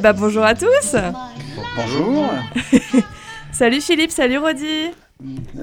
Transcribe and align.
bah 0.00 0.12
bonjour 0.12 0.44
à 0.44 0.54
tous 0.54 0.96
Bonjour. 1.76 2.26
Salut 3.52 3.80
Philippe, 3.80 4.10
salut 4.10 4.38
Rodi 4.38 4.90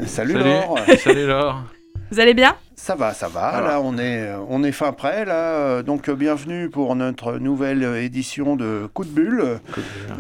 Salut, 0.05 0.33
Salut. 0.33 0.33
Laure. 0.33 0.79
Salut 1.03 1.27
Laure. 1.27 1.63
Vous 2.11 2.19
allez 2.19 2.33
bien? 2.33 2.55
Ça 2.75 2.95
va, 2.95 3.13
ça 3.13 3.27
va. 3.27 3.59
Là, 3.59 3.81
on 3.81 3.97
est, 3.97 4.29
on 4.49 4.63
est 4.63 4.71
fin 4.71 4.93
prêt. 4.93 5.25
Là, 5.25 5.33
Euh, 5.35 5.83
donc 5.83 6.07
euh, 6.09 6.15
bienvenue 6.15 6.69
pour 6.69 6.95
notre 6.95 7.33
nouvelle 7.37 7.83
édition 7.97 8.55
de 8.55 8.87
Coup 8.93 9.03
de 9.03 9.09
bulle. 9.09 9.59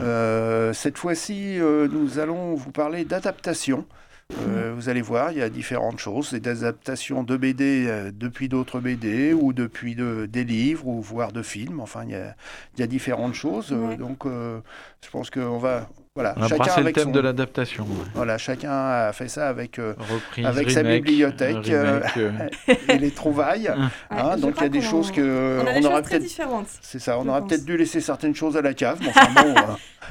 Euh, 0.01 0.73
cette 0.73 0.97
fois-ci, 0.97 1.59
euh, 1.59 1.87
nous 1.91 2.19
allons 2.19 2.55
vous 2.55 2.71
parler 2.71 3.05
d'adaptation. 3.05 3.85
Euh, 4.33 4.73
vous 4.75 4.89
allez 4.89 5.01
voir, 5.01 5.31
il 5.31 5.37
y 5.37 5.41
a 5.41 5.49
différentes 5.49 5.99
choses, 5.99 6.33
des 6.33 6.49
adaptations 6.63 7.23
de 7.23 7.37
BD 7.37 7.85
euh, 7.87 8.11
depuis 8.13 8.49
d'autres 8.49 8.81
BD 8.81 9.33
ou 9.33 9.53
depuis 9.53 9.95
de- 9.95 10.25
des 10.29 10.43
livres 10.43 10.85
ou 10.87 11.01
voire 11.01 11.31
de 11.31 11.41
films. 11.41 11.79
Enfin, 11.79 12.03
il 12.03 12.11
y 12.11 12.15
a, 12.15 12.35
il 12.75 12.81
y 12.81 12.83
a 12.83 12.87
différentes 12.87 13.33
choses. 13.33 13.71
Ouais. 13.71 13.95
donc, 13.95 14.25
euh, 14.25 14.59
je 15.03 15.09
pense 15.09 15.29
qu'on 15.29 15.57
va, 15.59 15.89
voilà, 16.17 16.33
On 16.37 16.41
a 16.41 16.47
chacun 16.47 16.57
brassé 16.63 16.79
le 16.79 16.85
avec 16.87 16.95
thème 16.95 17.03
son- 17.05 17.11
de 17.11 17.19
l'adaptation. 17.19 17.83
ouais. 17.83 18.05
voilà, 18.15 18.39
chacun 18.39 18.71
a 18.71 19.13
fait 19.13 19.27
ça 19.27 19.47
avec 19.49 19.77
euh, 19.77 19.93
Reprise, 19.99 20.45
Avec 20.47 20.71
sa 20.71 20.81
bibliothèque, 20.81 21.69
euh, 21.69 21.99
remake, 22.15 22.17
euh, 22.17 22.73
et 22.93 22.97
les 22.97 23.11
trouvailles. 23.11 23.71
Hein, 24.09 24.37
donc 24.37 24.55
il 24.57 24.63
y 24.63 24.65
a 24.65 24.69
des 24.69 24.81
choses 24.81 25.11
que 25.11 25.59
On 25.63 25.67
a 25.67 25.79
des 25.79 25.85
on 25.85 26.01
peut-être 26.01 26.23
différentes. 26.23 26.67
c'est 26.81 26.97
ça, 26.97 27.19
on 27.19 27.25
pense. 27.25 27.47
peut-être 27.47 27.65
dû 27.65 27.77
laisser 27.77 28.01
certaines 28.01 28.33
choses 28.33 28.57
à 28.57 28.61
la 28.63 28.73
cave, 28.73 28.99
enfin 29.07 29.27
bon, 29.43 29.49
euh, 29.57 29.61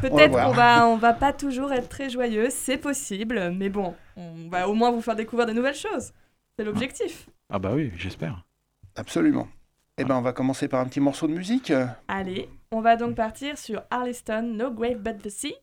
Peut-être 0.00 0.30
qu'on 0.32 0.52
va, 0.52 0.86
on 0.86 0.96
va 0.96 1.12
pas 1.12 1.32
toujours 1.32 1.72
être 1.72 1.88
très 1.88 2.08
joyeux, 2.08 2.48
c'est 2.50 2.76
possible, 2.76 3.50
mais 3.56 3.68
bon, 3.68 3.94
on 4.16 4.48
va 4.48 4.68
au 4.68 4.74
moins 4.74 4.92
vous 4.92 5.00
faire 5.02 5.16
découvrir 5.16 5.46
de 5.48 5.52
nouvelles 5.54 5.74
choses. 5.74 6.12
C'est 6.56 6.64
l'objectif. 6.64 7.26
Ah 7.52 7.58
bah 7.58 7.72
oui, 7.74 7.90
j'espère. 7.96 8.44
absolument. 8.94 9.48
Eh 9.98 10.04
ben 10.04 10.14
on 10.16 10.20
va 10.22 10.32
commencer 10.32 10.68
par 10.68 10.80
un 10.80 10.84
petit 10.84 11.00
morceau 11.00 11.26
de 11.26 11.32
musique. 11.32 11.72
Allez, 12.06 12.48
on 12.70 12.82
va 12.82 12.96
donc 12.96 13.14
partir 13.16 13.56
sur 13.56 13.82
Arliston, 13.90 14.42
No 14.42 14.70
Grave 14.70 14.98
But 14.98 15.22
the 15.22 15.30
Sea. 15.30 15.54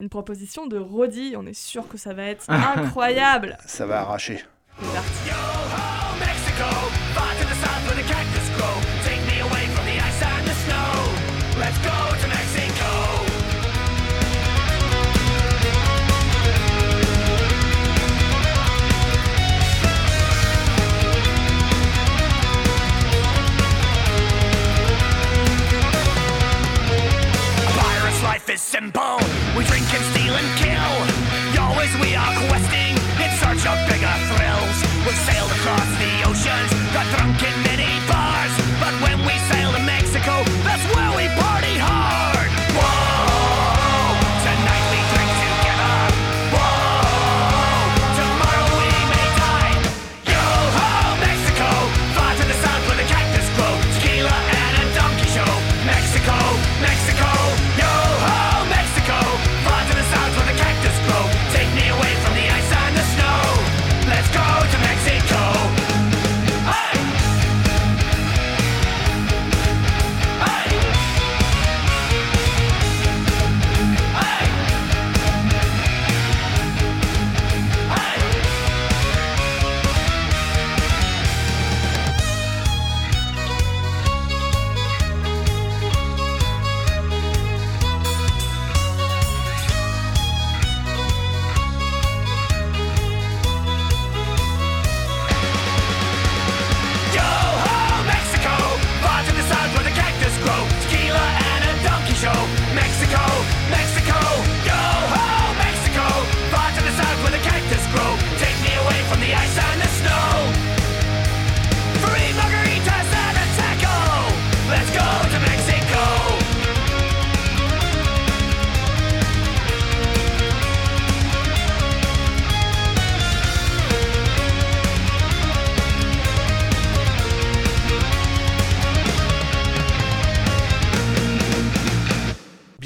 Une 0.00 0.08
proposition 0.08 0.66
de 0.66 0.76
Rodi, 0.76 1.34
on 1.36 1.46
est 1.46 1.54
sûr 1.54 1.86
que 1.86 1.96
ça 1.96 2.14
va 2.14 2.24
être 2.24 2.50
incroyable. 2.50 3.56
Ça 3.66 3.86
va 3.86 4.00
arracher. 4.00 4.44
C'est 28.56 28.92
parti. 28.92 29.23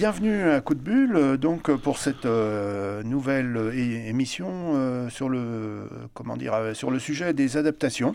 Bienvenue 0.09 0.49
à 0.49 0.63
Coup 0.63 0.75
de 0.75 0.81
bulle, 0.81 1.17
euh, 1.17 1.37
donc 1.37 1.69
euh, 1.69 1.77
pour 1.77 1.99
cette 1.99 2.25
euh, 2.25 3.03
nouvelle 3.03 3.73
émission 3.75 4.49
euh, 4.75 5.11
sur 5.11 5.29
le 5.29 5.87
comment 6.15 6.39
dire 6.39 6.55
sur 6.73 6.91
le 6.91 6.99
sujet 6.99 7.35
des 7.35 7.59
adaptations. 7.59 8.15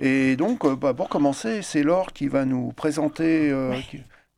Et 0.00 0.36
donc 0.36 0.64
bah, 0.78 0.94
pour 0.94 1.08
commencer, 1.08 1.62
c'est 1.62 1.82
Laure 1.82 2.12
qui 2.12 2.28
va 2.28 2.44
nous 2.44 2.70
présenter 2.70 3.50
euh, 3.50 3.74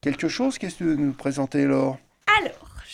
quelque 0.00 0.29
chose. 0.29 0.56
Qu'est-ce 0.56 0.76
que 0.76 0.79
tu 0.79 0.84
veux 0.84 0.96
nous 0.96 1.12
présenter, 1.12 1.67
Laure? 1.67 1.99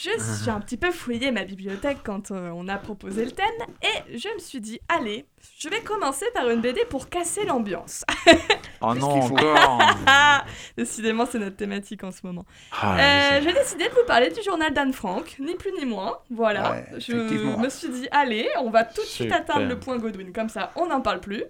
Je 0.02 0.18
suis 0.42 0.50
un 0.50 0.60
petit 0.60 0.76
peu 0.76 0.90
fouillé 0.90 1.30
ma 1.30 1.44
bibliothèque 1.44 1.98
quand 2.04 2.30
euh, 2.30 2.50
on 2.54 2.68
a 2.68 2.76
proposé 2.78 3.24
le 3.24 3.32
thème 3.32 3.46
et 3.82 4.16
je 4.18 4.28
me 4.34 4.38
suis 4.38 4.60
dit, 4.60 4.80
allez, 4.88 5.26
je 5.58 5.68
vais 5.68 5.80
commencer 5.80 6.24
par 6.34 6.48
une 6.48 6.60
BD 6.60 6.84
pour 6.88 7.08
casser 7.08 7.44
l'ambiance. 7.44 8.04
Oh 8.82 8.94
non, 8.94 9.10
encore 9.10 9.78
Décidément, 10.78 11.26
c'est 11.26 11.38
notre 11.38 11.56
thématique 11.56 12.02
en 12.02 12.10
ce 12.10 12.20
moment. 12.24 12.46
Ah, 12.72 12.96
Euh, 12.98 13.40
je 13.40 13.44
J'ai 13.44 13.52
décidé 13.52 13.84
de 13.84 13.90
vous 13.90 14.06
parler 14.06 14.30
du 14.30 14.42
journal 14.42 14.72
d'Anne 14.72 14.94
Frank, 14.94 15.36
ni 15.38 15.54
plus 15.54 15.72
ni 15.72 15.84
moins. 15.84 16.18
Voilà, 16.30 16.70
Ouais, 16.72 16.86
je 16.98 17.12
me 17.14 17.68
suis 17.68 17.90
dit, 17.90 18.08
allez, 18.10 18.48
on 18.58 18.70
va 18.70 18.84
tout 18.84 19.02
de 19.02 19.06
suite 19.06 19.32
atteindre 19.32 19.66
le 19.66 19.78
point 19.78 19.98
Godwin, 19.98 20.32
comme 20.32 20.48
ça 20.48 20.72
on 20.76 20.86
n'en 20.86 21.02
parle 21.02 21.20
plus. 21.20 21.44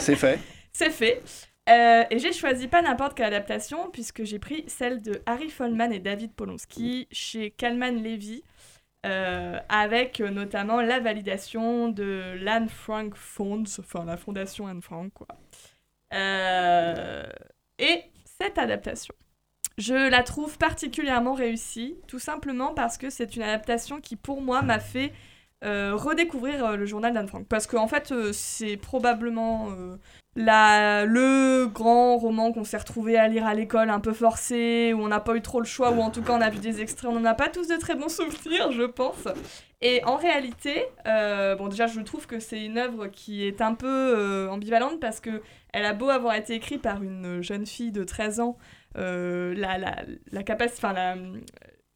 C'est 0.00 0.16
fait. 0.16 0.40
C'est 0.72 0.90
fait. 0.90 1.22
Euh, 1.68 2.04
et 2.10 2.18
j'ai 2.18 2.32
choisi 2.32 2.68
pas 2.68 2.80
n'importe 2.82 3.16
quelle 3.16 3.26
adaptation, 3.26 3.90
puisque 3.90 4.22
j'ai 4.24 4.38
pris 4.38 4.64
celle 4.68 5.02
de 5.02 5.20
Harry 5.26 5.50
Folman 5.50 5.92
et 5.92 5.98
David 5.98 6.32
Polonsky 6.32 7.08
chez 7.10 7.50
Kalman 7.50 8.02
Levy, 8.02 8.44
euh, 9.04 9.58
avec 9.68 10.20
euh, 10.20 10.30
notamment 10.30 10.80
la 10.80 11.00
validation 11.00 11.88
de 11.88 12.34
l'Anne 12.40 12.68
Frank 12.68 13.14
Funds, 13.16 13.78
enfin 13.78 14.04
la 14.04 14.16
fondation 14.16 14.66
Anne 14.66 14.82
Frank, 14.82 15.12
quoi. 15.12 15.26
Euh, 16.14 17.24
et 17.78 18.04
cette 18.24 18.58
adaptation, 18.58 19.14
je 19.76 20.08
la 20.08 20.22
trouve 20.22 20.58
particulièrement 20.58 21.34
réussie, 21.34 21.96
tout 22.06 22.18
simplement 22.18 22.74
parce 22.74 22.96
que 22.96 23.10
c'est 23.10 23.36
une 23.36 23.42
adaptation 23.42 24.00
qui, 24.00 24.16
pour 24.16 24.40
moi, 24.40 24.62
m'a 24.62 24.78
fait 24.80 25.12
redécouvrir 25.66 26.64
euh, 26.64 26.76
le 26.76 26.86
journal 26.86 27.12
d'Anne 27.12 27.28
Frank. 27.28 27.46
Parce 27.48 27.66
qu'en 27.66 27.88
fait, 27.88 28.12
euh, 28.12 28.30
c'est 28.32 28.76
probablement 28.76 29.68
euh, 29.70 29.96
la, 30.36 31.06
le 31.06 31.66
grand 31.66 32.18
roman 32.18 32.52
qu'on 32.52 32.64
s'est 32.64 32.76
retrouvé 32.76 33.16
à 33.16 33.26
lire 33.26 33.46
à 33.46 33.54
l'école 33.54 33.88
un 33.88 34.00
peu 34.00 34.12
forcé, 34.12 34.92
où 34.94 35.00
on 35.00 35.08
n'a 35.08 35.20
pas 35.20 35.34
eu 35.34 35.40
trop 35.40 35.60
le 35.60 35.66
choix, 35.66 35.90
ou 35.90 36.00
en 36.00 36.10
tout 36.10 36.22
cas 36.22 36.34
on 36.34 36.40
a 36.40 36.50
vu 36.50 36.58
des 36.58 36.82
extraits, 36.82 37.10
on 37.10 37.18
n'en 37.18 37.24
a 37.24 37.34
pas 37.34 37.48
tous 37.48 37.68
de 37.68 37.76
très 37.76 37.94
bons 37.94 38.08
souvenirs, 38.14 38.70
je 38.70 38.82
pense. 38.82 39.26
Et 39.80 40.04
en 40.04 40.16
réalité, 40.16 40.84
euh, 41.06 41.54
bon 41.56 41.68
déjà 41.68 41.86
je 41.86 42.00
trouve 42.00 42.26
que 42.26 42.38
c'est 42.38 42.64
une 42.64 42.78
œuvre 42.78 43.08
qui 43.08 43.46
est 43.46 43.60
un 43.60 43.74
peu 43.74 43.86
euh, 43.86 44.48
ambivalente 44.50 45.00
parce 45.00 45.20
que 45.20 45.42
elle 45.72 45.84
a 45.84 45.92
beau 45.92 46.08
avoir 46.08 46.34
été 46.34 46.54
écrite 46.54 46.82
par 46.82 47.02
une 47.02 47.42
jeune 47.42 47.66
fille 47.66 47.92
de 47.92 48.04
13 48.04 48.40
ans, 48.40 48.56
euh, 48.96 49.54
la, 49.54 49.76
la, 49.76 49.96
la 50.32 50.42
capacité, 50.42 50.86
enfin 50.86 51.16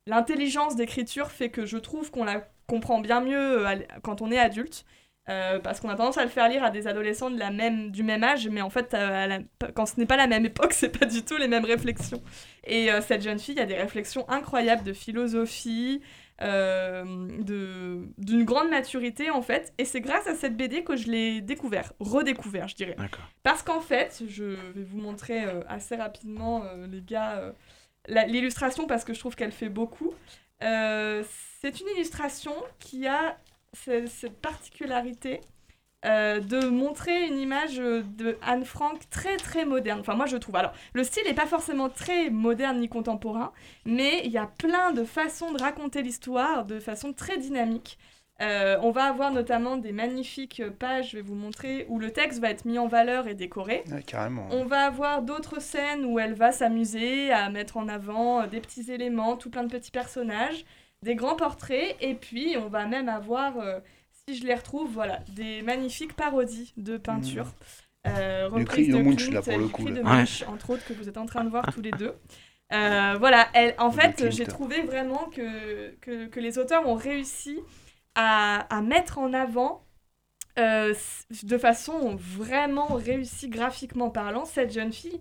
l'intelligence 0.06 0.76
d'écriture 0.76 1.30
fait 1.30 1.50
que 1.50 1.64
je 1.66 1.78
trouve 1.78 2.10
qu'on 2.10 2.24
la 2.24 2.46
comprend 2.70 3.00
bien 3.00 3.20
mieux 3.20 3.66
euh, 3.66 3.76
quand 4.02 4.22
on 4.22 4.30
est 4.30 4.38
adulte. 4.38 4.84
Euh, 5.28 5.60
parce 5.60 5.78
qu'on 5.78 5.88
a 5.90 5.94
tendance 5.94 6.18
à 6.18 6.24
le 6.24 6.30
faire 6.30 6.48
lire 6.48 6.64
à 6.64 6.70
des 6.70 6.88
adolescents 6.88 7.30
de 7.30 7.38
la 7.38 7.50
même, 7.52 7.92
du 7.92 8.02
même 8.02 8.24
âge, 8.24 8.48
mais 8.48 8.62
en 8.62 8.70
fait, 8.70 8.94
euh, 8.94 9.26
la- 9.26 9.68
quand 9.74 9.86
ce 9.86 10.00
n'est 10.00 10.06
pas 10.06 10.16
la 10.16 10.26
même 10.26 10.44
époque, 10.46 10.72
c'est 10.80 10.98
pas 10.98 11.06
du 11.06 11.22
tout 11.22 11.36
les 11.36 11.46
mêmes 11.46 11.66
réflexions. 11.66 12.20
Et 12.64 12.90
euh, 12.90 13.00
cette 13.00 13.22
jeune 13.22 13.38
fille 13.38 13.60
a 13.60 13.66
des 13.66 13.76
réflexions 13.76 14.28
incroyables 14.28 14.82
de 14.82 14.92
philosophie, 14.92 16.00
d'une 16.40 18.44
grande 18.44 18.70
maturité 18.70 19.30
en 19.30 19.42
fait. 19.42 19.72
Et 19.78 19.84
c'est 19.84 20.00
grâce 20.00 20.26
à 20.26 20.34
cette 20.34 20.56
BD 20.56 20.82
que 20.84 20.96
je 20.96 21.10
l'ai 21.10 21.40
découvert, 21.40 21.92
redécouvert, 22.00 22.68
je 22.68 22.76
dirais. 22.76 22.96
Parce 23.42 23.62
qu'en 23.62 23.80
fait, 23.80 24.22
je 24.28 24.44
vais 24.44 24.82
vous 24.82 24.98
montrer 24.98 25.42
assez 25.68 25.96
rapidement, 25.96 26.62
les 26.90 27.02
gars, 27.02 27.52
l'illustration 28.08 28.86
parce 28.86 29.04
que 29.04 29.14
je 29.14 29.18
trouve 29.20 29.36
qu'elle 29.36 29.52
fait 29.52 29.68
beaucoup. 29.68 30.12
Euh, 30.62 31.22
c'est 31.60 31.80
une 31.80 31.88
illustration 31.96 32.52
qui 32.78 33.06
a 33.06 33.36
ce- 33.74 34.06
cette 34.06 34.40
particularité 34.40 35.40
euh, 36.06 36.40
de 36.40 36.66
montrer 36.66 37.26
une 37.26 37.38
image 37.38 37.78
euh, 37.78 38.02
de 38.02 38.38
Anne 38.42 38.64
Frank 38.64 38.98
très 39.10 39.36
très 39.36 39.64
moderne. 39.66 40.00
Enfin, 40.00 40.14
moi 40.14 40.26
je 40.26 40.36
trouve. 40.38 40.56
Alors, 40.56 40.72
le 40.94 41.04
style 41.04 41.24
n'est 41.26 41.34
pas 41.34 41.46
forcément 41.46 41.90
très 41.90 42.30
moderne 42.30 42.80
ni 42.80 42.88
contemporain, 42.88 43.52
mais 43.84 44.22
il 44.24 44.30
y 44.32 44.38
a 44.38 44.46
plein 44.46 44.92
de 44.92 45.04
façons 45.04 45.52
de 45.52 45.60
raconter 45.62 46.02
l'histoire 46.02 46.64
de 46.64 46.80
façon 46.80 47.12
très 47.12 47.36
dynamique. 47.38 47.98
Euh, 48.40 48.78
on 48.82 48.90
va 48.90 49.04
avoir 49.04 49.30
notamment 49.32 49.76
des 49.76 49.92
magnifiques 49.92 50.62
pages, 50.78 51.10
je 51.10 51.16
vais 51.16 51.22
vous 51.22 51.34
montrer, 51.34 51.84
où 51.88 51.98
le 51.98 52.10
texte 52.10 52.40
va 52.40 52.50
être 52.50 52.64
mis 52.64 52.78
en 52.78 52.86
valeur 52.88 53.28
et 53.28 53.34
décoré. 53.34 53.84
Ouais, 53.90 54.02
carrément. 54.02 54.48
On 54.50 54.64
va 54.64 54.86
avoir 54.86 55.22
d'autres 55.22 55.60
scènes 55.60 56.06
où 56.06 56.18
elle 56.18 56.34
va 56.34 56.50
s'amuser 56.50 57.30
à 57.32 57.50
mettre 57.50 57.76
en 57.76 57.88
avant 57.88 58.42
euh, 58.42 58.46
des 58.46 58.60
petits 58.60 58.90
éléments, 58.90 59.36
tout 59.36 59.50
plein 59.50 59.64
de 59.64 59.70
petits 59.70 59.90
personnages, 59.90 60.64
des 61.02 61.14
grands 61.14 61.36
portraits, 61.36 61.96
et 62.00 62.14
puis 62.14 62.56
on 62.56 62.68
va 62.68 62.86
même 62.86 63.08
avoir, 63.10 63.58
euh, 63.58 63.78
si 64.26 64.36
je 64.36 64.46
les 64.46 64.54
retrouve, 64.54 64.90
voilà, 64.90 65.20
des 65.34 65.60
magnifiques 65.62 66.14
parodies 66.14 66.72
de 66.76 66.96
peinture. 66.96 67.46
Euh, 68.06 68.48
cri 68.64 68.88
de 68.88 68.96
de 68.96 69.02
Munch, 69.02 69.16
Klimt 69.16 69.34
là, 69.34 69.42
pour 69.42 69.58
le 69.58 69.68
coup, 69.68 69.84
de 69.84 69.96
Ouais. 69.96 70.02
Munch, 70.02 70.44
entre 70.48 70.70
autres, 70.70 70.84
que 70.86 70.94
vous 70.94 71.10
êtes 71.10 71.18
en 71.18 71.26
train 71.26 71.44
de 71.44 71.50
voir 71.50 71.70
tous 71.72 71.82
les 71.82 71.90
deux. 71.90 72.14
Euh, 72.72 73.16
voilà, 73.18 73.48
elle, 73.52 73.74
en 73.78 73.90
fait, 73.90 74.30
j'ai 74.30 74.46
trouvé 74.46 74.80
vraiment 74.82 75.28
que, 75.34 75.90
que, 76.00 76.26
que 76.26 76.40
les 76.40 76.56
auteurs 76.58 76.86
ont 76.88 76.94
réussi 76.94 77.58
à, 78.14 78.80
mettre 78.82 79.18
en 79.18 79.32
avant 79.32 79.84
euh, 80.58 80.94
de 81.42 81.58
façon 81.58 82.16
vraiment 82.16 82.88
réussie 82.94 83.48
graphiquement 83.48 84.10
parlant 84.10 84.44
cette 84.44 84.72
jeune 84.72 84.92
fille 84.92 85.20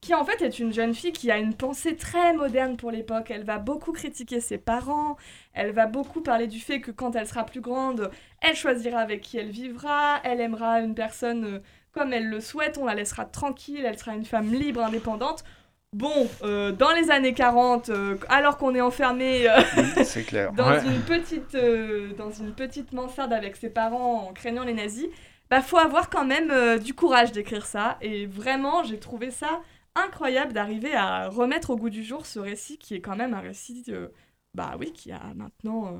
qui 0.00 0.14
en 0.14 0.24
fait 0.24 0.40
est 0.42 0.58
une 0.58 0.72
jeune 0.72 0.94
fille 0.94 1.12
qui 1.12 1.30
a 1.30 1.36
une 1.36 1.54
pensée 1.54 1.94
très 1.94 2.32
moderne 2.32 2.76
pour 2.76 2.90
l'époque. 2.90 3.30
Elle 3.30 3.44
va 3.44 3.58
beaucoup 3.58 3.92
critiquer 3.92 4.40
ses 4.40 4.56
parents, 4.58 5.16
elle 5.52 5.72
va 5.72 5.86
beaucoup 5.86 6.22
parler 6.22 6.46
du 6.46 6.58
fait 6.58 6.80
que 6.80 6.90
quand 6.90 7.14
elle 7.16 7.26
sera 7.26 7.44
plus 7.44 7.60
grande, 7.60 8.10
elle 8.40 8.56
choisira 8.56 9.00
avec 9.00 9.20
qui 9.20 9.36
elle 9.36 9.50
vivra, 9.50 10.20
elle 10.24 10.40
aimera 10.40 10.80
une 10.80 10.94
personne 10.94 11.44
euh, 11.44 11.58
comme 11.92 12.12
elle 12.12 12.28
le 12.28 12.40
souhaite, 12.40 12.78
on 12.78 12.86
la 12.86 12.94
laissera 12.94 13.24
tranquille, 13.24 13.84
elle 13.84 13.98
sera 13.98 14.14
une 14.14 14.24
femme 14.24 14.52
libre, 14.52 14.82
indépendante. 14.82 15.44
Bon, 15.92 16.28
euh, 16.44 16.70
dans 16.70 16.92
les 16.92 17.10
années 17.10 17.34
40, 17.34 17.88
euh, 17.88 18.16
alors 18.28 18.58
qu'on 18.58 18.74
est 18.76 18.80
enfermé 18.80 19.48
euh, 19.48 19.60
dans, 20.56 20.70
Ouais. 20.70 20.86
une 20.86 21.02
petite, 21.02 21.56
euh, 21.56 22.12
dans 22.14 22.30
une 22.30 22.52
petite 22.54 22.92
mansarde 22.92 23.32
avec 23.32 23.56
ses 23.56 23.70
parents 23.70 24.28
en 24.28 24.32
craignant 24.32 24.62
les 24.62 24.72
nazis, 24.74 25.08
bah 25.50 25.60
faut 25.62 25.78
avoir 25.78 26.08
quand 26.08 26.24
même 26.24 26.52
euh, 26.52 26.78
du 26.78 26.94
courage 26.94 27.32
d'écrire 27.32 27.66
ça. 27.66 27.98
Et 28.02 28.26
vraiment, 28.26 28.84
j'ai 28.84 29.00
trouvé 29.00 29.32
ça 29.32 29.62
incroyable 29.96 30.52
d'arriver 30.52 30.94
à 30.94 31.28
remettre 31.28 31.70
au 31.70 31.76
goût 31.76 31.90
du 31.90 32.04
jour 32.04 32.24
ce 32.24 32.38
récit 32.38 32.78
qui 32.78 32.94
est 32.94 33.00
quand 33.00 33.16
même 33.16 33.34
un 33.34 33.40
récit, 33.40 33.82
euh, 33.88 34.06
bah 34.54 34.76
oui, 34.78 34.92
qui 34.92 35.10
a 35.10 35.20
maintenant 35.34 35.86
euh, 35.88 35.98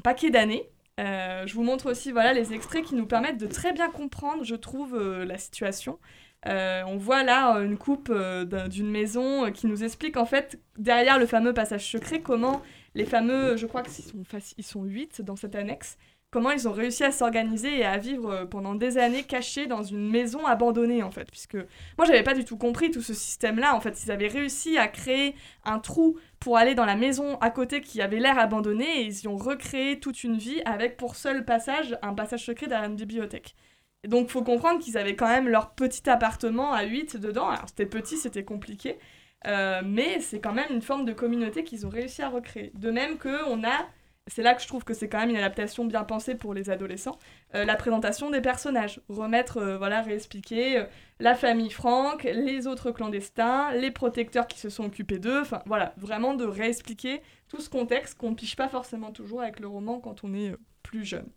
un 0.00 0.02
paquet 0.02 0.30
d'années. 0.30 0.68
Euh, 0.98 1.46
je 1.46 1.54
vous 1.54 1.62
montre 1.62 1.90
aussi 1.90 2.10
voilà 2.10 2.32
les 2.32 2.54
extraits 2.54 2.84
qui 2.84 2.94
nous 2.96 3.06
permettent 3.06 3.38
de 3.38 3.46
très 3.46 3.72
bien 3.72 3.88
comprendre, 3.88 4.42
je 4.42 4.56
trouve, 4.56 4.96
euh, 4.96 5.24
la 5.24 5.38
situation. 5.38 6.00
Euh, 6.46 6.82
on 6.86 6.96
voit 6.96 7.22
là 7.24 7.56
euh, 7.56 7.64
une 7.64 7.76
coupe 7.76 8.08
euh, 8.10 8.44
d'un- 8.44 8.68
d'une 8.68 8.90
maison 8.90 9.50
qui 9.50 9.66
nous 9.66 9.82
explique 9.82 10.16
en 10.16 10.26
fait 10.26 10.60
derrière 10.78 11.18
le 11.18 11.26
fameux 11.26 11.52
passage 11.52 11.90
secret 11.90 12.20
comment 12.20 12.62
les 12.94 13.04
fameux, 13.04 13.56
je 13.56 13.66
crois 13.66 13.82
qu'ils 13.82 14.04
sont, 14.04 14.22
ils 14.56 14.64
sont 14.64 14.82
8 14.84 15.22
dans 15.22 15.36
cette 15.36 15.54
annexe, 15.56 15.98
comment 16.30 16.50
ils 16.50 16.66
ont 16.68 16.72
réussi 16.72 17.04
à 17.04 17.10
s'organiser 17.12 17.80
et 17.80 17.84
à 17.84 17.98
vivre 17.98 18.44
pendant 18.50 18.74
des 18.74 18.96
années 18.96 19.22
cachés 19.24 19.66
dans 19.66 19.82
une 19.82 20.08
maison 20.08 20.46
abandonnée 20.46 21.02
en 21.02 21.10
fait. 21.10 21.28
Puisque 21.30 21.56
moi 21.98 22.06
j'avais 22.06 22.22
pas 22.22 22.34
du 22.34 22.44
tout 22.44 22.56
compris 22.56 22.90
tout 22.90 23.02
ce 23.02 23.12
système-là. 23.12 23.74
En 23.74 23.80
fait, 23.80 24.02
ils 24.04 24.10
avaient 24.10 24.28
réussi 24.28 24.78
à 24.78 24.88
créer 24.88 25.34
un 25.64 25.78
trou 25.78 26.16
pour 26.38 26.56
aller 26.58 26.74
dans 26.74 26.84
la 26.86 26.96
maison 26.96 27.36
à 27.38 27.50
côté 27.50 27.80
qui 27.80 28.00
avait 28.00 28.18
l'air 28.20 28.38
abandonnée 28.38 29.00
et 29.00 29.04
ils 29.06 29.20
y 29.24 29.28
ont 29.28 29.36
recréé 29.36 29.98
toute 30.00 30.22
une 30.24 30.36
vie 30.38 30.62
avec 30.64 30.96
pour 30.96 31.16
seul 31.16 31.44
passage 31.44 31.98
un 32.02 32.14
passage 32.14 32.44
secret 32.46 32.66
derrière 32.66 32.88
une 32.88 32.96
bibliothèque. 32.96 33.54
Donc 34.06 34.28
faut 34.28 34.42
comprendre 34.42 34.80
qu'ils 34.82 34.98
avaient 34.98 35.16
quand 35.16 35.28
même 35.28 35.48
leur 35.48 35.70
petit 35.70 36.08
appartement 36.08 36.72
à 36.72 36.84
8 36.84 37.16
dedans. 37.16 37.48
Alors 37.48 37.68
c'était 37.68 37.86
petit, 37.86 38.16
c'était 38.16 38.44
compliqué. 38.44 38.98
Euh, 39.46 39.82
mais 39.84 40.20
c'est 40.20 40.40
quand 40.40 40.52
même 40.52 40.70
une 40.70 40.82
forme 40.82 41.04
de 41.04 41.12
communauté 41.12 41.64
qu'ils 41.64 41.86
ont 41.86 41.90
réussi 41.90 42.22
à 42.22 42.28
recréer. 42.28 42.72
De 42.74 42.90
même 42.90 43.16
que 43.18 43.44
on 43.48 43.62
a, 43.64 43.86
c'est 44.26 44.42
là 44.42 44.54
que 44.54 44.62
je 44.62 44.66
trouve 44.66 44.82
que 44.82 44.94
c'est 44.94 45.08
quand 45.08 45.18
même 45.18 45.30
une 45.30 45.36
adaptation 45.36 45.84
bien 45.84 46.02
pensée 46.02 46.34
pour 46.34 46.52
les 46.52 46.68
adolescents, 46.68 47.18
euh, 47.54 47.64
la 47.64 47.76
présentation 47.76 48.30
des 48.30 48.40
personnages, 48.40 49.00
remettre, 49.08 49.58
euh, 49.58 49.78
voilà, 49.78 50.02
réexpliquer 50.02 50.84
la 51.20 51.34
famille 51.34 51.70
Franck, 51.70 52.24
les 52.24 52.66
autres 52.66 52.90
clandestins, 52.90 53.72
les 53.74 53.92
protecteurs 53.92 54.48
qui 54.48 54.58
se 54.58 54.68
sont 54.68 54.84
occupés 54.84 55.18
d'eux, 55.18 55.42
enfin 55.42 55.62
voilà, 55.66 55.92
vraiment 55.96 56.34
de 56.34 56.44
réexpliquer 56.44 57.22
tout 57.48 57.60
ce 57.60 57.70
contexte 57.70 58.18
qu'on 58.18 58.30
ne 58.30 58.34
piche 58.34 58.56
pas 58.56 58.68
forcément 58.68 59.12
toujours 59.12 59.42
avec 59.42 59.60
le 59.60 59.68
roman 59.68 60.00
quand 60.00 60.24
on 60.24 60.34
est 60.34 60.54
plus 60.82 61.04
jeune. 61.04 61.28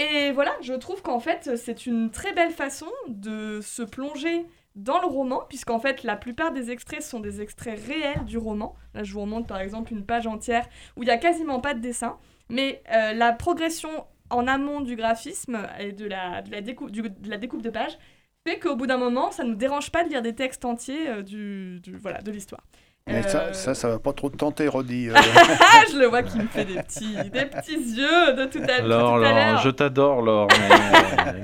Et 0.00 0.30
voilà, 0.30 0.52
je 0.62 0.74
trouve 0.74 1.02
qu'en 1.02 1.18
fait, 1.18 1.56
c'est 1.56 1.84
une 1.84 2.10
très 2.12 2.32
belle 2.32 2.52
façon 2.52 2.86
de 3.08 3.60
se 3.60 3.82
plonger 3.82 4.46
dans 4.76 5.00
le 5.00 5.08
roman, 5.08 5.42
puisqu'en 5.48 5.80
fait, 5.80 6.04
la 6.04 6.14
plupart 6.14 6.52
des 6.52 6.70
extraits 6.70 7.02
sont 7.02 7.18
des 7.18 7.40
extraits 7.40 7.80
réels 7.84 8.24
du 8.24 8.38
roman. 8.38 8.76
Là, 8.94 9.02
je 9.02 9.12
vous 9.12 9.22
remonte 9.22 9.48
par 9.48 9.58
exemple 9.58 9.92
une 9.92 10.06
page 10.06 10.28
entière 10.28 10.68
où 10.96 11.02
il 11.02 11.06
n'y 11.06 11.10
a 11.12 11.18
quasiment 11.18 11.58
pas 11.60 11.74
de 11.74 11.80
dessin, 11.80 12.16
mais 12.48 12.80
euh, 12.92 13.12
la 13.12 13.32
progression 13.32 13.90
en 14.30 14.46
amont 14.46 14.80
du 14.82 14.94
graphisme 14.94 15.66
et 15.80 15.90
de 15.90 16.06
la, 16.06 16.42
de 16.42 16.52
la, 16.52 16.60
découpe, 16.60 16.92
de 16.92 17.28
la 17.28 17.38
page 17.72 17.98
fait 18.46 18.60
qu'au 18.60 18.76
bout 18.76 18.86
d'un 18.86 18.98
moment, 18.98 19.32
ça 19.32 19.42
ne 19.42 19.48
nous 19.50 19.56
dérange 19.56 19.90
pas 19.90 20.04
de 20.04 20.10
lire 20.10 20.22
des 20.22 20.34
textes 20.36 20.64
entiers 20.64 21.08
euh, 21.08 21.22
du- 21.22 21.80
voilà, 21.96 22.22
de 22.22 22.30
l'histoire. 22.30 22.62
Mais 23.08 23.24
Euh, 23.24 23.28
ça, 23.28 23.52
ça, 23.54 23.74
ça 23.74 23.88
va 23.88 23.98
pas 23.98 24.12
trop 24.12 24.28
te 24.30 24.36
tenter, 24.36 24.68
Roddy. 24.68 25.08
euh. 25.08 25.14
Ah, 25.16 25.82
je 25.92 25.98
le 25.98 26.06
vois 26.06 26.22
qui 26.22 26.38
me 26.38 26.46
fait 26.46 26.64
des 26.64 26.74
petits, 26.82 27.14
des 27.32 27.46
petits 27.46 27.76
yeux 27.96 28.34
de 28.34 28.44
tout 28.46 28.60
à, 28.68 28.82
Laure, 28.82 29.14
à 29.14 29.18
Laure, 29.18 29.34
l'heure. 29.34 29.58
je 29.62 29.70
t'adore, 29.70 30.22
Laure, 30.22 30.48
mais 30.50 30.74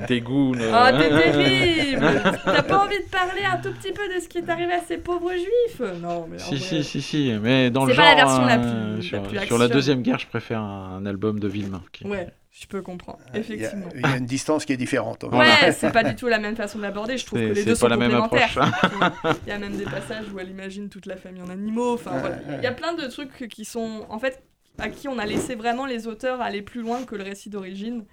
euh, 0.02 0.06
tes 0.06 0.20
goûts. 0.20 0.54
ne- 0.54 0.68
Oh, 0.68 0.98
t'es 0.98 1.08
terrible 1.32 2.22
T'as 2.44 2.62
pas 2.62 2.78
envie 2.78 2.98
de 2.98 3.10
parler 3.10 3.42
un 3.50 3.56
tout 3.58 3.72
petit 3.72 3.92
peu 3.92 4.02
de 4.14 4.20
ce 4.20 4.28
qui 4.28 4.38
est 4.38 4.48
arrivé 4.50 4.72
à 4.74 4.80
ces 4.86 4.98
pauvres 4.98 5.32
juifs? 5.32 5.80
Non, 6.02 6.26
mais 6.30 6.38
Si, 6.38 6.56
vrai- 6.56 6.58
si, 6.58 6.84
si, 6.84 7.00
si, 7.02 7.32
mais 7.42 7.70
dans 7.70 7.84
le 7.86 7.92
C'est 7.92 7.96
genre. 7.96 8.04
pas 8.04 8.14
la 8.14 8.24
version 8.24 8.44
la 8.44 8.58
euh, 8.58 8.94
plus- 8.96 9.02
sur, 9.02 9.16
la 9.16 9.22
plus 9.28 9.46
sur 9.46 9.58
la 9.58 9.64
action. 9.64 9.76
deuxième 9.76 10.02
guerre, 10.02 10.18
je 10.18 10.26
préfère 10.26 10.60
un, 10.60 10.98
un 11.00 11.06
album 11.06 11.40
de 11.40 11.48
Villemin. 11.48 11.82
qui- 11.92 12.04
Ouais, 12.06 12.28
je 12.56 12.66
peux 12.68 12.82
comprendre, 12.82 13.18
Il 13.30 13.34
y, 13.34 13.36
a, 13.36 13.40
effectivement. 13.40 13.88
il 13.96 14.00
y 14.00 14.04
a 14.04 14.16
une 14.16 14.26
distance 14.26 14.64
qui 14.64 14.72
est 14.72 14.76
différente. 14.76 15.24
Ouais, 15.24 15.72
c'est 15.72 15.90
pas 15.90 16.04
du 16.04 16.14
tout 16.14 16.28
la 16.28 16.38
même 16.38 16.54
façon 16.54 16.78
de 16.78 16.84
l'aborder. 16.84 17.18
Je 17.18 17.26
trouve 17.26 17.40
que 17.40 17.46
les 17.46 17.54
c'est 17.56 17.64
deux 17.64 17.72
pas 17.72 17.78
sont 17.80 17.88
la 17.88 17.96
même 17.96 18.12
complémentaires. 18.16 19.24
Il 19.46 19.48
y 19.48 19.52
a 19.52 19.58
même 19.58 19.76
des 19.76 19.84
passages 19.84 20.26
où 20.32 20.38
elle 20.38 20.50
imagine 20.50 20.88
toute 20.88 21.06
la 21.06 21.16
famille 21.16 21.42
en 21.42 21.48
animaux. 21.50 21.94
Enfin, 21.94 22.12
Ouais, 22.12 22.20
voilà. 22.20 22.36
ouais. 22.36 22.54
Il 22.58 22.62
y 22.62 22.66
a 22.68 22.72
plein 22.72 22.94
de 22.94 23.06
trucs 23.08 23.48
qui 23.48 23.64
sont, 23.64 24.06
en 24.08 24.20
fait, 24.20 24.40
à 24.78 24.88
qui 24.88 25.08
on 25.08 25.18
a 25.18 25.26
laissé 25.26 25.56
vraiment 25.56 25.84
les 25.84 26.06
auteurs 26.06 26.40
aller 26.40 26.62
plus 26.62 26.80
loin 26.82 27.04
que 27.04 27.16
le 27.16 27.24
récit 27.24 27.50
d'origine. 27.50 28.04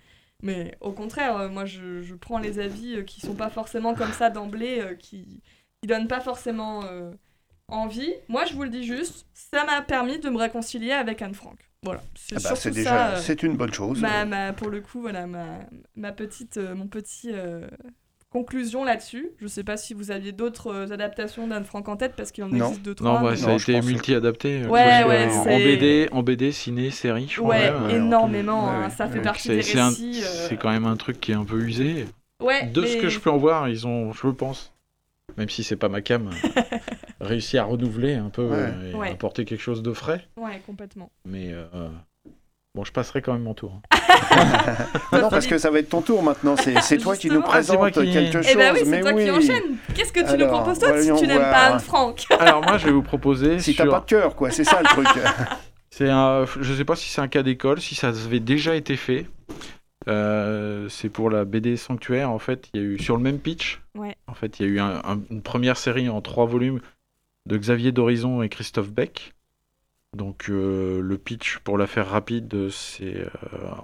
Mais 0.41 0.75
au 0.81 0.91
contraire, 0.91 1.37
euh, 1.37 1.47
moi, 1.49 1.65
je, 1.65 2.01
je 2.01 2.15
prends 2.15 2.39
les 2.39 2.57
avis 2.57 2.95
euh, 2.95 3.03
qui 3.03 3.21
sont 3.21 3.35
pas 3.35 3.51
forcément 3.51 3.93
comme 3.93 4.11
ça 4.11 4.31
d'emblée, 4.31 4.79
euh, 4.81 4.95
qui, 4.95 5.43
qui 5.79 5.87
donnent 5.87 6.07
pas 6.07 6.19
forcément 6.19 6.83
euh, 6.85 7.11
envie. 7.67 8.11
Moi, 8.27 8.45
je 8.45 8.53
vous 8.55 8.63
le 8.63 8.69
dis 8.69 8.83
juste, 8.83 9.27
ça 9.35 9.65
m'a 9.65 9.83
permis 9.83 10.17
de 10.17 10.29
me 10.31 10.37
réconcilier 10.37 10.93
avec 10.93 11.21
Anne 11.21 11.35
Frank. 11.35 11.59
Voilà. 11.83 12.01
C'est 12.15 12.35
Ah 12.45 12.53
bah, 12.53 12.69
déjà, 12.71 13.07
euh, 13.13 13.17
c'est 13.19 13.41
une 13.41 13.57
bonne 13.57 13.73
chose. 13.73 13.99
ma, 14.01 14.23
ma- 14.25 14.53
pour 14.53 14.69
le 14.69 14.81
coup, 14.81 15.01
voilà, 15.01 15.25
ma, 15.25 15.45
ma 15.95 16.11
petite, 16.11 16.57
euh, 16.57 16.75
mon 16.75 16.85
petit 16.85 17.31
euh, 17.33 17.67
conclusion 18.29 18.83
là-dessus. 18.83 19.31
Je 19.39 19.47
sais 19.47 19.63
pas 19.63 19.77
si 19.77 19.95
vous 19.95 20.11
aviez 20.11 20.31
d'autres 20.31 20.67
euh, 20.71 20.91
adaptations 20.91 21.47
d'Anne 21.47 21.63
Frank 21.65 21.89
en 21.89 21.97
tête, 21.97 22.13
parce 22.15 22.31
qu'il 22.31 22.43
en 22.43 22.49
Non. 22.49 22.67
existe 22.67 22.83
deux, 22.83 22.93
trois. 22.93 23.13
Non, 23.13 23.21
bah, 23.21 23.31
mais- 23.31 23.35
ça 23.37 23.47
Non, 23.47 23.53
a 23.53 23.55
été 23.55 23.81
multi-adapté. 23.81 24.61
euh, 24.63 24.67
Ouais, 24.67 25.03
en 25.33 25.57
BD, 25.57 26.07
en 26.11 26.21
BD, 26.21 26.51
ciné, 26.51 26.91
série, 26.91 27.27
je 27.27 27.37
crois. 27.41 27.49
Ouais, 27.55 27.71
même, 27.71 27.83
ouais, 27.85 27.95
énormément. 27.95 28.65
ouais, 28.67 28.75
hein, 28.75 28.83
ouais. 28.83 28.89
ça 28.91 29.07
fait 29.07 29.21
partie 29.21 29.47
C'est 29.47 29.55
des 29.55 29.61
c'est 29.63 29.79
un- 29.79 29.89
récits. 29.89 30.21
euh, 30.23 30.47
c'est 30.49 30.57
quand 30.57 30.69
même 30.69 30.85
un 30.85 30.97
truc 30.97 31.19
qui 31.19 31.31
est 31.31 31.35
un 31.35 31.45
peu 31.45 31.59
usé. 31.61 32.05
ouais, 32.43 32.67
De 32.67 32.85
ce 32.85 32.97
que 32.97 33.09
je 33.09 33.19
peux 33.19 33.31
en 33.31 33.37
voir, 33.37 33.67
ils 33.69 33.87
ont, 33.87 34.13
je 34.13 34.27
pense, 34.27 34.71
même 35.35 35.49
si 35.49 35.63
c'est 35.63 35.77
pas 35.77 35.89
ma 35.89 36.01
cam, 36.01 36.29
réussi 37.21 37.57
à 37.57 37.63
renouveler 37.63 38.15
un 38.15 38.29
peu 38.29 38.43
Ouais. 38.43 38.57
euh, 38.57 38.91
et 38.91 38.95
Ouais. 38.95 39.11
apporter 39.11 39.45
quelque 39.45 39.61
chose 39.61 39.81
de 39.83 39.93
frais. 39.93 40.27
Ouais, 40.37 40.61
complètement. 40.65 41.11
Mais 41.25 41.51
euh, 41.51 41.65
bon, 42.75 42.83
je 42.83 42.91
passerai 42.91 43.21
quand 43.21 43.33
même 43.33 43.43
mon 43.43 43.53
tour. 43.53 43.81
Ah 43.91 43.97
non, 45.21 45.29
parce 45.29 45.47
que 45.47 45.57
ça 45.57 45.69
va 45.71 45.79
être 45.79 45.89
ton 45.89 46.01
tour 46.01 46.23
maintenant. 46.23 46.55
C'est 46.57 46.97
toi 46.97 47.15
qui 47.15 47.29
nous. 47.29 47.41
Ah, 47.47 47.61
c'est 47.63 47.73
moi 47.77 47.89
présente 47.89 48.05
qui- 48.07 48.13
quelque 48.13 48.41
chose. 48.41 48.51
Eh 48.51 48.55
ben 48.55 48.73
oui, 48.73 48.79
c'est 48.83 48.89
mais 48.89 49.01
toi 49.01 49.11
oui. 49.13 49.23
qui 49.25 49.31
enchaînes. 49.31 49.75
Qu'est-ce 49.95 50.13
que 50.13 50.29
tu 50.31 50.37
nous 50.37 50.47
proposes 50.47 50.79
toi 50.79 51.01
si 51.01 51.13
tu 51.15 51.27
n'aimes 51.27 51.37
voir. 51.37 51.51
pas 51.51 51.65
Anne 51.73 51.79
Frank 51.79 52.25
Alors 52.39 52.63
moi, 52.63 52.77
je 52.77 52.85
vais 52.85 52.91
vous 52.91 53.01
proposer 53.03 53.59
Si 53.59 53.75
t'as 53.75 53.83
sur... 53.83 53.91
pas 53.93 53.99
de 53.99 54.05
cœur, 54.05 54.35
quoi, 54.35 54.51
c'est 54.51 54.63
ça 54.63 54.79
le 54.81 54.87
truc. 54.87 55.07
C'est 55.93 56.09
un, 56.09 56.45
je 56.45 56.73
sais 56.73 56.85
pas 56.85 56.95
si 56.95 57.09
c'est 57.09 57.19
un 57.19 57.27
cas 57.27 57.43
d'école, 57.43 57.81
si 57.81 57.95
ça 57.95 58.07
avait 58.07 58.39
déjà 58.39 58.75
été 58.75 58.95
fait. 58.95 59.27
Euh, 60.07 60.87
c'est 60.89 61.09
pour 61.09 61.29
la 61.29 61.43
BD 61.43 61.75
Sanctuaire. 61.75 62.31
En 62.31 62.39
fait, 62.39 62.69
il 62.73 62.81
y 62.81 62.83
a 62.83 62.87
eu 62.87 62.97
sur 62.97 63.17
le 63.17 63.21
même 63.23 63.39
pitch. 63.39 63.81
Ouais. 63.95 64.15
En 64.27 64.33
fait, 64.33 64.59
il 64.59 64.65
y 64.65 64.69
a 64.69 64.71
eu 64.71 64.79
un- 64.79 65.01
un- 65.03 65.19
une 65.29 65.41
première 65.41 65.75
série 65.75 66.07
en 66.07 66.21
trois 66.21 66.45
volumes 66.45 66.79
de 67.45 67.57
Xavier 67.57 67.91
Dorizon 67.91 68.41
et 68.41 68.49
Christophe 68.49 68.91
Beck. 68.91 69.33
Donc 70.15 70.49
euh, 70.49 71.01
le 71.01 71.17
pitch, 71.17 71.59
pour 71.59 71.77
la 71.77 71.87
faire 71.87 72.09
rapide, 72.09 72.69
c'est 72.69 73.17
euh, 73.17 73.29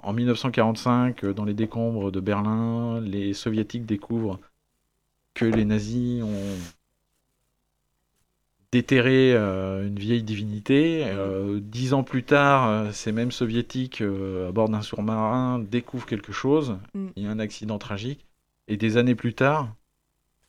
en 0.02 0.12
1945, 0.12 1.24
euh, 1.24 1.32
dans 1.32 1.44
les 1.44 1.54
décombres 1.54 2.12
de 2.12 2.20
Berlin, 2.20 3.00
les 3.00 3.32
soviétiques 3.32 3.86
découvrent 3.86 4.38
que 5.32 5.46
les 5.46 5.64
nazis 5.64 6.22
ont 6.22 6.58
déterré 8.72 9.32
euh, 9.32 9.86
une 9.86 9.98
vieille 9.98 10.22
divinité. 10.22 11.06
Dix 11.62 11.94
ans 11.94 12.02
plus 12.02 12.24
tard, 12.24 12.92
ces 12.92 13.12
mêmes 13.12 13.32
soviétiques, 13.32 14.02
à 14.02 14.52
bord 14.52 14.68
d'un 14.68 14.82
sous-marin, 14.82 15.58
découvrent 15.58 16.06
quelque 16.06 16.32
chose. 16.32 16.76
Mm. 16.92 17.06
Il 17.16 17.22
y 17.22 17.26
a 17.26 17.30
un 17.30 17.38
accident 17.38 17.78
tragique. 17.78 18.26
Et 18.70 18.76
des 18.76 18.98
années 18.98 19.14
plus 19.14 19.32
tard, 19.32 19.74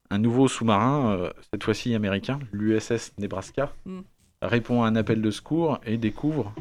un 0.09 0.17
nouveau 0.17 0.47
sous-marin, 0.47 1.11
euh, 1.17 1.29
cette 1.51 1.63
fois-ci 1.63 1.93
américain, 1.95 2.39
l'USS 2.51 3.13
Nebraska, 3.17 3.73
Mm. 3.85 3.99
répond 4.41 4.83
à 4.83 4.87
un 4.87 4.95
appel 4.95 5.21
de 5.21 5.31
secours 5.31 5.79
et 5.85 5.97
découvre 5.97 6.53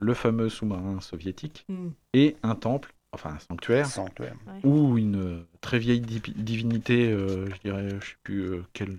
le 0.00 0.14
fameux 0.14 0.48
sous-marin 0.48 1.00
soviétique 1.00 1.64
Hmm. 1.68 1.90
et 2.12 2.36
un 2.42 2.54
temple, 2.54 2.92
enfin 3.12 3.30
un 3.34 3.38
sanctuaire, 3.38 3.86
Sanctuaire. 3.86 4.34
où 4.64 4.98
une 4.98 5.16
euh, 5.16 5.46
très 5.60 5.78
vieille 5.78 6.00
di- 6.00 6.20
divinité, 6.36 7.10
euh, 7.10 7.46
je 7.54 7.60
dirais, 7.60 7.88
je 8.00 8.06
sais 8.06 8.16
plus 8.22 8.42
euh, 8.42 8.62
quelle. 8.72 8.98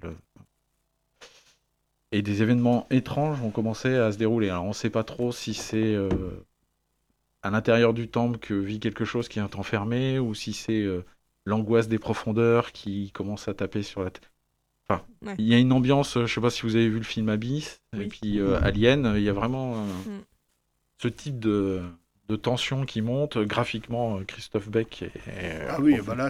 et 2.12 2.22
des 2.22 2.42
événements 2.42 2.86
étranges 2.90 3.42
ont 3.42 3.50
commencé 3.50 3.96
à 3.96 4.12
se 4.12 4.18
dérouler. 4.18 4.50
Alors 4.50 4.66
on 4.66 4.70
ne 4.70 4.74
sait 4.74 4.90
pas 4.92 5.04
trop 5.04 5.32
si 5.32 5.54
c'est 5.54 5.96
euh, 5.96 6.10
à 7.42 7.50
l'intérieur 7.50 7.94
du 7.94 8.08
temple 8.08 8.38
que 8.38 8.54
vit 8.54 8.80
quelque 8.80 9.04
chose 9.06 9.28
qui 9.28 9.40
est 9.40 9.56
enfermé 9.56 10.20
ou 10.20 10.34
si 10.36 10.54
c'est 10.54 10.82
euh, 10.84 11.04
l'angoisse 11.46 11.88
des 11.88 12.00
profondeurs 12.00 12.72
qui 12.72 13.12
commence 13.12 13.48
à 13.48 13.54
taper 13.54 13.84
sur 13.84 14.04
la 14.04 14.12
tête. 14.12 14.32
Enfin, 14.88 15.04
Ouais. 15.22 15.36
il 15.38 15.46
y 15.48 15.54
a 15.54 15.58
une 15.60 15.72
ambiance, 15.72 16.18
euh, 16.18 16.26
je 16.26 16.34
sais 16.34 16.42
pas 16.42 16.50
si 16.50 16.64
vous 16.64 16.76
avez 16.76 16.90
vu 16.90 16.98
le 16.98 17.04
film 17.04 17.30
Abyss, 17.30 17.82
et 17.98 18.08
puis 18.08 18.40
euh, 18.40 18.60
Alien, 18.62 19.14
il 19.16 19.24
y 19.24 19.30
a 19.30 19.34
vraiment 19.34 19.76
euh, 19.76 20.10
Mm. 20.10 20.22
ce 21.02 21.08
type 21.08 21.40
de, 21.40 21.82
de 22.28 22.36
tension 22.36 22.86
qui 22.86 23.02
monte. 23.02 23.38
Graphiquement, 23.38 24.24
Christophe 24.26 24.70
Beck 24.70 25.02
est, 25.04 25.16
est- 25.28 25.66
Ah 25.70 25.80
oui, 25.80 26.00
bah 26.06 26.16
là, 26.16 26.30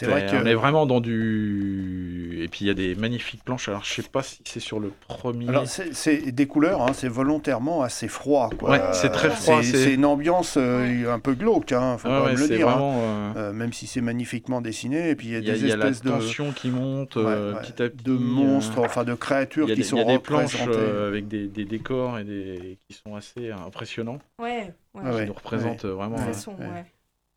c'est 0.00 0.06
vrai 0.06 0.26
on 0.28 0.42
que. 0.42 0.48
est 0.48 0.54
vraiment 0.54 0.86
dans 0.86 1.00
du. 1.00 2.38
Et 2.42 2.48
puis 2.48 2.64
il 2.64 2.68
y 2.68 2.70
a 2.70 2.74
des 2.74 2.94
magnifiques 2.94 3.42
planches. 3.44 3.68
Alors 3.68 3.84
je 3.84 3.92
sais 3.94 4.02
pas 4.08 4.22
si 4.22 4.40
c'est 4.44 4.60
sur 4.60 4.78
le 4.80 4.92
premier. 5.08 5.48
Alors, 5.48 5.66
c'est 5.66 6.30
des 6.32 6.46
couleurs, 6.46 6.82
hein, 6.82 6.92
c'est 6.92 7.08
volontairement 7.08 7.82
assez 7.82 8.08
froid. 8.08 8.50
Quoi. 8.58 8.70
Ouais, 8.70 8.80
c'est 8.92 9.10
très 9.10 9.30
froid, 9.30 9.62
C'est 9.62 9.94
une 9.94 10.04
ambiance 10.04 10.54
euh, 10.56 11.12
un 11.12 11.18
peu 11.18 11.34
glauque, 11.34 11.72
hein, 11.72 11.96
faut 11.98 12.08
Ah 12.08 12.18
quand 12.18 12.24
ouais, 12.26 12.30
même 12.32 12.40
le 12.40 12.46
c'est 12.46 12.56
dire. 12.56 12.68
hein. 12.68 12.72
vraiment. 12.72 13.00
euh, 13.02 13.32
Euh, 13.36 13.52
même 13.52 13.72
si 13.72 13.86
c'est 13.86 14.00
magnifiquement 14.00 14.60
dessiné, 14.60 15.10
et 15.10 15.14
puis 15.16 15.28
il 15.28 15.32
y 15.32 15.36
a 15.36 15.38
Il 15.40 15.46
y 15.46 15.50
a, 15.50 15.54
des 15.54 15.60
il 15.60 15.68
y 15.68 15.72
a 15.72 15.76
la 15.76 15.86
espèces 15.88 16.02
de, 16.02 16.10
tension 16.10 16.52
qui 16.52 16.70
monte 16.70 17.16
ouais, 17.16 17.24
euh, 17.26 17.54
petit 17.54 17.82
à 17.82 17.88
petit. 17.90 18.04
de 18.04 18.12
monstres, 18.12 18.78
enfin 18.78 19.04
de 19.04 19.14
créatures 19.14 19.66
Il 19.66 19.70
y 19.70 19.72
a 19.72 19.74
qui 19.74 19.80
des, 19.82 19.86
il 19.86 19.90
sont 19.90 19.96
y 19.98 20.00
a 20.00 20.04
des 20.04 20.18
planches 20.18 20.54
représentées. 20.54 20.78
euh, 20.78 21.08
avec 21.08 21.28
des, 21.28 21.46
des 21.48 21.64
décors 21.64 22.18
et 22.18 22.24
des 22.24 22.78
qui 22.88 22.94
sont 22.96 23.14
assez 23.16 23.50
impressionnants. 23.50 24.18
Ouais, 24.40 24.72
ouais. 24.94 25.02
Ah 25.04 25.10
ouais. 25.14 25.22
Qui 25.22 25.26
nous 25.28 25.34
représentent 25.34 25.84
vraiment. 25.84 26.16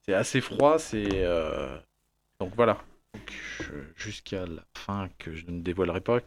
C'est 0.06 0.14
assez 0.14 0.42
froid. 0.42 0.78
C'est 0.80 1.08
euh, 1.14 1.78
donc 2.42 2.54
voilà. 2.56 2.78
Jusqu'à 3.96 4.48
la 4.48 4.64
fin 4.76 5.10
que 5.20 5.32
je 5.36 5.46
ne 5.46 5.62
dévoilerai 5.62 6.02
pas. 6.02 6.20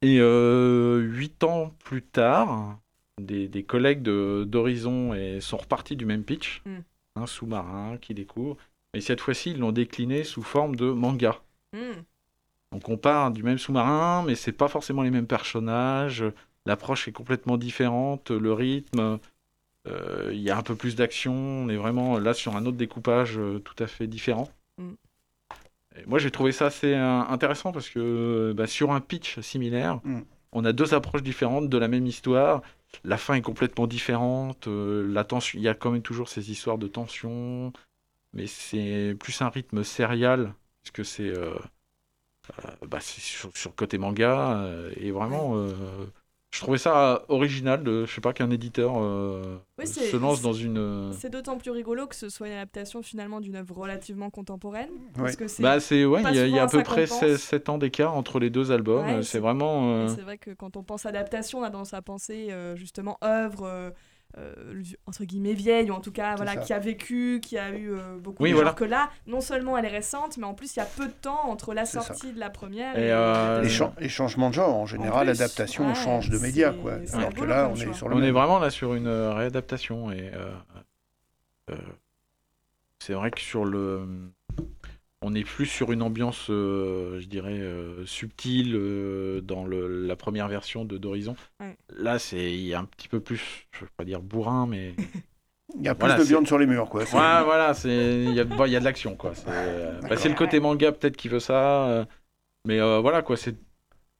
Et 0.00 0.18
euh, 0.18 0.98
huit 1.00 1.44
ans 1.44 1.74
plus 1.84 2.02
tard, 2.02 2.78
des, 3.20 3.48
des 3.48 3.62
collègues 3.64 4.02
de- 4.02 4.44
d'Horizon 4.48 5.12
sont 5.40 5.58
repartis 5.58 5.96
du 5.96 6.06
même 6.06 6.24
pitch, 6.24 6.62
Mm. 6.64 6.78
un 7.16 7.26
sous-marin 7.26 7.98
qui 7.98 8.14
découvre. 8.14 8.56
Et 8.94 9.00
cette 9.00 9.20
fois-ci, 9.20 9.50
ils 9.50 9.58
l'ont 9.58 9.72
décliné 9.72 10.24
sous 10.24 10.42
forme 10.42 10.74
de 10.76 10.90
manga. 10.90 11.40
Hmm. 11.74 12.00
Donc 12.72 12.88
on 12.88 12.96
part 12.96 13.30
du 13.30 13.42
même 13.42 13.58
sous-marin, 13.58 14.24
mais 14.26 14.34
c'est 14.34 14.52
pas 14.52 14.68
forcément 14.68 15.02
les 15.02 15.10
mêmes 15.10 15.26
personnages. 15.26 16.24
L'approche 16.66 17.08
est 17.08 17.12
complètement 17.12 17.56
différente, 17.58 18.30
le 18.30 18.52
rythme, 18.52 19.18
il 19.86 20.40
y 20.40 20.50
a 20.50 20.56
un 20.56 20.62
peu 20.62 20.76
plus 20.76 20.94
d'action. 20.96 21.32
On 21.34 21.68
est 21.68 21.76
vraiment 21.76 22.18
là 22.18 22.34
sur 22.34 22.56
un 22.56 22.66
autre 22.66 22.76
découpage 22.76 23.38
euh, 23.38 23.58
tout 23.60 23.74
à 23.82 23.86
fait 23.86 24.06
différent. 24.06 24.48
Mm. 24.78 24.92
Et 25.96 26.06
moi 26.06 26.18
j'ai 26.18 26.30
trouvé 26.30 26.52
ça 26.52 26.66
assez 26.66 26.94
euh, 26.94 27.20
intéressant 27.20 27.72
parce 27.72 27.88
que 27.90 28.52
bah, 28.56 28.66
sur 28.66 28.92
un 28.92 29.00
pitch 29.00 29.40
similaire, 29.40 30.00
Mm. 30.04 30.20
on 30.52 30.64
a 30.64 30.72
deux 30.72 30.94
approches 30.94 31.22
différentes 31.22 31.68
de 31.68 31.78
la 31.78 31.88
même 31.88 32.06
histoire. 32.06 32.62
La 33.04 33.16
fin 33.18 33.34
est 33.34 33.42
complètement 33.42 33.86
différente. 33.86 34.68
euh, 34.68 35.06
la 35.12 35.24
tension, 35.24 35.58
il 35.58 35.62
y 35.62 35.68
a 35.68 35.74
quand 35.74 35.90
même 35.90 36.02
toujours 36.02 36.28
ces 36.28 36.50
histoires 36.50 36.78
de 36.78 36.88
tension, 36.88 37.72
mais 38.32 38.46
c'est 38.46 39.16
plus 39.20 39.40
un 39.42 39.48
rythme 39.50 39.84
serial 39.84 40.54
puisque 40.82 41.04
c'est 41.04 41.28
euh, 41.30 41.54
euh, 42.64 42.70
bah, 42.86 42.98
c'est 43.00 43.20
sur, 43.20 43.56
sur 43.56 43.70
le 43.70 43.76
côté 43.76 43.98
manga 43.98 44.58
euh, 44.62 44.92
et 44.96 45.10
vraiment 45.10 45.56
euh, 45.56 45.72
je 46.52 46.60
trouvais 46.60 46.78
ça 46.78 47.24
original 47.28 47.82
de 47.82 48.04
je 48.04 48.12
sais 48.14 48.20
pas 48.20 48.32
qu'un 48.32 48.50
éditeur 48.50 48.92
euh, 48.98 49.56
Oui, 49.78 49.86
se 49.86 50.16
lance 50.16 50.42
dans 50.42 50.52
une 50.52 50.76
euh, 50.78 51.12
C'est 51.12 51.30
d'autant 51.30 51.56
plus 51.56 51.70
rigolo 51.70 52.06
que 52.06 52.14
ce 52.14 52.28
soit 52.28 52.46
une 52.48 52.52
adaptation 52.52 53.02
finalement 53.02 53.40
d'une 53.40 53.56
œuvre 53.56 53.74
relativement 53.76 54.28
contemporaine. 54.30 54.90
Parce 55.14 55.30
Ouais. 55.30 55.36
que 55.36 55.48
c'est 55.48 55.62
bah 55.62 55.80
c'est 55.80 56.04
ouais 56.04 56.22
il 56.28 56.34
y 56.34 56.38
a, 56.38 56.46
il 56.46 56.54
y 56.54 56.58
a 56.58 56.64
à 56.64 56.66
peu 56.66 56.82
près 56.82 57.06
qu'on 57.08 57.18
pense. 57.18 57.36
7 57.36 57.68
ans 57.70 57.78
d'écart 57.78 58.14
entre 58.14 58.38
les 58.38 58.50
deux 58.50 58.70
albums 58.70 59.04
Ouais, 59.06 59.16
c'est- 59.22 59.32
c'est 59.32 59.38
vraiment 59.38 59.92
euh, 59.94 60.08
c'est 60.08 60.20
vrai 60.22 60.36
que 60.38 60.50
quand 60.50 60.76
on 60.76 60.82
pense 60.82 61.06
adaptation, 61.06 61.60
on 61.60 61.62
a 61.62 61.70
tendance 61.70 61.94
à 61.94 62.02
penser 62.02 62.48
euh, 62.50 62.76
justement 62.76 63.16
œuvre 63.24 63.92
euh, 64.38 64.82
entre 65.06 65.24
guillemets 65.24 65.52
vieille 65.52 65.90
ou 65.90 65.94
en 65.94 66.00
tout 66.00 66.10
cas 66.12 66.36
voilà 66.36 66.54
ça. 66.54 66.60
qui 66.60 66.72
a 66.72 66.78
vécu, 66.78 67.40
qui 67.42 67.58
a 67.58 67.70
eu 67.70 67.92
euh, 67.92 68.16
beaucoup 68.18 68.42
Oui, 68.42 68.50
de 68.50 68.54
voilà. 68.54 68.70
genre 68.70 68.76
que 68.76 68.84
là, 68.84 69.10
non 69.26 69.40
seulement 69.42 69.76
elle 69.76 69.84
est 69.84 69.88
récente, 69.88 70.38
mais 70.38 70.44
en 70.44 70.54
plus 70.54 70.74
il 70.74 70.78
y 70.78 70.82
a 70.82 70.86
peu 70.86 71.06
de 71.06 71.12
temps 71.12 71.48
entre 71.50 71.74
la 71.74 71.84
ça. 71.84 72.00
sortie 72.00 72.32
de 72.32 72.40
la 72.40 72.48
première 72.48 72.96
Et, 72.98 73.08
et, 73.08 73.12
euh, 73.12 73.62
Les, 73.98 74.08
changements 74.08 74.48
de 74.48 74.54
genre, 74.54 74.74
en 74.74 74.86
général, 74.86 75.26
l'adaptation 75.26 75.88
ouais, 75.88 75.94
change 75.94 76.30
de 76.30 76.38
média. 76.38 76.72
Quoi. 76.72 76.94
Alors 77.12 77.34
que 77.34 77.44
là, 77.44 77.70
on 77.70 77.76
est 77.76 77.92
sur 77.92 78.08
le 78.08 78.16
on 78.16 78.22
est 78.22 78.30
vraiment 78.30 78.58
là 78.58 78.70
sur 78.70 78.94
une 78.94 79.08
réadaptation 79.08 80.10
et 80.10 80.30
euh, 80.34 80.50
euh, 81.70 81.76
c'est 83.00 83.12
vrai 83.14 83.30
que 83.30 83.40
sur 83.40 83.64
le 83.64 84.06
on 85.22 85.34
est 85.34 85.44
plus 85.44 85.66
sur 85.66 85.92
une 85.92 86.02
ambiance 86.02 86.48
euh, 86.50 87.20
je 87.20 87.26
dirais 87.26 87.58
euh, 87.60 88.04
subtile 88.06 88.74
euh, 88.74 89.40
dans 89.40 89.64
le- 89.64 90.06
la 90.06 90.16
première 90.16 90.48
version 90.48 90.84
de 90.84 90.98
d'Horizon 90.98 91.36
Ouais. 91.60 91.76
là 91.96 92.18
c'est 92.18 92.52
il 92.52 92.66
y 92.66 92.74
a 92.74 92.80
un 92.80 92.84
petit 92.84 93.08
peu 93.08 93.20
plus 93.20 93.66
je 93.72 93.80
veux 93.84 93.90
pas 93.96 94.04
dire 94.04 94.20
bourrin 94.20 94.66
mais 94.66 94.94
Il 95.74 95.82
y 95.82 95.88
a 95.88 95.94
plus 95.94 96.00
Voilà, 96.06 96.18
de 96.18 96.24
viande 96.28 96.46
sur 96.46 96.58
les 96.58 96.66
murs. 96.66 96.90
Quoi. 96.90 97.00
Ouais 97.02 97.06
voilà 97.44 97.72
il 97.84 98.34
y 98.34 98.40
a 98.40 98.44
bon, 98.44 98.66
il 98.66 98.72
y 98.72 98.76
a 98.76 98.80
de 98.80 98.84
l'action 98.84 99.16
quoi 99.16 99.34
c'est 99.34 99.46
bah, 99.46 100.16
c'est 100.16 100.28
le 100.28 100.34
côté 100.34 100.60
manga 100.60 100.92
peut-être 100.92 101.16
qui 101.16 101.28
veut 101.28 101.40
ça 101.40 102.06
mais 102.66 102.80
euh, 102.80 103.00
voilà 103.00 103.22
quoi 103.22 103.36
c'est 103.36 103.56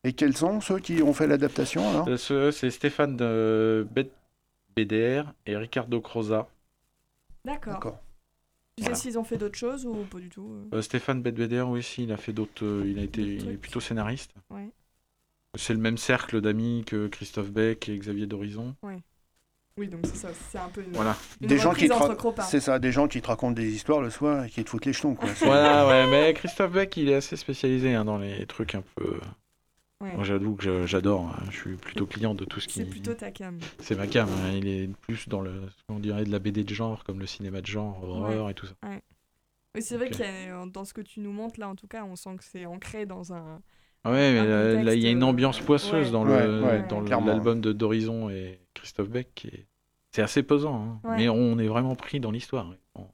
Et 0.05 0.15
quels 0.15 0.37
sont 0.37 0.61
ceux 0.61 0.79
qui 0.79 1.03
ont 1.03 1.13
fait 1.13 1.27
l'adaptation 1.27 1.89
alors? 1.91 2.19
Ce- 2.19 2.51
c'est 2.51 2.71
Stéphane 2.71 3.17
de 3.17 3.87
BDR 4.77 5.33
et 5.47 5.57
Ricardo 5.57 6.01
Croza 6.01 6.49
D'accord. 7.45 7.99
Voilà. 8.83 8.97
s'ils 8.97 9.19
ont 9.19 9.25
fait 9.25 9.37
d'autres 9.37 9.59
choses 9.59 9.87
ou 9.87 9.95
pas 10.11 10.19
du 10.19 10.29
tout 10.29 10.51
euh 10.73 10.77
Euh, 10.79 10.83
Stéphane 10.83 11.23
Bedveder, 11.23 11.63
oui, 11.63 11.83
si, 11.83 12.05
il 12.05 12.13
a 12.13 12.17
fait 12.17 12.33
d'autres. 12.33 12.65
euh, 12.65 12.85
il 12.87 12.99
a 12.99 13.03
été, 13.03 13.23
il 13.23 13.49
est 13.51 13.57
plutôt 13.57 13.81
scénariste. 13.81 14.33
Ouais. 14.51 14.69
C'est 15.57 15.75
le 15.75 15.81
même 15.81 15.99
cercle 15.99 16.41
d'amis 16.41 16.83
que 16.87 17.09
Christophe 17.09 17.51
Beck 17.51 17.89
et 17.89 17.99
Xavier 17.99 18.27
d'Horizon. 18.27 18.75
Oui, 19.79 19.89
donc 19.89 20.01
c'est 20.05 20.17
ça, 20.17 20.29
c'est 20.51 20.59
un 20.59 20.69
peu 20.69 20.83
une, 20.83 20.93
Voilà. 20.93 21.17
une 21.41 21.47
Des 21.49 21.57
gens 21.59 21.73
qui. 21.73 21.89
C'est 22.43 22.61
ça, 22.61 22.79
des 22.79 22.93
gens 22.93 23.09
qui 23.09 23.23
te 23.23 23.29
racontent 23.29 23.53
des 23.53 23.75
histoires 23.75 24.03
le 24.03 24.11
soir 24.11 24.45
et 24.45 24.51
qui 24.51 24.63
te 24.65 24.69
foutent 24.69 24.85
les 24.85 24.93
jetons. 24.93 25.15
Quoi. 25.15 25.29
Voilà, 25.41 25.87
ouais, 25.87 26.07
mais 26.11 26.35
Christophe 26.35 26.73
Beck, 26.73 26.95
il 26.99 27.09
est 27.09 27.15
assez 27.15 27.37
spécialisé 27.37 27.95
hein, 27.95 28.05
dans 28.05 28.19
les 28.19 28.45
trucs 28.47 28.75
un 28.75 28.83
peu. 28.97 29.19
Ouais. 30.03 30.15
Moi, 30.15 30.25
j'avoue 30.25 30.57
que 30.57 30.85
j'adore. 30.87 31.29
hein, 31.29 31.45
Je 31.51 31.57
suis 31.57 31.77
plutôt 31.77 32.07
client 32.07 32.35
de 32.35 32.45
tout 32.45 32.59
ce 32.61 32.67
qui. 32.67 32.81
C'est 32.81 32.85
plutôt 32.85 33.15
ta 33.15 33.31
cam. 33.31 33.59
C'est 33.79 33.97
ma 33.97 34.07
cam. 34.09 34.29
hein, 34.29 34.53
Il 34.57 34.67
est 34.67 34.89
plus 35.03 35.29
dans 35.29 35.41
le, 35.41 35.53
ce 35.71 35.83
qu'on 35.87 36.01
dirait 36.01 36.25
de 36.25 36.31
la 36.31 36.41
BD 36.41 36.65
de 36.65 36.75
genre, 36.75 37.05
comme 37.05 37.21
le 37.21 37.27
cinéma 37.27 37.61
de 37.61 37.67
genre, 37.67 38.03
horreur 38.03 38.51
et 38.51 38.55
tout 38.55 38.67
ça. 38.67 38.75
Oui, 39.75 39.81
c'est 39.81 39.97
vrai 39.97 40.11
y 40.11 40.23
a, 40.25 40.67
dans 40.67 40.85
ce 40.85 40.93
que 40.93 41.01
tu 41.01 41.21
nous 41.21 41.33
montres 41.33 41.59
là, 41.59 41.69
en 41.69 41.77
tout 41.77 41.87
cas, 41.87 42.05
on 42.05 42.17
sent 42.17 42.37
que 42.37 42.45
c'est 42.45 42.67
ancré 42.67 43.07
dans 43.07 43.33
un. 43.33 43.61
Ouais, 44.05 44.33
mais 44.33 44.39
Un 44.41 44.83
là, 44.83 44.95
il 44.95 45.01
y 45.01 45.07
a 45.07 45.11
une 45.11 45.21
contexte, 45.21 45.31
ambiance 45.31 45.61
euh, 45.61 45.65
poisseuse 45.65 46.07
ouais. 46.07 46.11
dans 46.13 46.27
Ouais, 46.27 46.45
le 46.47 46.63
ouais, 46.63 46.87
dans 46.89 47.01
l'album 47.01 47.61
de 47.61 47.73
d'Horizon 47.73 48.29
et 48.31 48.61
Christophe 48.75 49.09
Beck. 49.09 49.33
qui 49.35 49.47
est- 49.49 49.67
C'est 50.11 50.21
assez 50.23 50.43
pesant, 50.43 50.75
hein, 51.05 51.09
Ouais. 51.09 51.17
mais 51.19 51.29
on 51.29 51.59
est 51.59 51.69
vraiment 51.69 51.95
pris 51.95 52.19
dans 52.21 52.33
l'histoire. 52.33 52.75
On- 52.97 53.07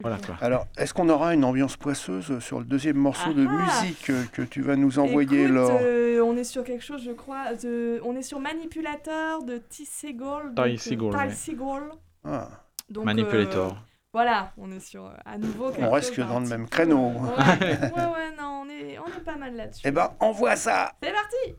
Voilà 0.00 0.18
quoi. 0.18 0.36
Alors, 0.40 0.66
est-ce 0.76 0.92
qu'on 0.94 1.08
aura 1.08 1.34
une 1.34 1.44
ambiance 1.44 1.76
poisseuse 1.76 2.38
sur 2.40 2.58
le 2.58 2.64
deuxième 2.64 2.96
morceau 2.96 3.32
de 3.32 3.46
Ah 3.48 3.52
ah 3.52 3.82
musique 3.82 4.10
euh, 4.10 4.24
que 4.32 4.42
tu 4.42 4.60
vas 4.62 4.74
nous 4.76 4.98
envoyer, 4.98 5.42
Écoute, 5.44 5.54
Laure 5.54 5.78
euh, 5.80 6.20
on 6.24 6.36
est 6.36 6.44
sur 6.44 6.64
quelque 6.64 6.82
chose, 6.84 7.02
je 7.04 7.12
crois. 7.12 7.54
De... 7.54 8.00
On 8.04 8.16
est 8.16 8.22
sur 8.22 8.40
Manipulateur 8.40 9.42
de 9.44 9.58
T. 9.58 9.84
Seagull. 9.84 10.54
Ty 10.56 10.78
Seagull, 10.78 11.14
euh, 11.14 11.18
Ty 11.18 11.24
ouais. 11.26 11.34
Seagull. 11.34 11.82
Ah, 12.24 12.48
Donc, 12.88 13.04
Manipulator. 13.04 13.72
euh, 13.72 13.76
voilà, 14.12 14.52
on 14.58 14.70
est 14.72 14.80
sur 14.80 15.06
euh, 15.06 15.12
à 15.24 15.38
nouveau. 15.38 15.70
quelque 15.70 15.84
On 15.84 15.90
reste 15.90 16.14
que 16.14 16.22
dans 16.22 16.40
le 16.40 16.46
même 16.48 16.68
créneau. 16.68 17.08
Ouais, 17.08 17.10
ouais, 17.58 17.90
ouais, 17.90 18.36
non, 18.38 18.64
on 18.64 18.68
est, 18.68 18.98
on 18.98 19.06
est 19.06 19.24
pas 19.24 19.36
mal 19.36 19.54
là-dessus. 19.56 19.82
Eh 19.84 19.90
ben, 19.90 20.10
envoie 20.20 20.56
ça 20.56 20.92
C'est 21.02 21.12
parti 21.12 21.54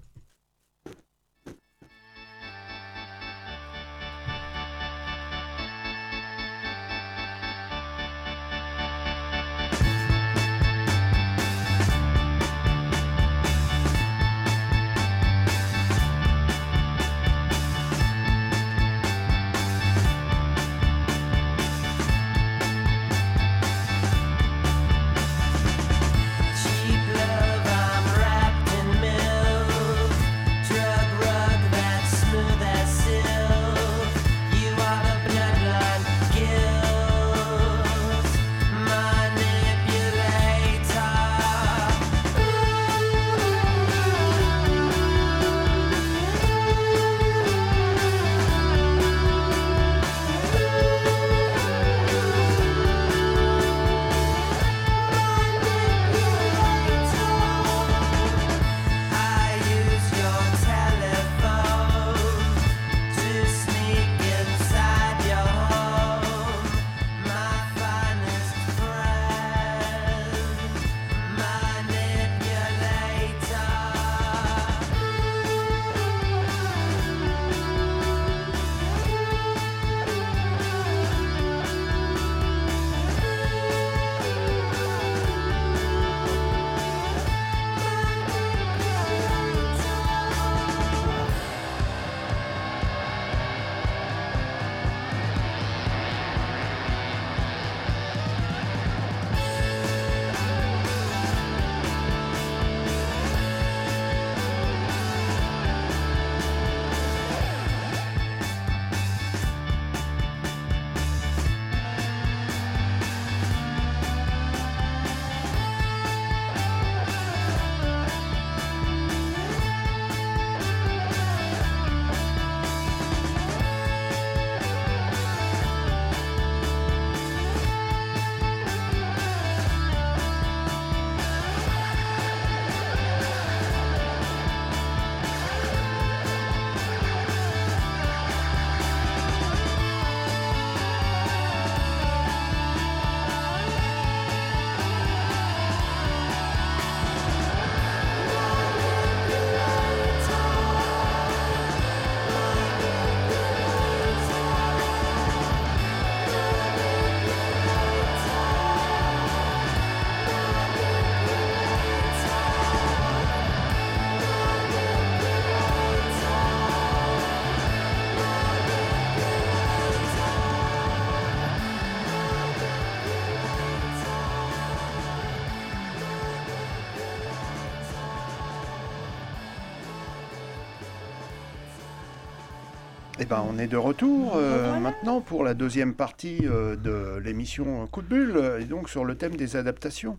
Eh 183.24 183.26
ben, 183.26 183.42
on 183.50 183.58
est 183.58 183.68
de 183.68 183.78
retour 183.78 184.34
euh, 184.36 184.78
maintenant 184.82 185.22
pour 185.22 185.46
la 185.46 185.54
deuxième 185.54 185.94
partie 185.94 186.40
euh, 186.44 186.76
de 186.76 187.20
l'émission 187.24 187.88
Coup 187.88 188.02
de 188.02 188.08
bulle, 188.08 188.34
euh, 188.36 188.60
et 188.60 188.66
donc 188.66 188.90
sur 188.90 189.06
le 189.06 189.16
thème 189.16 189.38
des 189.38 189.56
adaptations. 189.56 190.18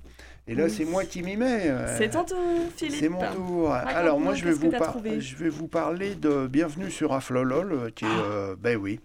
Et 0.48 0.54
là, 0.54 0.64
Oui. 0.64 0.70
c'est 0.70 0.86
moi 0.86 1.04
qui 1.04 1.22
m'y 1.22 1.36
mets. 1.36 1.70
C'est 1.98 2.08
ton 2.10 2.24
tour, 2.24 2.38
Philippe. 2.74 2.96
C'est 2.98 3.10
mon 3.10 3.20
tour. 3.34 3.72
Alors 3.74 4.18
moi, 4.20 4.34
je 4.34 4.46
vais, 4.46 4.52
vous 4.52 4.70
par- 4.70 4.96
je 5.18 5.36
vais 5.36 5.50
vous 5.50 5.68
parler 5.68 6.14
de 6.14 6.46
Bienvenue 6.46 6.90
sur 6.90 7.12
Aflolol, 7.12 7.92
qui 7.94 8.06
est, 8.06 8.08
euh, 8.08 8.54
ben 8.58 8.78
oui, 8.78 9.00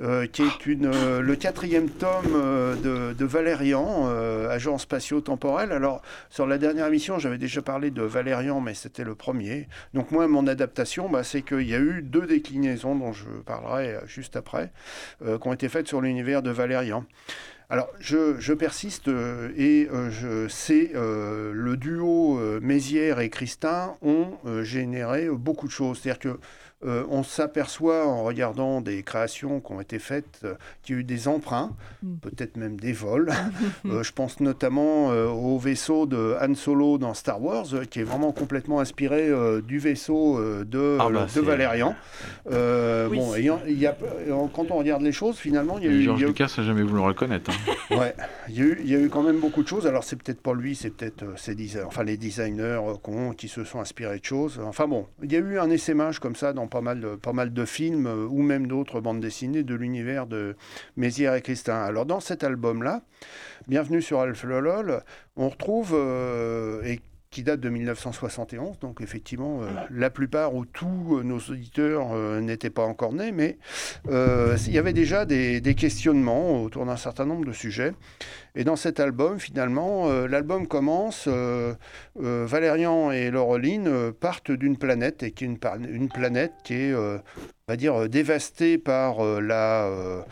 euh, 0.00 0.26
qui 0.26 0.42
est 0.42 0.64
une, 0.66 0.86
euh, 0.86 1.20
le 1.20 1.36
quatrième 1.36 1.90
tome 1.90 2.34
euh, 2.34 3.12
de, 3.12 3.24
Valérian, 3.24 4.08
agent 4.48 4.78
spatio-temporel. 4.78 5.70
Alors, 5.72 6.02
sur 6.30 6.46
la 6.46 6.58
dernière 6.58 6.86
émission, 6.86 7.18
j'avais 7.18 7.38
déjà 7.38 7.62
parlé 7.62 7.90
de 7.90 8.02
Valérian, 8.02 8.60
mais 8.60 8.74
c'était 8.74 9.04
le 9.04 9.14
premier. 9.14 9.68
Donc 9.94 10.10
moi, 10.10 10.26
mon 10.28 10.46
adaptation, 10.46 11.08
bah, 11.08 11.24
c'est 11.24 11.42
qu'il 11.42 11.68
y 11.68 11.74
a 11.74 11.78
eu 11.78 12.02
deux 12.02 12.26
déclinaisons 12.26 12.94
dont 12.96 13.12
je 13.12 13.26
parlerai 13.44 13.98
juste 14.06 14.36
après, 14.36 14.72
qui 15.24 15.48
ont 15.48 15.52
été 15.52 15.68
faites 15.68 15.88
sur 15.88 16.00
l'univers 16.00 16.42
de 16.42 16.50
Valérian. 16.50 17.04
Alors, 17.70 17.88
je, 18.00 18.52
persiste 18.52 19.08
et 19.08 19.88
je 20.10 20.48
sais, 20.48 20.90
le 20.94 21.76
duo 21.76 22.38
Mézières 22.60 23.20
et 23.20 23.30
Christin 23.30 23.94
ont 24.02 24.32
généré 24.62 25.28
beaucoup 25.30 25.66
de 25.66 25.72
choses. 25.72 26.00
C'est-à-dire 26.00 26.18
que 26.18 26.40
euh, 26.84 27.04
on 27.10 27.22
s'aperçoit 27.22 28.06
en 28.06 28.24
regardant 28.24 28.80
des 28.80 29.02
créations 29.02 29.60
qui 29.60 29.72
ont 29.72 29.80
été 29.80 29.98
faites 29.98 30.40
euh, 30.44 30.54
qu'il 30.82 30.94
y 30.94 30.98
a 30.98 31.00
eu 31.00 31.04
des 31.04 31.28
emprunts, 31.28 31.70
Mm. 32.02 32.16
peut-être 32.16 32.56
même 32.56 32.78
des 32.80 32.92
vols. 32.92 33.30
Euh, 33.86 34.02
je 34.02 34.12
pense 34.12 34.40
notamment 34.40 35.10
euh, 35.12 35.26
au 35.26 35.58
vaisseau 35.58 36.06
de 36.06 36.36
Han 36.40 36.54
Solo 36.54 36.98
dans 36.98 37.14
Star 37.14 37.42
Wars, 37.42 37.66
euh, 37.74 37.84
qui 37.84 38.00
est 38.00 38.04
vraiment 38.04 38.32
complètement 38.32 38.80
inspiré 38.80 39.28
euh, 39.28 39.60
du 39.60 39.78
vaisseau 39.78 40.38
euh, 40.38 40.64
de, 40.64 40.96
Ah 41.00 41.08
bah, 41.10 41.26
de 41.34 41.40
Valérian. 41.40 41.94
Euh, 42.50 43.08
Oui. 43.08 43.18
Bon, 43.18 43.34
y 43.66 43.86
a, 43.86 43.96
quand 44.54 44.70
on 44.70 44.76
regarde 44.78 45.02
les 45.02 45.12
choses, 45.12 45.36
finalement, 45.36 45.78
il 45.78 45.84
y 45.84 45.88
a 45.88 45.90
eu, 45.90 46.02
Georges 46.02 46.24
Lucas 46.24 46.52
n'a 46.58 46.64
jamais 46.64 46.82
voulu 46.82 46.96
le 46.96 47.00
reconnaître. 47.06 47.50
hein. 47.50 47.74
Ouais, 47.96 48.14
il 48.48 48.54
y, 48.58 48.62
a 48.62 48.64
eu, 48.64 48.78
il 48.82 48.90
y 48.90 48.94
a 48.94 48.98
eu 48.98 49.08
quand 49.10 49.22
même 49.22 49.38
beaucoup 49.38 49.62
de 49.62 49.68
choses. 49.68 49.86
Alors, 49.86 50.02
c'est 50.04 50.16
peut-être 50.16 50.40
pas 50.40 50.54
lui, 50.54 50.74
c'est 50.74 50.90
peut-être 50.90 51.22
euh, 51.24 51.36
ses 51.36 51.54
enfin, 51.84 52.02
les 52.04 52.16
designers 52.16 52.80
euh, 52.86 53.32
qui 53.36 53.48
se 53.48 53.64
sont 53.64 53.80
inspirés 53.80 54.18
de 54.18 54.24
choses. 54.24 54.60
Enfin 54.64 54.86
bon, 54.88 55.06
il 55.22 55.30
y 55.32 55.36
a 55.36 55.40
eu 55.40 55.58
un 55.58 55.70
essaimage 55.70 56.18
comme 56.18 56.34
ça 56.36 56.52
dans 56.52 56.66
pas 56.80 57.32
mal 57.32 57.52
de, 57.52 57.64
films 57.64 58.06
euh, 58.06 58.26
ou 58.26 58.42
même 58.42 58.66
d'autres 58.66 59.00
bandes 59.00 59.20
dessinées 59.20 59.62
de 59.62 59.74
l'univers 59.74 60.26
de 60.26 60.56
Mézières 60.96 61.34
et 61.34 61.42
Christin. 61.42 61.82
Alors, 61.82 62.06
dans 62.06 62.20
cet 62.20 62.44
album-là, 62.44 63.02
Bienvenue 63.68 64.02
sur 64.02 64.18
Alphelolol, 64.18 65.04
on 65.36 65.48
retrouve, 65.48 65.92
euh, 65.94 66.82
et 66.82 67.00
qui 67.32 67.42
date 67.42 67.60
de 67.60 67.70
1971, 67.70 68.78
donc 68.78 69.00
effectivement, 69.00 69.62
euh, 69.62 69.66
la 69.90 70.10
plupart 70.10 70.54
ou 70.54 70.66
tous 70.66 71.16
euh, 71.18 71.22
nos 71.22 71.38
auditeurs 71.38 72.10
euh, 72.12 72.40
n'étaient 72.42 72.70
pas 72.70 72.84
encore 72.84 73.14
nés, 73.14 73.32
mais 73.32 73.56
il 74.06 74.72
y 74.72 74.78
avait 74.78 74.92
déjà 74.92 75.24
des, 75.24 75.74
questionnements 75.74 76.62
autour 76.62 76.84
d'un 76.84 76.98
certain 76.98 77.24
nombre 77.24 77.46
de 77.46 77.52
sujets. 77.52 77.92
Et 78.54 78.64
dans 78.64 78.76
cet 78.76 79.00
album, 79.00 79.40
finalement, 79.40 80.10
l'album 80.26 80.68
commence, 80.68 81.26
Valérian 82.16 83.10
et 83.10 83.30
Laureline 83.30 84.12
partent 84.12 84.50
d'une 84.50 84.76
planète, 84.76 85.22
et 85.22 85.30
qui 85.30 85.44
est 85.44 85.46
une, 85.46 85.58
une 85.90 86.10
planète 86.10 86.52
qui 86.62 86.74
est, 86.74 86.94
on 86.94 87.22
va 87.66 87.76
dire, 87.76 88.10
dévastée 88.10 88.76
par 88.76 89.24
la- 89.40 90.22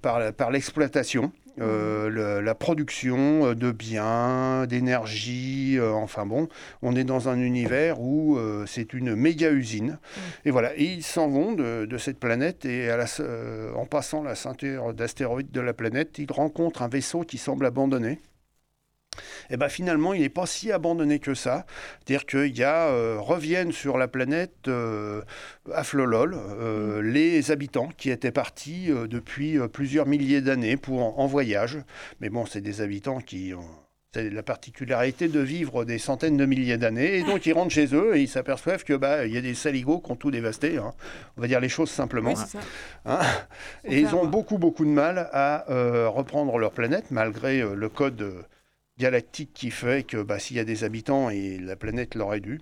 par 0.00 0.50
l'exploitation, 0.50 1.32
euh, 1.60 2.08
le- 2.08 2.40
la 2.40 2.54
production 2.54 3.46
euh, 3.46 3.54
de 3.54 3.70
biens, 3.70 4.66
d'énergie, 4.66 5.76
euh, 5.78 5.92
enfin 5.92 6.24
bon, 6.26 6.48
on 6.82 6.96
est 6.96 7.04
dans 7.04 7.28
un 7.28 7.38
univers 7.38 8.00
où 8.00 8.36
euh, 8.38 8.64
c'est 8.66 8.94
une 8.94 9.14
méga 9.14 9.50
usine. 9.50 9.98
Et 10.44 10.50
voilà, 10.50 10.74
et 10.76 10.84
ils 10.84 11.02
s'en 11.02 11.28
vont 11.28 11.52
de, 11.52 11.84
de 11.84 11.98
cette 11.98 12.18
planète 12.18 12.64
et 12.64 12.90
à 12.90 12.96
la 12.96 13.06
ce- 13.06 13.74
en 13.74 13.84
passant 13.86 14.22
la 14.22 14.34
ceinture 14.34 14.94
d'astéroïdes 14.94 15.50
de 15.50 15.60
la 15.60 15.74
planète, 15.74 16.18
ils 16.18 16.30
rencontrent 16.32 16.82
un 16.82 16.88
vaisseau 16.88 17.20
qui 17.20 17.38
semble 17.38 17.66
abandonné. 17.66 18.18
Et 19.50 19.56
ben 19.56 19.68
finalement, 19.68 20.14
il 20.14 20.22
n'est 20.22 20.28
pas 20.28 20.46
si 20.46 20.72
abandonné 20.72 21.18
que 21.18 21.34
ça. 21.34 21.66
C'est-à-dire 21.98 22.26
qu'il 22.26 22.56
y 22.56 22.64
a, 22.64 22.88
euh, 22.88 23.16
reviennent 23.20 23.72
sur 23.72 23.98
la 23.98 24.08
planète 24.08 24.68
euh, 24.68 25.22
à 25.72 25.84
Flolol 25.84 26.34
euh, 26.34 27.02
les 27.02 27.50
habitants 27.50 27.90
qui 27.96 28.10
étaient 28.10 28.32
partis 28.32 28.90
euh, 28.90 29.06
depuis 29.06 29.58
plusieurs 29.72 30.06
milliers 30.06 30.40
d'années 30.40 30.76
pour 30.76 31.02
en, 31.02 31.22
en 31.22 31.26
voyage. 31.26 31.78
Mais 32.20 32.30
bon, 32.30 32.46
c'est 32.46 32.60
des 32.60 32.80
habitants 32.80 33.20
qui 33.20 33.52
ont 33.54 33.64
c'est 34.14 34.28
la 34.28 34.42
particularité 34.42 35.28
de 35.28 35.40
vivre 35.40 35.86
des 35.86 35.96
centaines 35.96 36.36
de 36.36 36.44
milliers 36.44 36.76
d'années. 36.76 37.16
Et 37.16 37.22
donc, 37.22 37.46
ils 37.46 37.54
rentrent 37.54 37.72
chez 37.72 37.94
eux 37.94 38.14
et 38.14 38.20
ils 38.20 38.28
s'aperçoivent 38.28 38.84
que 38.84 38.92
bah, 38.92 39.24
y 39.24 39.38
a 39.38 39.40
des 39.40 39.54
saligots 39.54 40.00
qui 40.00 40.12
ont 40.12 40.16
tout 40.16 40.30
dévasté. 40.30 40.76
hein. 40.76 40.92
On 41.38 41.40
va 41.40 41.46
dire 41.46 41.60
les 41.60 41.70
choses 41.70 41.90
simplement. 41.90 42.34
Oui. 42.34 42.60
Hein 43.06 43.20
Faut 43.22 43.90
et 43.90 44.00
ils 44.00 44.14
ont 44.14 44.26
beaucoup, 44.26 44.58
beaucoup 44.58 44.84
de 44.84 44.90
mal 44.90 45.30
à 45.32 45.64
euh, 45.70 46.10
reprendre 46.10 46.58
leur 46.58 46.72
planète, 46.72 47.06
malgré 47.10 47.62
le 47.62 47.88
code 47.88 48.44
galactique 49.02 49.50
qui 49.52 49.70
fait 49.70 50.06
que 50.06 50.22
bah, 50.22 50.38
s'il 50.38 50.56
y 50.56 50.60
a 50.60 50.64
des 50.64 50.84
habitants, 50.84 51.28
et 51.28 51.58
la 51.58 51.76
planète 51.76 52.14
l'aurait 52.14 52.40
dû. 52.40 52.60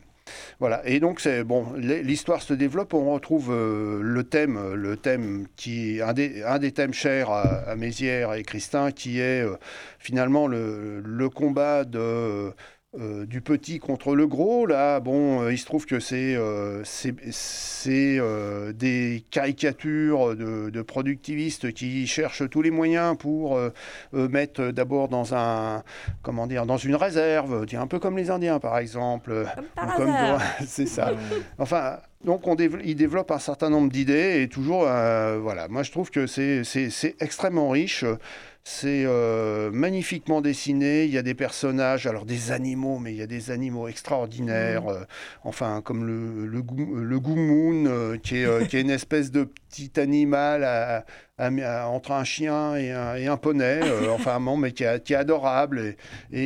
Voilà, 0.60 0.80
et 0.86 1.00
donc 1.00 1.18
c'est 1.20 1.42
bon, 1.42 1.72
l'histoire 1.74 2.40
se 2.40 2.54
développe, 2.54 2.94
on 2.94 3.12
retrouve 3.12 3.50
euh, 3.50 4.00
le 4.00 4.22
thème, 4.22 4.74
le 4.74 4.96
thème 4.96 5.46
qui 5.56 6.00
un 6.00 6.12
des, 6.12 6.42
un 6.44 6.58
des 6.58 6.70
thèmes 6.70 6.94
chers 6.94 7.30
à, 7.30 7.42
à 7.70 7.74
Mézières 7.74 8.34
et 8.34 8.44
Christin, 8.44 8.92
qui 8.92 9.18
est 9.18 9.42
euh, 9.42 9.56
finalement 9.98 10.46
le, 10.46 11.00
le 11.00 11.28
combat 11.28 11.84
de, 11.84 12.52
euh, 12.98 13.24
du 13.24 13.40
petit 13.40 13.78
contre 13.78 14.16
le 14.16 14.26
gros. 14.26 14.66
Là, 14.66 14.98
bon, 14.98 15.42
euh, 15.42 15.52
il 15.52 15.58
se 15.58 15.64
trouve 15.64 15.86
que 15.86 16.00
c'est 16.00 16.34
euh, 16.34 16.82
c'est- 16.82 17.14
c'est, 17.30 18.16
euh, 18.18 18.72
des 18.72 19.24
caricatures 19.30 20.34
de, 20.34 20.70
de 20.70 20.82
productivistes 20.82 21.72
qui 21.72 22.06
cherchent 22.08 22.48
tous 22.50 22.62
les 22.62 22.72
moyens 22.72 23.16
pour 23.16 23.58
mettre 24.12 24.72
d'abord 24.72 25.08
dans 25.08 25.34
un 25.34 25.84
comment 26.22 26.46
dire 26.48 26.66
dans 26.66 26.76
une 26.78 26.96
réserve, 26.96 27.64
un 27.72 27.86
peu 27.86 28.00
comme 28.00 28.16
les 28.16 28.30
Indiens 28.30 28.58
par 28.58 28.76
exemple. 28.78 29.46
Comme 29.96 30.10
c'est 30.66 30.86
ça. 30.86 31.12
Enfin, 31.58 31.98
donc 32.24 32.46
on 32.48 32.56
dév- 32.56 32.80
il 32.84 32.96
développe 32.96 33.30
un 33.30 33.38
certain 33.38 33.70
nombre 33.70 33.90
d'idées 33.90 34.42
et 34.42 34.48
toujours, 34.48 34.84
euh, 34.86 35.38
voilà. 35.40 35.68
Moi, 35.68 35.82
je 35.84 35.92
trouve 35.92 36.10
que 36.10 36.26
c'est 36.26 36.64
c'est- 36.64 36.90
c'est 36.90 37.14
extrêmement 37.20 37.68
riche. 37.70 38.04
C'est 38.62 39.04
euh, 39.06 39.70
magnifiquement 39.72 40.40
dessiné. 40.42 41.04
Il 41.04 41.10
y 41.10 41.18
a 41.18 41.22
des 41.22 41.34
personnages, 41.34 42.06
alors 42.06 42.24
des 42.26 42.52
animaux, 42.52 42.98
mais 42.98 43.12
il 43.12 43.16
y 43.16 43.22
a 43.22 43.26
des 43.26 43.50
animaux 43.50 43.88
extraordinaires. 43.88 44.86
euh, 44.88 45.00
enfin, 45.44 45.80
comme 45.82 46.04
le, 46.06 46.46
le, 46.46 46.62
gou- 46.62 46.94
le 46.96 47.18
goumoun, 47.20 47.86
euh, 47.86 48.16
qui, 48.18 48.36
est, 48.36 48.66
qui 48.68 48.76
est 48.76 48.82
une 48.82 48.90
espèce 48.90 49.30
de 49.30 49.44
petit 49.44 49.98
animal 49.98 50.62
à- 50.64 51.04
à- 51.38 51.46
à- 51.48 51.86
entre 51.88 52.12
un 52.12 52.22
chien 52.22 52.76
et 52.76 52.92
un, 52.92 53.16
et 53.16 53.26
un 53.28 53.38
poney. 53.38 53.80
euh, 53.82 54.10
enfin, 54.14 54.38
bon, 54.38 54.56
mais 54.58 54.72
qui 54.72 54.84
est, 54.84 55.02
qui 55.02 55.14
est 55.14 55.16
adorable 55.16 55.80
et, 55.80 55.96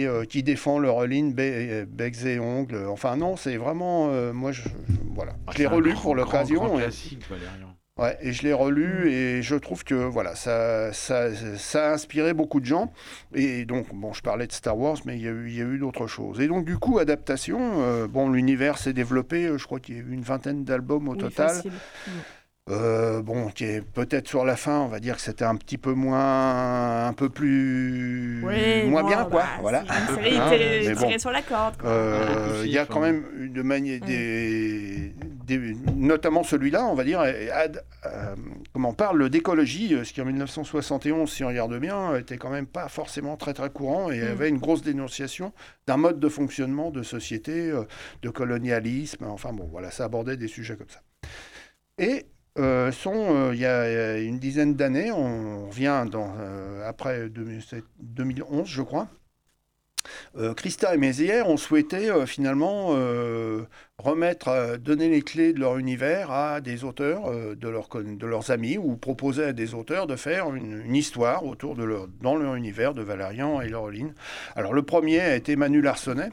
et, 0.02 0.06
euh, 0.06 0.24
qui 0.24 0.42
défend 0.44 0.78
leur 0.78 1.04
ligne 1.06 1.32
be- 1.32 1.84
becs 1.84 2.24
et 2.26 2.38
ongles. 2.38 2.86
Enfin, 2.88 3.16
non, 3.16 3.36
c'est 3.36 3.56
vraiment. 3.56 4.08
euh, 4.10 4.32
moi, 4.32 4.52
je, 4.52 4.62
je- 4.62 4.68
voilà. 5.14 5.32
Ah, 5.46 5.52
je 5.52 5.58
l'ai 5.58 5.66
un 5.66 5.70
relu 5.70 5.90
pour 6.02 6.14
l'occasion. 6.14 6.62
et-. 6.78 7.73
Ouais, 7.96 8.18
et 8.22 8.32
je 8.32 8.42
l'ai 8.42 8.52
relu 8.52 9.08
et 9.08 9.40
je 9.40 9.54
trouve 9.54 9.84
que 9.84 9.94
voilà, 9.94 10.34
ça, 10.34 10.92
ça, 10.92 11.28
ça 11.56 11.90
a 11.90 11.92
inspiré 11.94 12.34
beaucoup 12.34 12.58
de 12.58 12.64
gens. 12.66 12.92
Et 13.34 13.64
donc, 13.66 13.94
bon, 13.94 14.12
je 14.12 14.20
parlais 14.20 14.48
de 14.48 14.52
Star 14.52 14.76
Wars, 14.76 14.96
mais 15.04 15.16
il 15.16 15.22
y 15.22 15.28
a 15.28 15.30
eu, 15.30 15.46
il 15.48 15.56
y 15.56 15.60
a 15.60 15.64
eu 15.64 15.78
d'autres 15.78 16.08
choses. 16.08 16.40
Et 16.40 16.48
donc, 16.48 16.64
du 16.64 16.76
coup, 16.76 16.98
adaptation, 16.98 17.60
euh, 17.82 18.08
bon, 18.08 18.30
l'univers 18.30 18.78
s'est 18.78 18.94
développé, 18.94 19.46
euh, 19.46 19.58
je 19.58 19.66
crois 19.66 19.78
qu'il 19.78 19.94
y 19.94 19.98
a 19.98 20.02
eu 20.02 20.10
une 20.12 20.22
vingtaine 20.22 20.64
d'albums 20.64 21.06
au 21.08 21.12
Oui, 21.12 21.18
total. 21.18 21.48
facile. 21.50 21.70
Euh, 22.70 23.20
bon, 23.22 23.48
qui 23.48 23.64
est 23.64 23.82
peut-être 23.82 24.26
sur 24.26 24.44
la 24.46 24.56
fin, 24.56 24.80
on 24.80 24.88
va 24.88 24.98
dire 24.98 25.16
que 25.16 25.20
c'était 25.20 25.44
un 25.44 25.54
petit 25.54 25.76
peu 25.76 25.92
moins, 25.92 27.06
un 27.06 27.12
peu 27.12 27.28
plus, 27.28 28.42
Oui, 28.42 28.88
moins 28.88 29.02
bon, 29.02 29.08
bien, 29.08 29.24
quoi. 29.26 29.42
bah, 29.42 29.48
voilà. 29.60 29.82
Une 29.82 30.14
série 30.16 30.36
Hein, 30.38 30.48
tirée, 30.48 30.94
bon. 30.94 31.18
sur 31.18 31.30
la 31.30 31.42
corde. 31.42 31.76
quoi. 31.76 31.90
Euh, 31.90 32.62
Il 32.64 32.72
y 32.72 32.78
a 32.78 32.86
quand 32.86 33.00
même 33.00 33.22
une 33.38 33.62
manière, 33.62 34.00
des, 34.00 35.14
des- 35.46 35.74
notamment 35.96 36.42
celui-là, 36.42 36.84
on 36.86 36.94
va 36.94 37.04
dire, 37.04 37.20
ad- 37.20 37.84
euh, 38.06 38.34
comment 38.72 38.92
parle 38.94 39.28
d'écologie, 39.30 39.94
euh, 39.94 40.04
ce 40.04 40.12
qui 40.12 40.20
en 40.20 40.24
1971, 40.24 41.30
si 41.30 41.44
on 41.44 41.48
regarde 41.48 41.78
bien, 41.78 42.16
était 42.16 42.36
quand 42.36 42.50
même 42.50 42.66
pas 42.66 42.88
forcément 42.88 43.36
très 43.36 43.54
très 43.54 43.70
courant 43.70 44.10
et 44.10 44.20
Mm. 44.20 44.26
avait 44.28 44.48
une 44.48 44.58
grosse 44.58 44.82
dénonciation 44.82 45.52
d'un 45.86 45.96
mode 45.96 46.18
de 46.20 46.28
fonctionnement 46.28 46.90
de 46.90 47.02
société, 47.02 47.70
euh, 47.70 47.84
de 48.22 48.30
colonialisme. 48.30 49.24
Enfin 49.24 49.52
bon, 49.52 49.68
voilà, 49.70 49.90
ça 49.90 50.04
abordait 50.04 50.36
des 50.36 50.48
sujets 50.48 50.76
comme 50.76 50.88
ça. 50.88 51.00
Et 51.98 52.26
euh, 52.58 52.92
sont, 52.92 53.52
il 53.52 53.58
y 53.58 53.66
a 53.66 54.18
une 54.18 54.38
dizaine 54.38 54.74
d'années, 54.74 55.10
on 55.10 55.66
revient 55.68 56.06
dans, 56.10 56.32
après 56.86 57.28
2007 57.28 57.84
2011, 58.00 58.68
je 58.68 58.82
crois. 58.82 59.08
Euh, 60.36 60.54
Christa 60.54 60.94
et 60.94 60.98
Mézières 60.98 61.48
ont 61.48 61.56
souhaité 61.56 62.10
euh, 62.10 62.26
finalement 62.26 62.90
euh, 62.90 63.62
remettre, 63.98 64.76
donner 64.78 65.08
les 65.08 65.22
clés 65.22 65.52
de 65.52 65.60
leur 65.60 65.78
univers 65.78 66.30
à 66.30 66.60
des 66.60 66.84
auteurs, 66.84 67.30
de, 67.56 68.26
leurs 68.26 68.50
amis, 68.50 68.76
ou 68.76 68.96
proposer 68.96 69.44
à 69.44 69.52
des 69.52 69.74
auteurs 69.74 70.06
de 70.06 70.16
faire 70.16 70.54
une, 70.54 70.82
une 70.84 70.96
histoire 70.96 71.44
autour 71.44 71.76
de 71.76 71.84
leur, 71.84 72.08
dans 72.20 72.36
leur 72.36 72.56
univers 72.56 72.94
de 72.94 73.02
Valérian 73.02 73.60
et 73.60 73.68
Laureline. 73.68 74.14
Alors 74.56 74.72
le 74.72 74.82
premier 74.82 75.20
a 75.20 75.36
été 75.36 75.56
Manu 75.56 75.80
Larsonnet. 75.80 76.30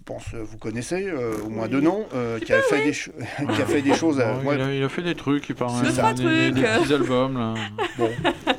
Je 0.00 0.04
pense 0.14 0.24
euh, 0.34 0.42
vous 0.42 0.56
connaissez, 0.58 1.06
euh, 1.08 1.34
au 1.44 1.50
moins 1.50 1.64
Oui. 1.64 1.70
deux 1.70 1.80
noms, 1.80 2.06
euh, 2.14 2.38
qui, 2.44 2.52
a 2.52 2.62
fait 2.62 2.84
des 2.84 2.92
qui 2.92 3.62
a 3.62 3.66
fait 3.66 3.82
des 3.82 3.94
choses. 3.94 4.18
à- 4.20 4.34
ouais, 4.38 4.54
il, 4.56 4.60
a, 4.60 4.74
il 4.74 4.82
a 4.82 4.88
fait 4.88 5.02
des 5.02 5.14
trucs, 5.14 5.48
il 5.48 5.54
paraît. 5.54 5.82
Deux, 5.82 5.92
trois 5.92 6.12
des, 6.14 6.24
des- 6.24 6.50
des 6.52 6.62
trucs. 6.62 6.80
petits 6.82 6.94
albums, 6.94 7.38
là. 7.38 7.54
bon, 7.98 8.10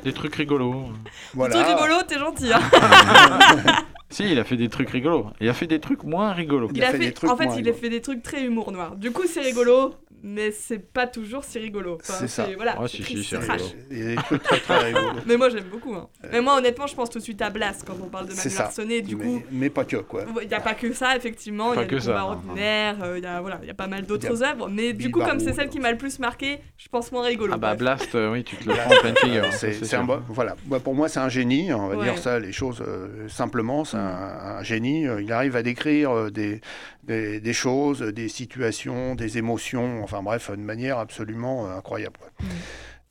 des 0.04 0.12
trucs 0.12 0.34
rigolos. 0.36 0.86
voilà. 1.34 1.54
Truc 1.62 1.66
rigolo, 1.76 1.94
t'es 2.06 2.18
gentil. 2.18 2.52
hein. 2.52 2.60
Si, 4.12 4.30
il 4.30 4.38
a 4.38 4.44
fait 4.44 4.56
des 4.56 4.68
trucs 4.68 4.90
rigolos. 4.90 5.26
Il 5.40 5.48
a 5.48 5.54
fait 5.54 5.66
des 5.66 5.80
trucs 5.80 6.04
moins 6.04 6.32
rigolos. 6.32 6.68
Il 6.72 6.78
Il 6.78 6.84
a 6.84 6.88
a 6.88 6.90
fait 6.92 6.98
fait, 6.98 7.04
des 7.06 7.12
trucs 7.12 7.30
en 7.30 7.36
fait, 7.36 7.46
moins 7.46 7.56
il 7.56 7.68
a 7.68 7.72
fait 7.72 7.88
des 7.88 8.00
trucs 8.00 8.22
très 8.22 8.44
humour 8.44 8.70
noir. 8.72 8.94
Du 8.96 9.10
coup, 9.10 9.22
c'est 9.26 9.40
rigolo, 9.40 9.94
mais 10.22 10.50
c'est 10.52 10.78
pas 10.78 11.06
toujours 11.06 11.42
si 11.44 11.58
rigolo. 11.58 11.98
Enfin, 12.00 12.14
C'est 12.20 12.28
ça. 12.28 12.46
Voilà, 12.56 12.76
c'est 12.86 12.98
si, 12.98 13.02
si, 13.04 13.24
c'est 13.24 13.38
trash. 13.40 13.60
rigolo. 13.62 13.82
Il 13.90 13.98
y 13.98 14.02
a 14.02 14.08
des 14.10 14.16
trucs 14.22 14.42
très 14.42 14.60
très 14.60 14.78
rigolos. 14.84 15.20
Mais 15.26 15.36
moi, 15.36 15.48
j'aime 15.48 15.64
beaucoup. 15.64 15.94
hein. 15.94 16.08
Mais 16.30 16.40
moi, 16.40 16.58
honnêtement, 16.58 16.86
je 16.86 16.94
pense 16.94 17.10
tout 17.10 17.18
de 17.18 17.24
suite 17.24 17.40
à 17.42 17.50
Blast 17.50 17.84
quand 17.86 17.96
on 18.02 18.08
parle 18.08 18.28
de 18.28 18.34
Manu. 18.34 18.50
Larsonnet. 18.56 19.00
Du 19.02 19.16
mais, 19.16 19.24
coup, 19.24 19.42
mais 19.50 19.70
pas 19.70 19.84
que, 19.84 19.96
quoi. 19.96 20.24
il 20.42 20.48
n'y 20.48 20.54
a 20.54 20.60
pas 20.60 20.74
que 20.74 20.92
ça, 20.92 21.16
effectivement. 21.16 21.72
Il 21.72 21.76
y 21.76 21.76
Pas 21.76 21.82
a 21.82 21.86
que 21.86 21.94
le 21.96 22.00
ça, 22.00 22.06
combat 22.12 22.20
non, 22.20 22.28
ordinaire, 22.28 22.96
euh, 23.02 23.18
il 23.18 23.24
y 23.24 23.26
a 23.26 23.40
voilà, 23.40 23.58
il 23.62 23.66
y 23.68 23.70
a 23.70 23.74
pas 23.74 23.86
mal 23.88 24.00
Il 24.02 24.06
d'autres 24.06 24.42
œuvres. 24.44 24.68
Mais 24.68 24.92
du 24.92 25.10
coup, 25.10 25.20
comme 25.20 25.40
c'est 25.40 25.54
celle 25.54 25.68
qui 25.70 25.80
m'a 25.80 25.90
le 25.90 25.98
plus 25.98 26.18
marqué, 26.18 26.58
je 26.76 26.88
pense 26.88 27.10
moins 27.10 27.24
rigolo. 27.24 27.52
Ah 27.54 27.58
bah. 27.58 27.74
Blast, 27.74 28.14
euh, 28.14 28.30
oui, 28.32 28.44
tu 28.44 28.56
te 28.56 28.68
le 28.68 28.74
prends 28.74 28.94
en 28.94 29.00
pleine 29.00 29.16
figure. 29.16 29.44
ça, 29.46 29.58
C'est 29.58 29.84
c'est 29.84 29.96
un 29.96 30.06
voilà. 30.28 30.56
Bah, 30.66 30.78
pour 30.78 30.94
moi, 30.94 31.08
c'est 31.08 31.20
un 31.20 31.28
génie. 31.28 31.72
On 31.72 31.88
va 31.88 32.04
dire 32.04 32.18
ça, 32.18 32.38
les 32.38 32.52
choses 32.52 32.82
euh, 32.86 33.26
simplement. 33.28 33.84
C'est 33.84 33.96
un, 34.02 34.62
génie. 34.62 35.06
Euh, 35.06 35.22
Il 35.22 35.32
arrive 35.32 35.56
à 35.56 35.62
décrire 35.62 36.10
euh, 36.10 36.30
des, 36.30 37.52
choses, 37.52 38.02
des 38.02 38.28
situations, 38.28 39.14
des 39.14 39.38
émotions. 39.38 40.02
Enfin 40.02 40.22
bref, 40.22 40.50
de 40.50 40.56
manière 40.56 40.98
absolument 40.98 41.66
euh, 41.66 41.76
incroyable. 41.76 42.20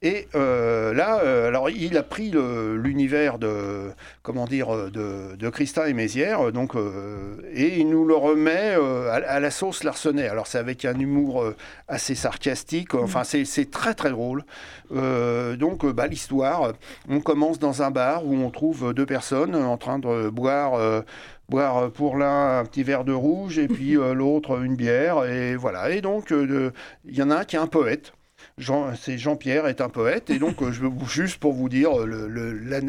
Et 0.04 0.28
euh, 0.34 0.96
là, 0.96 1.20
euh, 1.24 1.48
alors 1.48 1.70
il 1.70 1.96
a 1.96 2.02
pris 2.02 2.32
l'univers 2.32 3.38
de 3.38 3.92
comment 4.24 4.46
dire 4.46 4.74
euh, 4.74 4.90
de, 4.90 5.36
de 5.36 5.50
Christin 5.50 5.86
et 5.86 5.94
Mézières, 5.94 6.52
donc 6.52 6.76
euh, 6.76 7.36
et 7.54 7.78
il 7.78 7.88
nous 7.88 8.04
le 8.06 8.16
remet 8.16 8.74
à, 9.12 9.14
à 9.14 9.40
la 9.40 9.52
sauce 9.52 9.84
Larsonnet. 9.84 10.28
Alors 10.28 10.48
c'est 10.48 10.58
avec 10.58 10.86
un 10.86 10.98
humour 10.98 11.46
assez 11.88 12.16
sarcastique. 12.16 12.96
Enfin 12.96 13.24
c'est 13.24 13.46
c'est 13.46 13.70
très 13.70 13.94
très 13.94 14.10
drôle. 14.10 14.44
Donc 14.90 15.86
bah, 15.86 16.08
l'histoire, 16.08 16.74
on 17.08 17.20
commence 17.22 17.60
dans 17.60 17.84
un 17.84 17.92
bar 17.92 18.26
où 18.26 18.34
on 18.34 18.50
trouve 18.50 18.96
deux 18.96 19.06
personnes 19.06 19.56
en 19.56 19.78
train 19.78 20.00
de 20.00 20.30
boire. 20.30 21.04
boire 21.48 21.92
pour 21.92 22.18
l'un 22.18 22.60
un 22.60 22.66
petit 22.66 22.84
verre 22.84 23.04
de 23.04 23.12
rouge 23.14 23.60
et 23.60 23.68
puis 23.68 23.98
euh, 23.98 24.14
l'autre 24.14 24.64
une 24.64 24.76
bière 24.76 25.26
et 25.26 25.56
voilà 25.58 25.90
et 25.92 26.02
donc 26.02 26.32
euh, 26.32 26.72
il 27.06 27.16
y 27.16 27.22
en 27.22 27.30
a 27.30 27.36
un 27.40 27.44
qui 27.44 27.58
est 27.58 27.60
un 27.60 27.68
poète 27.68 28.14
Jean, 28.58 28.94
c'est 28.96 29.18
Jean-Pierre 29.18 29.68
est 29.68 29.82
un 29.82 29.90
poète 29.90 30.30
et 30.30 30.40
donc 30.40 30.62
euh, 30.62 30.72
je 30.72 30.84
juste 31.08 31.38
pour 31.38 31.54
vous 31.54 31.70
dire 31.70 32.02
euh, 32.02 32.06
le, 32.06 32.28
le- 32.28 32.52
la, 32.60 32.80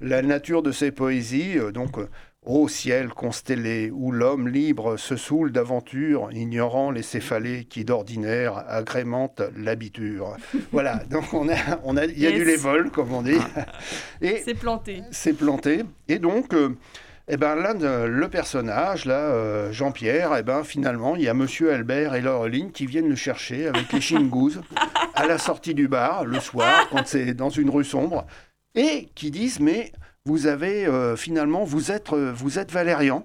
la 0.00 0.22
nature 0.22 0.62
de 0.62 0.72
ses 0.72 0.90
poésies 0.90 1.58
euh, 1.58 1.70
donc 1.72 1.96
Ô 2.46 2.66
ciel 2.66 3.08
constellé, 3.08 3.90
où 3.92 4.10
l'homme 4.10 4.48
libre 4.48 4.96
se 4.96 5.16
saoule 5.16 5.52
d'aventure, 5.52 6.30
ignorant 6.32 6.90
les 6.90 7.02
céphalées 7.02 7.64
qui 7.64 7.84
d'ordinaire 7.84 8.64
agrémentent 8.68 9.42
l'habiture. 9.54 10.34
Voilà, 10.72 11.02
donc 11.10 11.34
on 11.34 11.46
a, 11.50 11.56
on 11.84 11.98
a, 11.98 12.06
il 12.06 12.18
y 12.18 12.26
a 12.26 12.30
Yes. 12.30 12.38
du 12.38 12.44
lévol, 12.46 12.90
comme 12.90 13.12
on 13.12 13.20
dit. 13.20 13.36
Et 14.22 14.40
C'est 14.46 14.54
planté. 14.54 15.02
c'est 15.10 15.34
planté. 15.34 15.82
Et 16.06 16.18
donc, 16.18 16.54
euh, 16.54 16.70
eh 17.28 17.36
ben, 17.36 17.54
là, 17.56 17.74
le 18.06 18.28
personnage, 18.28 19.04
là, 19.04 19.18
euh, 19.18 19.70
Jean-Pierre, 19.72 20.34
eh 20.38 20.42
ben, 20.42 20.64
finalement, 20.64 21.16
il 21.16 21.22
y 21.24 21.28
a 21.28 21.34
Monsieur 21.34 21.70
Albert 21.74 22.14
et 22.14 22.22
Laureline 22.22 22.70
qui 22.72 22.86
viennent 22.86 23.10
le 23.10 23.16
chercher 23.16 23.66
avec 23.66 23.92
les 23.92 24.00
chingouzes 24.08 24.62
à 25.18 25.26
la 25.26 25.38
sortie 25.38 25.74
du 25.74 25.88
bar, 25.88 26.24
le 26.24 26.40
soir, 26.40 26.88
quand 26.90 27.06
c'est 27.06 27.34
dans 27.34 27.50
une 27.50 27.70
rue 27.70 27.84
sombre, 27.84 28.26
et 28.74 29.08
qui 29.14 29.30
disent, 29.30 29.60
mais 29.60 29.92
vous 30.24 30.46
avez, 30.46 30.86
euh, 30.86 31.16
finalement, 31.16 31.64
vous 31.64 31.90
êtes, 31.90 32.12
euh, 32.12 32.32
vous 32.34 32.58
êtes 32.58 32.70
Valérian. 32.72 33.24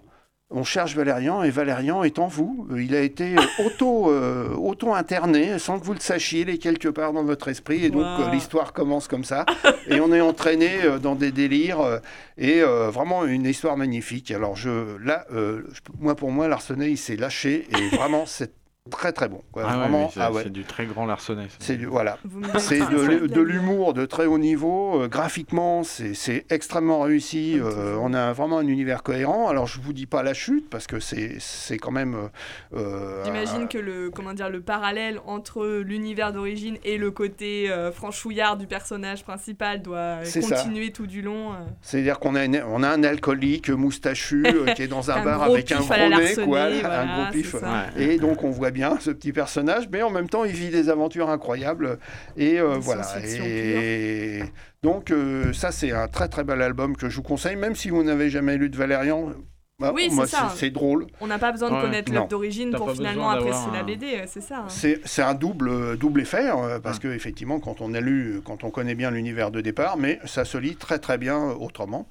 On 0.56 0.63
cherche 0.63 0.95
Valérian 0.95 1.41
et 1.41 1.49
Valérian 1.49 2.03
est 2.03 2.19
en 2.19 2.27
vous. 2.27 2.67
Euh, 2.71 2.82
Il 2.82 2.93
a 2.93 3.01
été 3.01 3.36
euh, 3.36 3.65
auto, 3.65 4.12
euh, 4.12 4.53
auto-interné 4.56 5.58
sans 5.58 5.79
que 5.79 5.86
vous 5.86 5.93
le 5.93 5.99
sachiez, 5.99 6.41
il 6.41 6.49
est 6.49 6.60
quelque 6.60 6.89
part 6.89 7.12
dans 7.12 7.23
votre 7.23 7.47
esprit. 7.47 7.84
Et 7.86 7.89
donc 7.89 8.06
Wow. 8.19 8.29
l'histoire 8.32 8.71
commence 8.71 9.08
comme 9.08 9.23
ça. 9.23 9.45
et 9.88 9.99
on 9.99 10.13
est 10.13 10.21
entraîné 10.21 10.69
dans 11.01 11.15
des 11.15 11.32
délires. 11.32 11.99
et 12.38 12.62
vraiment 12.62 13.25
une 13.25 13.45
histoire 13.45 13.77
magnifique. 13.77 14.29
Alors 14.32 14.56
je, 14.56 14.97
là, 15.03 15.25
je- 15.32 15.63
moi 15.99 16.15
pour 16.15 16.32
moi, 16.32 16.47
Larsenet, 16.47 16.91
il 16.91 16.97
s'est 16.97 17.15
lâché. 17.15 17.67
Et 17.71 17.95
vraiment, 17.95 18.25
c'est 18.27 18.51
très 18.91 19.13
très 19.13 19.29
bon. 19.29 19.41
quoi. 19.51 19.63
Ah 19.65 19.71
ouais, 19.71 19.77
vraiment, 19.79 20.05
oui, 20.05 20.11
c'est 20.13 20.19
ah 20.21 20.31
ouais. 20.31 20.43
c'est 20.43 20.51
du 20.51 20.63
très 20.65 20.85
grand 20.85 21.05
Larsonnet. 21.05 21.43
ça. 21.43 21.55
C'est 21.59 21.77
du, 21.77 21.85
voilà. 21.85 22.17
C'est 22.57 22.79
de, 22.79 23.41
l'humour 23.41 23.93
de 23.93 24.05
très 24.05 24.25
haut 24.25 24.37
niveau. 24.37 25.01
euh, 25.01 25.07
graphiquement, 25.07 25.83
c'est 25.83 26.13
c'est 26.13 26.45
extrêmement 26.49 26.99
réussi. 27.01 27.59
Euh, 27.59 27.95
on 28.01 28.13
a 28.13 28.33
vraiment 28.33 28.57
un 28.59 28.67
univers 28.67 29.01
cohérent. 29.01 29.47
Alors, 29.47 29.67
je 29.67 29.79
vous 29.79 29.93
dis 29.93 30.05
pas 30.05 30.21
la 30.21 30.33
chute 30.33 30.69
parce 30.69 30.85
que 30.87 30.99
c'est 30.99 31.37
c'est 31.39 31.77
quand 31.77 31.91
même. 31.91 32.15
euh, 32.15 32.27
euh, 32.77 33.23
J'imagine 33.23 33.69
que 33.69 33.77
le 33.77 34.09
comment 34.09 34.33
dire 34.33 34.49
le 34.49 34.59
parallèle 34.61 35.19
entre 35.25 35.65
l'univers 35.65 36.33
d'origine 36.33 36.77
et 36.83 36.97
le 36.97 37.09
côté 37.11 37.71
euh, 37.71 37.91
franchouillard 37.93 38.57
du 38.57 38.67
personnage 38.67 39.23
principal 39.23 39.81
doit 39.81 40.25
ça. 40.25 40.41
continuer 40.41 40.91
tout 40.91 41.07
du 41.07 41.21
long. 41.21 41.51
C'est-à-dire 41.81 42.19
qu'on 42.19 42.35
a, 42.35 42.43
une- 42.43 42.63
on 42.67 42.83
a 42.83 42.89
un 42.89 43.03
alcoolique 43.05 43.69
moustachu 43.69 44.43
qui 44.75 44.81
est 44.83 44.87
dans 44.87 45.09
un, 45.09 45.13
Un 45.23 45.23
bar 45.23 45.43
avec 45.43 45.71
un 45.71 45.79
gros 45.79 45.93
nez, 45.93 46.09
Larsonnet, 46.09 46.45
quoi, 46.47 46.69
voilà, 46.69 47.01
un 47.01 47.23
gros 47.23 47.31
pif. 47.31 47.53
Ouais. 47.53 47.61
Et 47.95 48.17
donc 48.17 48.43
on 48.43 48.49
voit 48.49 48.71
bien 48.73 48.97
ce 48.99 49.12
petit 49.12 49.31
personnage, 49.31 49.88
mais 49.91 50.01
en 50.01 50.09
même 50.09 50.27
temps 50.27 50.43
il 50.43 50.51
vit 50.51 50.69
des 50.69 50.89
aventures 50.89 51.29
incroyables. 51.29 51.99
Et 52.36 52.59
euh, 52.59 52.77
voilà. 52.79 53.07
Et 53.23 54.43
donc 54.81 55.12
euh, 55.12 55.53
ça 55.53 55.71
c'est 55.71 55.91
un 55.91 56.07
très 56.07 56.27
très 56.27 56.43
bel 56.43 56.62
album 56.62 56.97
que 56.97 57.07
je 57.07 57.15
vous 57.15 57.23
conseille, 57.23 57.55
même 57.55 57.75
si 57.75 57.89
vous 57.89 58.03
n'avez 58.03 58.29
jamais 58.29 58.57
lu 58.57 58.69
de 58.69 58.75
Valérian. 58.75 59.31
Bah, 59.87 59.91
Oui, 59.93 60.09
moi, 60.11 60.25
c'est 60.25 60.35
ça. 60.35 60.51
c'est 60.55 60.69
drôle. 60.69 61.07
On 61.21 61.27
n'a 61.27 61.39
pas 61.39 61.51
besoin 61.51 61.69
de 61.69 61.75
Ouais. 61.75 61.81
connaître 61.81 62.11
l'œuvre 62.11 62.27
d'origine 62.27 62.71
pour 62.71 62.91
finalement 62.91 63.29
apprécier 63.29 63.71
la 63.73 63.83
BD, 63.83 64.05
euh, 64.15 64.23
c'est 64.27 64.41
ça. 64.41 64.65
hein. 64.67 64.97
C'est 65.05 65.21
un 65.21 65.33
double, 65.33 65.97
double 65.97 66.21
effet, 66.21 66.49
euh, 66.49 66.79
parce 66.79 66.97
Mm. 66.97 67.01
que 67.01 67.07
effectivement, 67.09 67.59
quand 67.59 67.81
on 67.81 67.93
a 67.93 67.99
lu, 68.01 68.41
quand 68.45 68.63
on 68.63 68.69
connaît 68.71 68.95
bien 68.95 69.11
l'univers 69.11 69.51
de 69.51 69.61
départ, 69.61 69.97
mais 69.97 70.19
ça 70.25 70.45
se 70.45 70.57
lit 70.57 70.75
très 70.75 70.99
très 70.99 71.17
bien 71.17 71.37
euh, 71.49 71.53
autrement. 71.55 72.07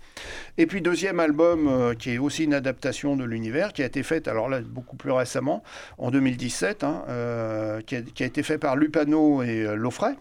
Et 0.59 0.67
puis 0.67 0.81
deuxième 0.83 1.21
album, 1.21 1.69
euh, 1.69 1.95
qui 1.95 2.11
est 2.11 2.19
aussi 2.19 2.45
une 2.45 2.55
adaptation 2.55 3.17
de 3.17 3.25
l'univers, 3.25 3.73
qui 3.73 3.83
a 3.83 3.87
été 3.87 4.03
faite, 4.03 4.29
alors 4.29 4.49
là, 4.49 4.61
beaucoup 4.61 4.97
plus 4.97 5.11
récemment, 5.13 5.63
en 5.99 6.11
2017, 6.11 6.85
hein, 6.85 7.05
euh, 7.09 7.81
qui, 7.81 7.97
a, 7.97 8.03
qui 8.03 8.23
a 8.23 8.27
été 8.27 8.43
fait 8.43 8.59
par 8.59 8.77
Lupano 8.77 9.43
et 9.43 9.63
euh, 9.67 9.75
Lofray. 9.75 10.15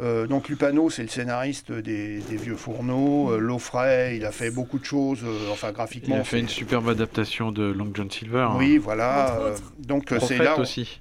Euh, 0.00 0.26
donc 0.26 0.48
Lupano, 0.48 0.90
c'est 0.90 1.02
le 1.02 1.08
scénariste 1.08 1.72
des, 1.72 2.18
des 2.18 2.36
Vieux 2.36 2.56
Fourneaux. 2.56 3.32
Euh, 3.32 3.38
Lofray, 3.38 4.16
il 4.16 4.24
a 4.24 4.32
fait 4.32 4.50
beaucoup 4.50 4.78
de 4.78 4.84
choses, 4.84 5.20
euh, 5.24 5.50
enfin 5.52 5.68
Il 5.70 5.74
graphiquement. 5.74 6.16
a 6.16 6.24
fait 6.24 6.40
une 6.40 6.48
superbe 6.48 6.89
adaptation 6.90 7.52
de 7.52 7.64
Long 7.64 7.90
John 7.94 8.10
Silver. 8.10 8.48
hein. 8.50 8.54
Oui, 8.56 8.78
voilà. 8.78 9.36
Euh, 9.40 9.56
donc 9.78 10.12
euh, 10.12 10.18
c'est 10.20 10.38
là. 10.38 10.58
aussi. 10.58 11.00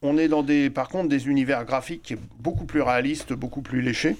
On 0.00 0.16
est 0.16 0.28
dans 0.28 0.44
des, 0.44 0.70
par 0.70 0.88
contre, 0.88 1.08
des 1.08 1.26
univers 1.26 1.64
graphiques 1.64 2.02
qui 2.02 2.12
est 2.12 2.18
beaucoup 2.38 2.66
plus 2.66 2.82
réalistes, 2.82 3.32
beaucoup 3.32 3.62
plus 3.62 3.82
léchés. 3.82 4.16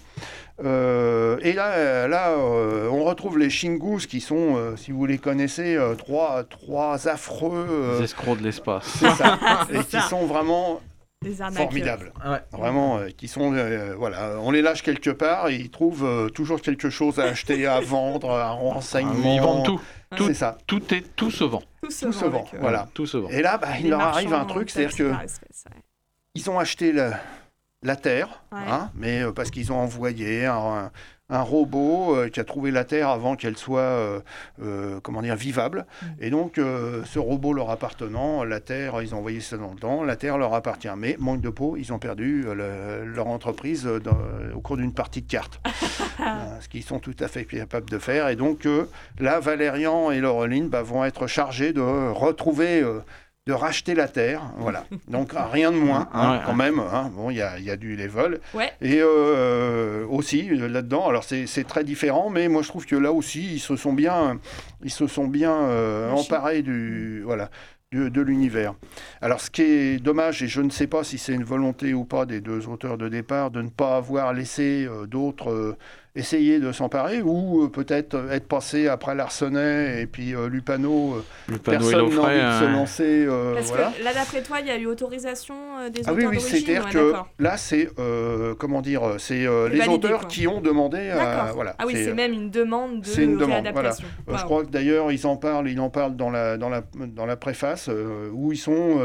Euh, 0.65 1.37
et 1.43 1.53
là, 1.53 2.09
là 2.09 2.31
euh, 2.31 2.89
on 2.91 3.05
retrouve 3.05 3.39
les 3.39 3.51
Shingus 3.51 4.07
qui 4.07 4.21
sont, 4.21 4.57
euh, 4.57 4.75
si 4.77 4.91
vous 4.91 5.07
les 5.07 5.19
connaissez, 5.19 5.77
euh, 5.77 5.95
trois, 5.95 6.45
trois 6.45 7.07
affreux, 7.09 7.67
euh, 7.71 7.99
Les 7.99 8.05
escrocs 8.05 8.39
de 8.39 8.43
l'espace. 8.45 8.87
c'est 8.99 9.11
ça, 9.11 9.39
et 9.73 9.79
qui 9.85 9.91
ça. 9.93 10.01
sont 10.03 10.25
vraiment 10.27 10.81
Des 11.23 11.35
formidables. 11.53 12.13
Ouais. 12.27 12.39
Vraiment, 12.53 12.99
euh, 12.99 13.09
qui 13.17 13.29
sont, 13.29 13.53
euh, 13.55 13.95
voilà, 13.97 14.39
on 14.41 14.51
les 14.51 14.63
lâche 14.63 14.83
quelque 14.83 15.11
part, 15.11 15.49
et 15.49 15.57
ils 15.57 15.71
trouvent 15.71 16.05
euh, 16.07 16.29
toujours 16.31 16.61
quelque 16.61 16.89
chose 16.91 17.21
à 17.21 17.25
acheter, 17.25 17.67
à 17.67 17.81
vendre, 17.81 18.31
un 18.33 18.51
renseignement. 18.51 19.35
Ils 19.35 19.41
vendent 19.41 19.65
tout. 19.67 19.81
Ouais. 20.13 20.19
C'est 20.27 20.35
ça, 20.35 20.57
Tout, 20.67 20.95
est, 20.95 21.17
tout 21.17 21.31
se 21.31 21.45
vend. 21.45 21.63
Tout 21.83 21.91
se 21.91 22.07
tout 22.07 22.13
vend 22.13 22.19
se 22.21 22.25
vend. 22.27 22.39
avec, 22.43 22.55
euh, 22.55 22.59
Voilà. 22.61 22.89
Tout 22.95 23.07
se 23.07 23.17
vend. 23.17 23.29
Et 23.31 23.43
là, 23.43 23.59
bah, 23.59 23.69
il 23.81 23.91
leur 23.91 24.01
arrive 24.01 24.33
un 24.35 24.45
truc, 24.45 24.71
c'est-à-dire 24.71 24.97
que 24.97 25.13
ils 26.35 26.51
ont 26.51 26.59
acheté 26.59 26.93
la, 26.93 27.19
la 27.83 27.97
Terre, 27.97 28.43
Ouais. 28.53 28.59
hein, 28.69 28.91
mais 28.95 29.23
euh, 29.23 29.33
parce 29.33 29.51
qu'ils 29.51 29.73
ont 29.73 29.79
envoyé 29.81 30.47
un, 30.47 30.91
un- 31.29 31.43
robot 31.43 32.15
euh, 32.17 32.29
qui 32.29 32.41
a 32.41 32.45
trouvé 32.45 32.71
la 32.71 32.85
Terre 32.85 33.09
avant 33.09 33.37
qu'elle 33.37 33.57
soit 33.57 33.81
euh, 33.81 34.21
euh, 34.63 35.01
comment 35.03 35.23
dire, 35.23 35.37
vivable. 35.37 35.87
Mm. 36.03 36.07
Et 36.21 36.31
donc, 36.31 36.55
ce 36.57 37.19
robot 37.19 37.53
leur 37.53 37.71
appartenant, 37.71 38.45
la 38.45 38.61
Terre, 38.61 39.03
ils 39.03 39.15
ont 39.15 39.19
envoyé 39.19 39.41
ça 39.41 39.57
dans 39.57 39.71
le 39.73 39.79
temps, 39.79 40.03
la 40.05 40.17
Terre 40.17 40.39
leur 40.39 40.55
appartient. 40.55 40.89
Mais, 40.97 41.17
manque 41.19 41.41
de 41.41 41.49
peau, 41.51 41.77
ils 41.77 41.93
ont 41.93 41.99
perdu 41.99 42.43
le- 42.55 43.05
leur 43.05 43.27
entreprise 43.29 43.85
dans- 43.85 44.19
au 44.55 44.61
cours 44.61 44.77
d'une 44.77 44.93
partie 44.95 45.23
de 45.23 45.29
cartes. 45.31 45.61
Euh, 46.19 46.61
ce 46.63 46.69
qu'ils 46.71 46.83
sont 46.83 46.99
tout 46.99 47.15
à 47.21 47.29
fait 47.29 47.45
capables 47.45 47.91
de 47.91 47.99
faire. 47.99 48.29
Et 48.29 48.37
donc, 48.37 48.67
là, 49.21 49.39
Valérian 49.39 50.11
et 50.11 50.19
Laureline 50.21 50.69
bah, 50.71 50.81
vont 50.83 51.05
être 51.05 51.27
chargés 51.27 51.75
de 51.75 51.83
retrouver... 51.83 52.83
de 53.47 53.53
racheter 53.53 53.95
la 53.95 54.09
terre, 54.09 54.43
voilà. 54.59 54.85
Donc 55.09 55.31
rien 55.53 55.71
de 55.71 55.77
moins, 55.77 56.09
hein, 56.13 56.33
Ouais, 56.33 56.41
quand 56.45 56.55
même. 56.55 56.81
hein. 56.81 57.11
Bon, 57.15 57.31
il 57.31 57.37
y 57.37 57.43
a, 57.43 57.59
il 57.59 57.65
y 57.65 57.71
a 57.71 57.77
du 57.77 57.95
level. 57.95 58.41
Ouais. 58.55 58.73
Et 58.81 58.99
euh, 59.01 60.05
aussi 60.09 60.49
euh, 60.51 60.69
là-dedans, 60.69 61.07
alors 61.09 61.23
c'est 61.25 61.47
c'est 61.47 61.65
très 61.65 61.85
différent, 61.85 62.29
mais 62.29 62.49
moi 62.49 62.63
je 62.63 62.69
trouve 62.69 62.87
que 62.87 62.97
là 62.97 63.13
aussi 63.13 63.55
ils 63.55 63.61
se 63.61 63.77
sont 63.77 63.93
bien, 63.93 64.41
ils 64.83 64.91
se 64.91 65.07
sont 65.07 65.29
bien 65.29 65.53
euh, 65.55 66.11
emparés 66.11 66.63
du 66.63 67.23
voilà 67.25 67.51
de, 67.93 68.09
de 68.09 68.21
l'univers. 68.21 68.75
Alors 69.21 69.41
ce 69.41 69.49
qui 69.51 69.63
est 69.63 70.03
dommage, 70.03 70.43
et 70.43 70.49
je 70.49 70.61
ne 70.61 70.71
sais 70.71 70.89
pas 70.89 71.05
si 71.05 71.17
c'est 71.19 71.33
une 71.33 71.45
volonté 71.45 71.95
ou 71.95 72.05
pas 72.05 72.27
des 72.27 72.41
deux 72.41 72.67
auteurs 72.67 72.99
de 72.99 73.09
départ, 73.09 73.53
de 73.53 73.63
ne 73.63 73.69
pas 73.69 73.97
avoir 73.97 74.33
laissé 74.33 74.87
euh, 74.91 75.07
d'autres 75.07 75.51
euh, 75.53 75.77
essayer 76.17 76.59
de 76.59 76.73
s'emparer 76.73 77.21
ou 77.23 77.65
euh, 77.65 77.69
peut-être 77.69 78.15
euh, 78.15 78.31
être 78.33 78.49
passé 78.49 78.89
après 78.89 79.15
Larsenet 79.15 80.01
et 80.03 80.07
puis 80.07 80.35
euh, 80.35 80.49
Lupano, 80.49 81.15
euh, 81.51 81.55
et 81.55 81.59
personne 81.59 81.93
n'a 81.93 82.03
envie 82.03 82.15
de 82.17 82.21
se 82.21 82.65
euh, 82.65 82.73
lancer. 82.73 83.27
euh, 83.29 83.55
Parce 83.55 83.69
voilà. 83.69 83.93
que 83.97 84.03
là, 84.03 84.15
d'après 84.15 84.43
toi, 84.43 84.59
il 84.61 84.67
y 84.67 84.71
a 84.71 84.79
eu 84.79 84.87
autorisation 84.87 85.55
euh, 85.79 85.91
des 85.91 86.01
Ah 86.07 86.13
auteurs 86.13 86.17
oui, 86.17 86.37
oui, 86.37 86.37
d'origine 86.39 86.49
c'est-à-dire 86.67 86.85
ouais, 86.87 86.91
que 86.93 87.13
là, 87.39 87.57
c'est 87.57 87.89
euh, 87.99 88.55
comment 88.59 88.81
dire, 88.81 89.03
c'est 89.19 89.47
euh, 89.47 89.69
les 89.69 89.79
validé, 89.79 89.95
auteurs 89.95 90.21
quoi. 90.21 90.29
qui 90.29 90.47
ont 90.47 90.61
demandé 90.61 91.11
à 91.11 91.53
voilà. 91.55 91.75
ah 91.79 91.85
oui, 91.87 91.93
c'est- 91.95 92.05
c'est 92.07 92.15
même 92.15 92.33
une 92.33 92.51
demande 92.51 93.01
de 93.03 93.07
c'est 93.07 93.25
une 93.25 93.37
demande. 93.37 93.67
Euh, 93.67 93.91
Wow. 94.27 94.37
Je 94.39 94.43
crois 94.45 94.65
que 94.65 94.71
d'ailleurs 94.71 95.13
ils 95.13 95.27
en 95.27 95.37
parlent, 95.37 95.69
ils 95.69 95.79
en 95.81 95.91
parlent 95.91 96.17
dans 96.17 96.31
la 96.31 96.57
dans 96.57 96.69
la 96.69 96.83
dans 96.95 97.27
la 97.27 97.37
préface 97.37 97.89
euh, 97.89 98.31
où 98.33 98.53
ils 98.53 98.57
sont 98.59 98.97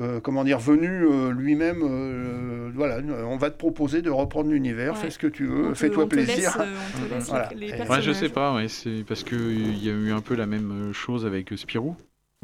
euh, 0.00 0.20
comment 0.20 0.44
dire 0.44 0.58
venus 0.58 1.06
euh, 1.10 1.30
lui-même. 1.32 1.82
euh, 1.82 2.70
voilà, 2.74 2.98
on 3.26 3.36
va 3.36 3.50
te 3.50 3.56
proposer 3.58 4.00
de 4.02 4.10
reprendre 4.10 4.50
l'univers, 4.50 4.92
Ouais. 4.94 4.98
fais 5.00 5.10
ce 5.10 5.18
que 5.18 5.26
tu 5.26 5.46
veux, 5.46 5.74
fais-toi 5.74 6.08
plaisir. 6.08 6.56
laisse, 7.10 7.28
Voilà. 7.28 7.50
les, 7.54 7.72
Ouais, 7.72 8.00
je 8.02 8.12
sais 8.12 8.28
pas, 8.28 8.54
ouais, 8.54 8.68
c'est 8.68 9.04
parce 9.06 9.24
qu'il 9.24 9.82
y 9.84 9.88
a 9.90 9.92
eu 9.92 10.12
un 10.12 10.20
peu 10.20 10.34
la 10.34 10.46
même 10.46 10.92
chose 10.92 11.26
avec 11.26 11.50
Spirou. 11.56 11.96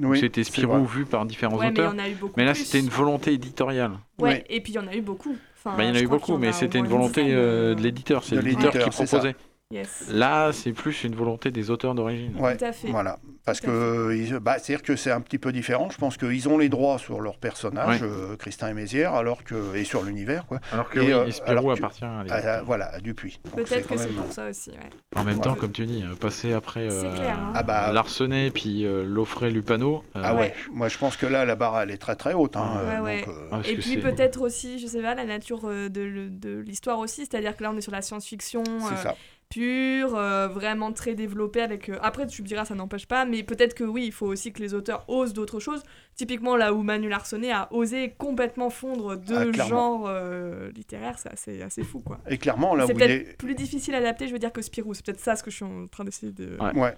Oui, 0.02 0.20
C'était 0.20 0.44
Spirou 0.44 0.84
vu 0.84 1.06
par 1.06 1.24
différents 1.24 1.56
Ouais, 1.58 1.68
auteurs. 1.68 1.94
Mais 2.36 2.44
là, 2.44 2.54
c'était 2.54 2.80
une 2.80 2.90
volonté 2.90 3.32
éditoriale. 3.32 3.92
Ouais, 4.18 4.28
Ouais. 4.28 4.44
et 4.50 4.60
puis 4.60 4.72
il 4.72 4.76
y 4.76 4.78
en 4.78 4.86
a 4.86 4.94
eu 4.94 5.00
beaucoup. 5.00 5.34
Enfin, 5.56 5.74
Bah, 5.76 5.84
il 5.84 5.88
y 5.88 5.90
en 5.92 5.94
a 5.94 6.00
eu 6.02 6.06
beaucoup, 6.06 6.36
mais 6.36 6.52
c'était 6.52 6.78
une 6.78 6.86
volonté 6.86 7.28
euh, 7.30 7.74
de 7.74 7.80
l'éditeur. 7.82 8.22
C'est 8.22 8.36
l'éditeur 8.36 8.72
qui 8.72 8.90
proposait. 8.90 9.34
Yes. 9.72 10.08
Là, 10.12 10.52
c'est 10.52 10.72
plus 10.72 11.02
une 11.04 11.14
volonté 11.14 11.50
des 11.50 11.70
auteurs 11.70 11.94
d'origine. 11.94 12.36
Ouais, 12.38 12.56
Tout 12.56 12.64
à 12.66 12.72
fait. 12.72 12.88
Voilà, 12.88 13.18
parce 13.46 13.60
que 13.60 14.38
bah, 14.38 14.58
c'est-à-dire 14.58 14.82
que 14.84 14.96
c'est 14.96 15.10
un 15.10 15.20
petit 15.22 15.38
peu 15.38 15.52
différent. 15.52 15.88
Je 15.90 15.96
pense 15.96 16.16
qu'ils 16.18 16.48
ont 16.48 16.58
les 16.58 16.68
droits 16.68 16.98
sur 16.98 17.20
leur 17.20 17.38
personnage, 17.38 18.00
euh, 18.02 18.36
Christin 18.36 18.68
et 18.68 18.74
Mézières, 18.74 19.14
alors 19.14 19.44
que 19.44 19.74
et 19.76 19.84
sur 19.84 20.02
l'univers, 20.02 20.44
quoi. 20.46 20.60
Alors 20.72 20.90
que 20.90 20.98
Et, 20.98 21.06
oui, 21.06 21.12
euh, 21.12 21.30
Spirou 21.30 21.50
alors 21.50 21.64
que- 21.74 21.78
appartient 21.78 22.04
à 22.04 22.18
À- 22.18 22.22
l'éditeur. 22.24 22.46
à- 22.58 22.62
voilà, 22.62 22.86
à 22.94 23.00
Dupuis. 23.00 23.40
Peut-être 23.54 23.86
que 23.88 23.96
c'est 23.96 24.08
pour 24.08 24.30
ça 24.32 24.48
aussi. 24.50 24.70
Ouais. 24.70 24.76
En 25.14 25.24
même 25.24 25.40
temps, 25.40 25.54
comme 25.54 25.72
tu 25.72 25.86
dis, 25.86 26.02
euh, 26.02 26.14
passer 26.16 26.52
après 26.52 26.90
C'est 26.90 27.06
euh, 27.06 27.14
clair, 27.14 27.38
hein. 27.38 27.52
Ah 27.54 27.62
bah, 27.62 27.92
Larsenet 27.92 28.50
puis 28.50 28.84
Loffret 28.84 29.50
Lupano. 29.50 30.02
Ah 30.14 30.34
ouais. 30.34 30.40
Ouais. 30.40 30.54
moi 30.72 30.88
je 30.88 30.98
pense 30.98 31.16
que 31.16 31.26
là 31.26 31.44
la 31.44 31.54
barre 31.54 31.80
elle 31.80 31.90
est 31.92 31.96
très 31.98 32.16
très 32.16 32.34
haute. 32.34 32.56
hein, 32.56 32.80
Ouais, 32.84 32.96
euh, 32.96 33.00
ouais. 33.02 33.18
donc, 33.20 33.28
euh, 33.28 33.48
parce 33.50 33.68
Et 33.68 33.74
puis 33.76 33.94
c'est- 33.94 34.00
peut-être 34.00 34.40
aussi, 34.42 34.78
je 34.78 34.86
sais 34.86 35.00
pas, 35.00 35.14
la 35.14 35.24
nature 35.24 35.60
de, 35.68 36.58
l'histoire 36.66 36.98
aussi, 36.98 37.26
c'est-à-dire 37.26 37.56
que 37.56 37.62
là 37.62 37.70
on 37.72 37.76
est 37.76 37.80
sur 37.80 37.92
la 37.92 38.02
science-fiction 38.02 38.64
c'est 38.64 38.94
euh, 38.94 38.96
ça. 38.96 39.14
Pure, 39.48 40.16
euh, 40.16 40.48
vraiment 40.48 40.92
très 40.92 41.14
développée 41.14 41.60
avec... 41.62 41.88
euh, 41.88 41.98
Après 42.02 42.26
tu 42.26 42.42
me 42.42 42.46
diras 42.46 42.64
ça 42.64 42.74
n'empêche 42.74 43.06
pas, 43.06 43.24
mais 43.24 43.42
peut-être 43.42 43.74
que 43.74 43.84
oui, 43.84 44.04
il 44.06 44.12
faut 44.12 44.26
aussi 44.26 44.52
que 44.52 44.60
les 44.60 44.74
auteurs 44.74 45.04
osent 45.08 45.32
d'autres 45.32 45.60
choses. 45.60 45.82
Typiquement 46.14 46.56
là 46.56 46.72
où 46.72 46.82
Manu 46.82 47.08
Larsonnet 47.08 47.52
a 47.52 47.68
osé 47.72 48.14
complètement 48.18 48.70
fondre 48.70 49.12
Ah, 49.12 49.16
deux 49.16 49.52
clairement. 49.52 49.68
genres 49.70 50.04
euh, 50.08 50.70
littéraires, 50.72 51.18
c'est 51.18 51.32
assez, 51.32 51.62
assez 51.62 51.82
fou 51.84 52.00
quoi. 52.00 52.18
Et 52.28 52.38
clairement 52.38 52.74
là 52.74 52.86
C'est 52.86 52.92
où 52.94 52.96
il 52.96 53.04
peut-être 53.04 53.28
est, 53.30 53.36
plus 53.36 53.54
difficile 53.54 53.94
à 53.94 53.98
adapter, 53.98 54.26
je 54.26 54.32
veux 54.32 54.38
dire, 54.38 54.52
que 54.52 54.62
Spirou. 54.62 54.94
C'est 54.94 55.04
peut-être 55.04 55.20
ça 55.20 55.36
ce 55.36 55.42
que 55.42 55.50
je 55.50 55.56
suis 55.56 55.64
en 55.64 55.86
train 55.86 56.04
d'essayer 56.04 56.32
de, 56.32 56.56
Ouais. 56.74 56.94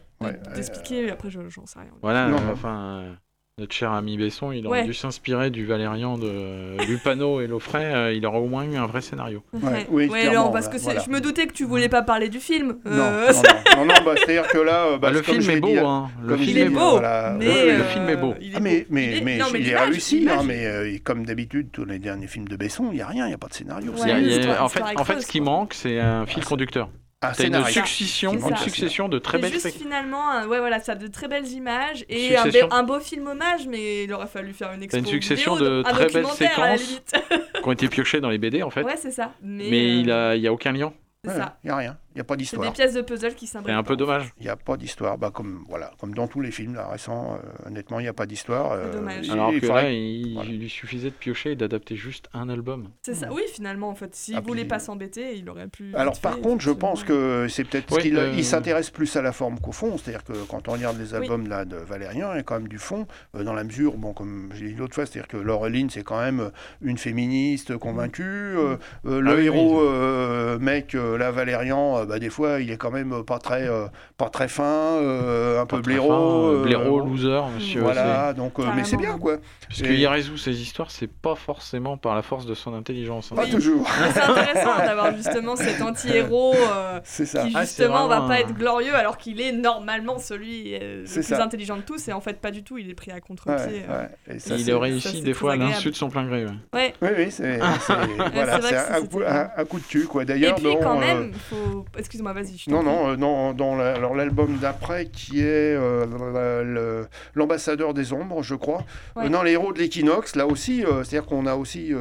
d'expliquer, 0.54 1.10
après 1.10 1.30
je- 1.30 1.48
j'en 1.48 1.66
sais 1.66 1.80
rien. 1.80 1.90
Voilà, 2.02 2.28
euh, 2.28 2.52
enfin, 2.52 3.02
euh, 3.02 3.14
notre 3.58 3.74
cher 3.74 3.92
ami 3.92 4.16
Besson, 4.16 4.52
il 4.52 4.66
aurait 4.66 4.80
Ouais. 4.80 4.84
dû 4.86 4.94
s'inspirer 4.94 5.50
du 5.50 5.66
Valérian 5.66 6.16
de 6.18 6.76
Lupano 6.86 7.40
et 7.40 7.46
Loffret. 7.46 7.92
euh, 7.94 8.12
il 8.12 8.24
aurait 8.26 8.38
au 8.38 8.46
moins 8.46 8.64
eu 8.64 8.76
un 8.76 8.86
vrai 8.86 9.00
scénario. 9.00 9.42
Ouais, 9.52 9.86
oui, 9.90 10.06
ouais 10.08 10.30
non, 10.32 10.50
parce 10.50 10.68
que 10.68 10.76
voilà. 10.78 11.00
je 11.04 11.10
me 11.10 11.20
doutais 11.20 11.46
que 11.46 11.52
tu 11.52 11.64
voulais 11.64 11.88
pas 11.88 12.02
parler 12.02 12.28
du 12.28 12.38
film. 12.40 12.76
non, 12.84 12.92
Euh, 12.92 13.32
non, 13.32 13.42
non, 13.42 13.76
non, 13.78 13.84
non, 13.86 13.94
bah, 14.04 14.14
c'est-à-dire 14.16 14.46
que 14.48 14.58
là, 14.58 14.84
euh, 14.86 14.90
bah, 14.98 15.08
Bah, 15.08 15.10
le 15.10 15.22
film 15.22 15.50
est 15.50 15.60
beau, 15.60 15.68
dit, 15.68 15.78
hein. 15.78 16.08
Le 16.24 16.36
film 16.36 16.48
il 16.50 16.58
est 16.58 16.68
beau, 16.68 16.90
voilà, 16.90 17.34
mais 17.38 17.46
le 17.46 17.52
euh, 17.80 17.84
film 17.84 18.08
est 18.08 18.16
beau. 18.16 18.34
il 18.40 18.52
est 18.52 18.56
Ah, 18.56 18.60
mais, 18.60 18.80
beau. 18.80 18.86
mais, 18.90 19.06
Il 19.06 19.16
est- 19.16 19.20
mais 19.22 19.38
non, 19.38 19.46
mais 19.52 19.60
il 19.60 19.66
est 19.66 19.70
l'image- 19.70 19.88
réussi, 19.90 20.26
hein, 20.30 20.42
mais 20.44 20.66
euh, 20.66 20.96
comme 21.02 21.24
d'habitude, 21.26 21.68
tous 21.72 21.84
les 21.84 21.98
derniers 21.98 22.26
films 22.28 22.48
de 22.48 22.56
Besson, 22.56 22.88
il 22.92 22.96
n'y 22.96 23.00
a 23.02 23.06
rien, 23.06 23.24
il 23.26 23.28
n'y 23.28 23.34
a 23.34 23.38
pas 23.38 23.48
de 23.48 23.54
scénario. 23.54 23.92
Y 23.96 24.10
a- 24.10 24.18
y 24.20 24.46
a- 24.46 24.62
en 24.64 24.68
fait, 24.68 24.82
en 24.96 25.04
fait, 25.04 25.20
ce 25.20 25.26
qui 25.26 25.40
manque, 25.40 25.74
c'est 25.74 25.98
un 26.00 26.26
fil 26.26 26.44
conducteur. 26.44 26.88
Un 27.20 27.32
T'as 27.32 27.44
une 27.46 27.64
succession, 27.64 28.38
C'est 28.40 28.48
une 28.50 28.56
succession 28.58 29.08
de 29.08 29.18
très 29.18 29.38
C'est 29.38 29.42
belles 29.42 29.52
juste 29.52 29.64
séquences. 29.64 29.82
finalement, 29.82 30.30
un- 30.30 30.46
ouais 30.46 30.60
voilà, 30.60 30.78
ça 30.78 30.92
a 30.92 30.94
de 30.94 31.08
très 31.08 31.26
belles 31.26 31.48
images 31.48 32.04
et 32.08 32.36
un, 32.36 32.44
Succession. 32.44 32.68
be- 32.68 32.72
un 32.74 32.82
beau 32.84 33.00
film 33.00 33.26
hommage, 33.26 33.66
mais 33.66 34.04
il 34.04 34.12
aurait 34.12 34.28
fallu 34.28 34.52
faire 34.52 34.72
une 34.72 34.84
expo 34.84 34.98
une 34.98 35.06
succession 35.06 35.56
vidéo, 35.56 35.78
de 35.78 35.82
très 35.82 36.06
belles 36.06 36.22
documentaire, 36.22 36.60
à 36.60 36.68
la 36.70 36.76
séquences. 36.78 36.88
limite. 36.88 37.52
qui 37.62 37.68
ont 37.68 37.72
été 37.72 37.88
piochées 37.88 38.20
dans 38.20 38.30
les 38.30 38.38
BD 38.38 38.62
en 38.62 38.70
fait. 38.70 38.82
ouais, 38.84 38.96
c'est 38.96 39.10
ça. 39.10 39.32
Mais, 39.42 39.66
mais 39.68 39.82
euh, 39.82 40.00
il 40.00 40.10
a, 40.12 40.36
il 40.36 40.42
y 40.42 40.46
a 40.46 40.52
aucun 40.52 40.70
lien. 40.72 40.92
c'est 41.24 41.32
Ouais, 41.32 41.36
ça. 41.36 41.58
Il 41.64 41.66
n'y 41.66 41.72
a 41.72 41.76
rien, 41.76 41.98
il 42.14 42.16
n'y 42.16 42.20
a 42.20 42.24
pas 42.24 42.34
C'est 42.34 42.36
des 42.38 42.42
d'histoire. 42.42 42.72
pièces 42.72 42.94
de 42.94 43.02
puzzle 43.02 43.34
qui 43.34 43.46
C'est 43.46 43.52
s'imbriquent. 43.54 43.76
un 43.76 43.82
peu 43.82 43.96
dommage. 43.96 44.32
Il 44.38 44.44
n'y 44.44 44.48
a 44.48 44.56
pas 44.56 44.76
d'histoire, 44.76 45.18
bah, 45.18 45.30
comme, 45.32 45.64
voilà, 45.68 45.92
comme 46.00 46.14
dans 46.14 46.26
tous 46.26 46.40
les 46.40 46.50
films 46.50 46.74
là, 46.74 46.88
récents, 46.88 47.34
euh, 47.36 47.68
honnêtement, 47.68 48.00
il 48.00 48.04
n'y 48.04 48.08
a 48.08 48.12
pas 48.12 48.26
d'histoire. 48.26 48.72
euh, 48.72 48.92
dommage. 48.92 49.26
il- 49.26 49.32
Alors 49.32 49.52
il 49.52 49.60
que 49.60 49.66
faudrait- 49.66 49.82
là, 49.84 49.90
il, 49.92 50.34
voilà. 50.34 50.48
il 50.50 50.58
lui 50.58 50.68
suffisait 50.68 51.10
de 51.10 51.14
piocher 51.14 51.52
et 51.52 51.56
d'adapter 51.56 51.96
juste 51.96 52.28
un 52.34 52.48
album. 52.48 52.88
C'est 53.02 53.14
ça. 53.14 53.28
Oui, 53.32 53.42
finalement, 53.52 53.88
en 53.90 53.94
fait, 53.94 54.14
s'il 54.14 54.36
Ah, 54.36 54.40
voulait 54.40 54.64
pas 54.64 54.78
s'embêter, 54.78 55.36
il 55.36 55.48
aurait 55.48 55.68
pu. 55.68 55.94
Alors 55.94 56.18
par 56.20 56.34
fait, 56.34 56.40
contre, 56.40 56.62
je 56.62 56.70
pense 56.70 57.04
que 57.04 57.46
c'est 57.48 57.64
peut-être 57.64 57.94
Oui, 57.96 58.02
qu'il 58.02 58.16
euh, 58.18 58.32
il 58.36 58.44
s'intéresse 58.44 58.90
plus 58.90 59.14
à 59.16 59.22
la 59.22 59.32
forme 59.32 59.58
qu'au 59.60 59.72
fond. 59.72 59.96
C'est-à-dire 59.98 60.24
que 60.24 60.32
quand 60.48 60.68
on 60.68 60.72
regarde 60.72 60.98
les 60.98 61.14
albums 61.14 61.46
là, 61.48 61.64
de 61.64 61.76
Valérian, 61.76 62.32
il 62.32 62.36
y 62.36 62.40
a 62.40 62.42
quand 62.42 62.58
même 62.58 62.68
du 62.68 62.78
fond, 62.78 63.06
euh, 63.36 63.44
dans 63.44 63.54
la 63.54 63.64
mesure, 63.64 63.96
bon, 63.96 64.12
comme 64.12 64.50
j'ai 64.54 64.68
dit 64.68 64.74
l'autre 64.74 64.94
fois, 64.94 65.06
c'est-à-dire 65.06 65.28
que 65.28 65.36
Laureline, 65.36 65.90
c'est 65.90 66.02
quand 66.02 66.20
même 66.20 66.50
une 66.82 66.98
féministe 66.98 67.76
convaincue. 67.76 68.22
euh, 68.22 68.76
euh, 69.06 69.20
le 69.20 69.30
Ah 69.32 69.40
héros, 69.40 69.80
oui. 69.80 69.86
euh, 69.88 70.58
mec, 70.58 70.94
euh, 70.94 71.16
là, 71.18 71.30
Valérian, 71.30 71.97
euh, 72.02 72.06
bah, 72.06 72.18
des 72.18 72.30
fois, 72.30 72.60
il 72.60 72.70
est 72.70 72.76
quand 72.76 72.90
même 72.90 73.22
pas 73.24 73.38
très, 73.38 73.68
euh, 73.68 73.86
pas 74.16 74.28
très 74.28 74.48
fin, 74.48 74.64
euh, 74.64 75.60
un 75.60 75.66
peu 75.66 75.76
Pas 75.76 75.82
blaireau. 75.82 76.08
fin, 76.08 76.14
euh, 76.54 76.60
euh, 76.60 76.62
blaireau, 76.64 77.00
loser, 77.00 77.40
monsieur. 77.54 77.80
Voilà, 77.82 78.32
donc, 78.32 78.58
euh, 78.58 78.64
mais 78.74 78.84
c'est 78.84 78.96
bien, 78.96 79.18
quoi. 79.18 79.36
Parce 79.68 79.80
Et- 79.80 79.84
qu'il 79.84 80.06
résout 80.06 80.36
ses 80.36 80.60
histoires, 80.60 80.90
c'est 80.90 81.10
pas 81.10 81.34
forcément 81.34 81.96
par 81.96 82.14
la 82.14 82.22
force 82.22 82.46
de 82.46 82.54
son 82.54 82.74
intelligence. 82.74 83.30
hein. 83.32 83.36
Pas 83.36 83.44
Oui. 83.44 83.50
toujours. 83.50 83.86
C'est 84.14 84.20
intéressant 84.22 84.76
d'avoir 84.78 85.14
justement 85.16 85.56
cet 85.56 85.80
anti-héros 85.82 86.54
euh, 86.54 87.00
C'est 87.04 87.26
ça. 87.26 87.44
qui 87.44 87.52
Ah, 87.54 87.62
justement 87.62 88.06
va 88.08 88.16
vraiment 88.20 88.28
pas 88.28 88.40
être 88.40 88.54
glorieux 88.54 88.94
alors 88.94 89.16
qu'il 89.18 89.40
est 89.40 89.52
normalement 89.52 90.18
celui 90.18 90.74
euh, 90.74 91.02
le 91.02 91.04
plus 91.12 91.22
ça. 91.22 91.42
intelligent 91.42 91.76
de 91.76 91.82
tous 91.82 92.08
et 92.08 92.12
en 92.12 92.20
fait 92.20 92.40
pas 92.40 92.50
du 92.50 92.62
tout, 92.64 92.78
il 92.78 92.88
est 92.90 92.94
pris 92.94 93.10
à 93.10 93.14
Ouais, 93.14 93.20
contre-pied. 93.20 93.82
ouais. 93.88 94.34
Et 94.34 94.38
ça, 94.38 94.54
il 94.56 94.64
c'est- 94.64 94.70
a 94.70 94.74
ça, 94.74 94.80
réussi 94.80 95.16
c'est 95.18 95.24
des 95.24 95.34
fois 95.34 95.52
à 95.52 95.56
l'insu 95.56 95.90
de 95.90 95.94
son 95.96 96.08
plein 96.08 96.24
gré. 96.26 96.44
ouais. 96.46 96.52
Ouais. 96.72 96.94
Oui, 97.02 97.08
oui, 97.18 97.26
c'est 97.30 97.58
voilà, 98.32 98.56
un, 98.56 99.02
un- 99.26 99.50
un 99.56 99.64
coup 99.64 99.78
de 99.80 99.84
cul, 99.84 100.04
quoi. 100.06 100.22
Et 100.22 100.26
D'ailleurs, 100.26 100.54
puis 100.56 100.66
quand 100.82 100.98
même, 100.98 101.32
faut... 101.34 101.84
excuse-moi, 101.96 102.32
vas-y. 102.32 102.56
je 102.58 102.70
Non, 102.70 102.82
non, 102.82 103.08
euh, 103.10 103.16
non, 103.16 103.52
dans 103.52 103.76
la- 103.76 103.94
alors 103.94 104.14
l'album 104.14 104.58
d'après 104.58 105.06
qui 105.06 105.40
est 105.40 105.44
euh, 105.76 107.04
l'ambassadeur 107.34 107.94
des 107.94 108.12
ombres, 108.12 108.42
je 108.42 108.54
crois. 108.54 108.84
Ouais. 109.16 109.26
Euh, 109.26 109.28
non, 109.28 109.42
les 109.42 109.52
héros 109.52 109.72
de 109.72 109.78
l'équinoxe, 109.78 110.36
là 110.36 110.46
aussi, 110.46 110.84
euh, 110.84 111.04
c'est-à-dire 111.04 111.26
qu'on 111.26 111.46
a 111.46 111.54
aussi, 111.54 111.92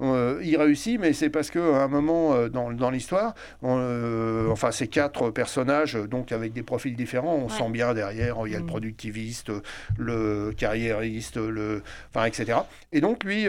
il 0.00 0.56
réussit, 0.56 0.98
mais 1.00 1.12
c'est 1.12 1.30
parce 1.30 1.50
qu'à 1.50 1.60
un 1.60 1.88
moment 1.88 2.48
dans, 2.48 2.70
dans 2.72 2.90
l'histoire, 2.90 3.34
enfin 3.62 4.70
ces 4.70 4.88
quatre 4.88 5.30
personnages, 5.30 5.94
donc 5.94 6.32
avec 6.32 6.52
des 6.52 6.62
profils 6.62 6.94
différents, 6.96 7.34
on 7.36 7.44
Ouais. 7.44 7.50
sent 7.50 7.70
bien 7.70 7.94
derrière, 7.94 8.36
il 8.46 8.52
y 8.52 8.54
a 8.54 8.58
le 8.58 8.64
Mm. 8.64 8.68
productiviste, 8.68 9.50
le 9.96 10.52
carriériste, 10.56 11.36
le, 11.36 11.82
enfin 12.14 12.26
etc. 12.26 12.58
Et 12.92 13.00
donc 13.00 13.24
lui. 13.24 13.46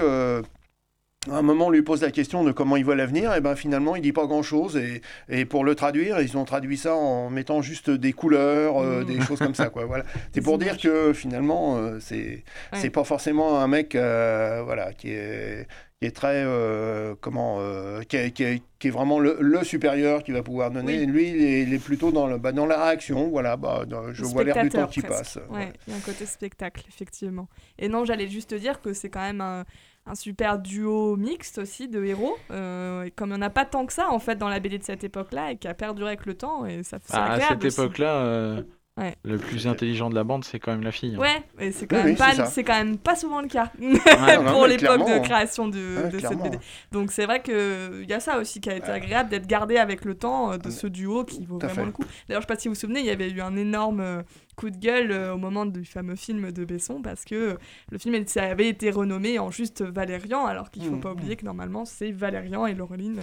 À 1.29 1.35
un 1.35 1.41
moment, 1.41 1.67
on 1.67 1.69
lui 1.69 1.81
pose 1.81 2.01
la 2.01 2.11
question 2.11 2.45
de 2.45 2.53
comment 2.53 2.77
il 2.77 2.85
voit 2.85 2.95
l'avenir, 2.95 3.33
et 3.35 3.41
ben 3.41 3.53
finalement, 3.53 3.97
il 3.97 4.01
dit 4.01 4.13
pas 4.13 4.25
grand-chose. 4.25 4.77
Et, 4.77 5.01
et 5.27 5.43
pour 5.43 5.65
le 5.65 5.75
traduire, 5.75 6.21
ils 6.21 6.37
ont 6.37 6.45
traduit 6.45 6.77
ça 6.77 6.95
en 6.95 7.29
mettant 7.29 7.61
juste 7.61 7.89
des 7.89 8.13
couleurs, 8.13 8.77
euh, 8.81 9.01
Mm. 9.01 9.05
des 9.05 9.21
choses 9.21 9.39
comme 9.39 9.53
ça, 9.55 9.69
quoi. 9.69 9.83
Voilà. 9.85 10.05
C'est 10.33 10.41
pour 10.41 10.57
dire 10.57 10.77
que 10.77 11.11
finalement, 11.11 11.75
euh, 11.77 11.97
c'est 11.99 12.19
Ouais. 12.19 12.43
c'est 12.79 12.89
pas 12.89 13.03
forcément 13.03 13.59
un 13.59 13.67
mec, 13.67 13.95
euh, 13.95 14.61
voilà, 14.63 14.93
qui 14.93 15.09
est 15.11 15.67
qui 16.01 16.07
est 16.07 16.11
très 16.15 16.43
euh, 16.45 17.13
comment 17.19 17.57
euh, 17.59 18.01
qui, 18.03 18.15
est, 18.15 18.31
qui 18.31 18.43
est- 18.43 18.63
qui 18.79 18.87
est 18.87 18.91
vraiment 18.91 19.19
le, 19.19 19.35
le 19.41 19.61
supérieur 19.65 20.23
qui 20.23 20.31
va 20.31 20.41
pouvoir 20.41 20.71
donner. 20.71 20.99
Oui. 20.99 21.05
Lui, 21.05 21.29
il 21.31 21.41
est, 21.43 21.63
il 21.63 21.73
est 21.73 21.83
plutôt 21.83 22.11
dans 22.13 22.27
le 22.27 22.37
bah, 22.37 22.53
dans 22.53 22.65
la 22.65 22.81
réaction. 22.85 23.27
Voilà, 23.27 23.57
bah, 23.57 23.83
dans- 23.85 24.13
je 24.13 24.21
Le 24.21 24.27
vois 24.29 24.45
l'air 24.45 24.63
du 24.63 24.69
temps 24.69 24.87
qui 24.87 25.01
presque. 25.01 25.17
passe. 25.17 25.39
Ouais, 25.49 25.73
il 25.87 25.91
y 25.91 25.93
a 25.93 25.97
un 25.97 26.01
côté 26.01 26.25
spectacle, 26.25 26.85
effectivement. 26.87 27.49
Et 27.77 27.89
non, 27.89 28.05
j'allais 28.05 28.29
juste 28.29 28.51
te 28.51 28.55
dire 28.55 28.79
que 28.79 28.93
c'est 28.93 29.09
quand 29.09 29.19
même 29.19 29.41
un, 29.41 29.65
un 30.09 30.15
super 30.15 30.57
duo 30.59 31.15
mixte 31.15 31.59
aussi 31.59 31.87
de 31.87 32.03
héros. 32.03 32.35
euh, 32.51 33.03
et 33.03 33.11
comme 33.11 33.29
il 33.29 33.33
n'y 33.33 33.39
en 33.39 33.41
a 33.43 33.49
pas 33.49 33.65
tant 33.65 33.85
que 33.85 33.93
ça, 33.93 34.09
en 34.09 34.19
fait, 34.19 34.35
dans 34.37 34.49
la 34.49 34.59
BD 34.59 34.77
de 34.79 34.83
cette 34.83 35.03
époque-là, 35.03 35.51
et 35.51 35.57
qui 35.57 35.67
a 35.67 35.73
perdu 35.73 36.03
avec 36.03 36.25
le 36.25 36.33
temps, 36.33 36.65
et 36.65 36.83
ça 36.83 36.97
c'est 37.03 37.13
Ah, 37.15 37.25
à 37.25 37.33
agréable 37.33 37.61
cette 37.71 37.79
époque-là, 37.79 38.15
euh, 38.25 38.63
Ouais. 38.97 39.15
le 39.23 39.37
plus 39.37 39.65
intelligent 39.65 40.09
de 40.09 40.15
la 40.15 40.25
bande, 40.25 40.43
c'est 40.43 40.59
quand 40.59 40.71
même 40.71 40.81
la 40.83 40.91
fille. 40.91 41.15
hein. 41.15 41.19
Ouais, 41.19 41.41
et 41.57 41.71
c'est 41.71 41.87
quand, 41.87 41.95
Oui, 41.97 42.03
même 42.03 42.11
oui, 42.11 42.17
pas- 42.17 42.45
c'est 42.47 42.65
quand 42.65 42.73
même 42.73 42.97
pas 42.97 43.15
souvent 43.15 43.39
le 43.41 43.47
cas 43.47 43.71
pour 43.79 44.67
l'époque 44.67 44.97
de 44.99 45.03
clairement. 45.05 45.21
création 45.21 45.67
de, 45.69 45.77
Ouais, 46.03 46.09
de 46.09 46.19
cette. 46.19 46.37
BD. 46.37 46.57
Donc 46.91 47.11
c'est 47.13 47.25
vrai 47.25 47.41
qu'il 47.41 48.05
y 48.09 48.11
a 48.13 48.19
ça 48.19 48.39
aussi 48.39 48.59
qui 48.59 48.69
a 48.69 48.75
été 48.75 48.89
agréable 48.91 49.29
d'être 49.29 49.47
gardé 49.47 49.77
avec 49.77 50.03
le 50.03 50.15
temps 50.15 50.51
euh, 50.51 50.57
de 50.57 50.69
ce 50.69 50.85
duo 50.87 51.23
qui 51.23 51.45
vaut 51.45 51.59
vraiment 51.59 51.73
fait. 51.75 51.85
le 51.85 51.91
coup. 51.93 52.03
D'ailleurs, 52.27 52.41
je 52.41 52.47
sais 52.47 52.53
pas 52.53 52.59
si 52.59 52.67
vous 52.67 52.73
vous 52.73 52.79
souvenez, 52.79 52.99
il 52.99 53.05
y 53.05 53.09
avait 53.11 53.29
eu 53.29 53.39
un 53.39 53.55
énorme 53.55 54.01
euh, 54.01 54.21
coup 54.59 54.69
de 54.69 54.77
gueule 54.77 55.11
euh, 55.11 55.33
au 55.33 55.37
moment 55.37 55.65
du 55.65 55.85
fameux 55.85 56.15
film 56.15 56.51
de 56.51 56.65
Besson 56.65 57.01
parce 57.01 57.23
que 57.25 57.57
le 57.91 57.97
film 57.97 58.15
était- 58.15 58.39
avait 58.41 58.67
été 58.67 58.91
renommé 58.91 59.39
en 59.39 59.51
juste 59.51 59.81
Valérian 59.81 60.45
alors 60.45 60.69
qu'il 60.71 60.83
faut 60.83 60.91
Mhm. 60.95 61.01
pas 61.01 61.11
oublier 61.11 61.35
que 61.35 61.45
normalement 61.45 61.85
c'est 61.85 62.11
Valérian 62.11 62.65
et 62.65 62.73
Laureline 62.73 63.21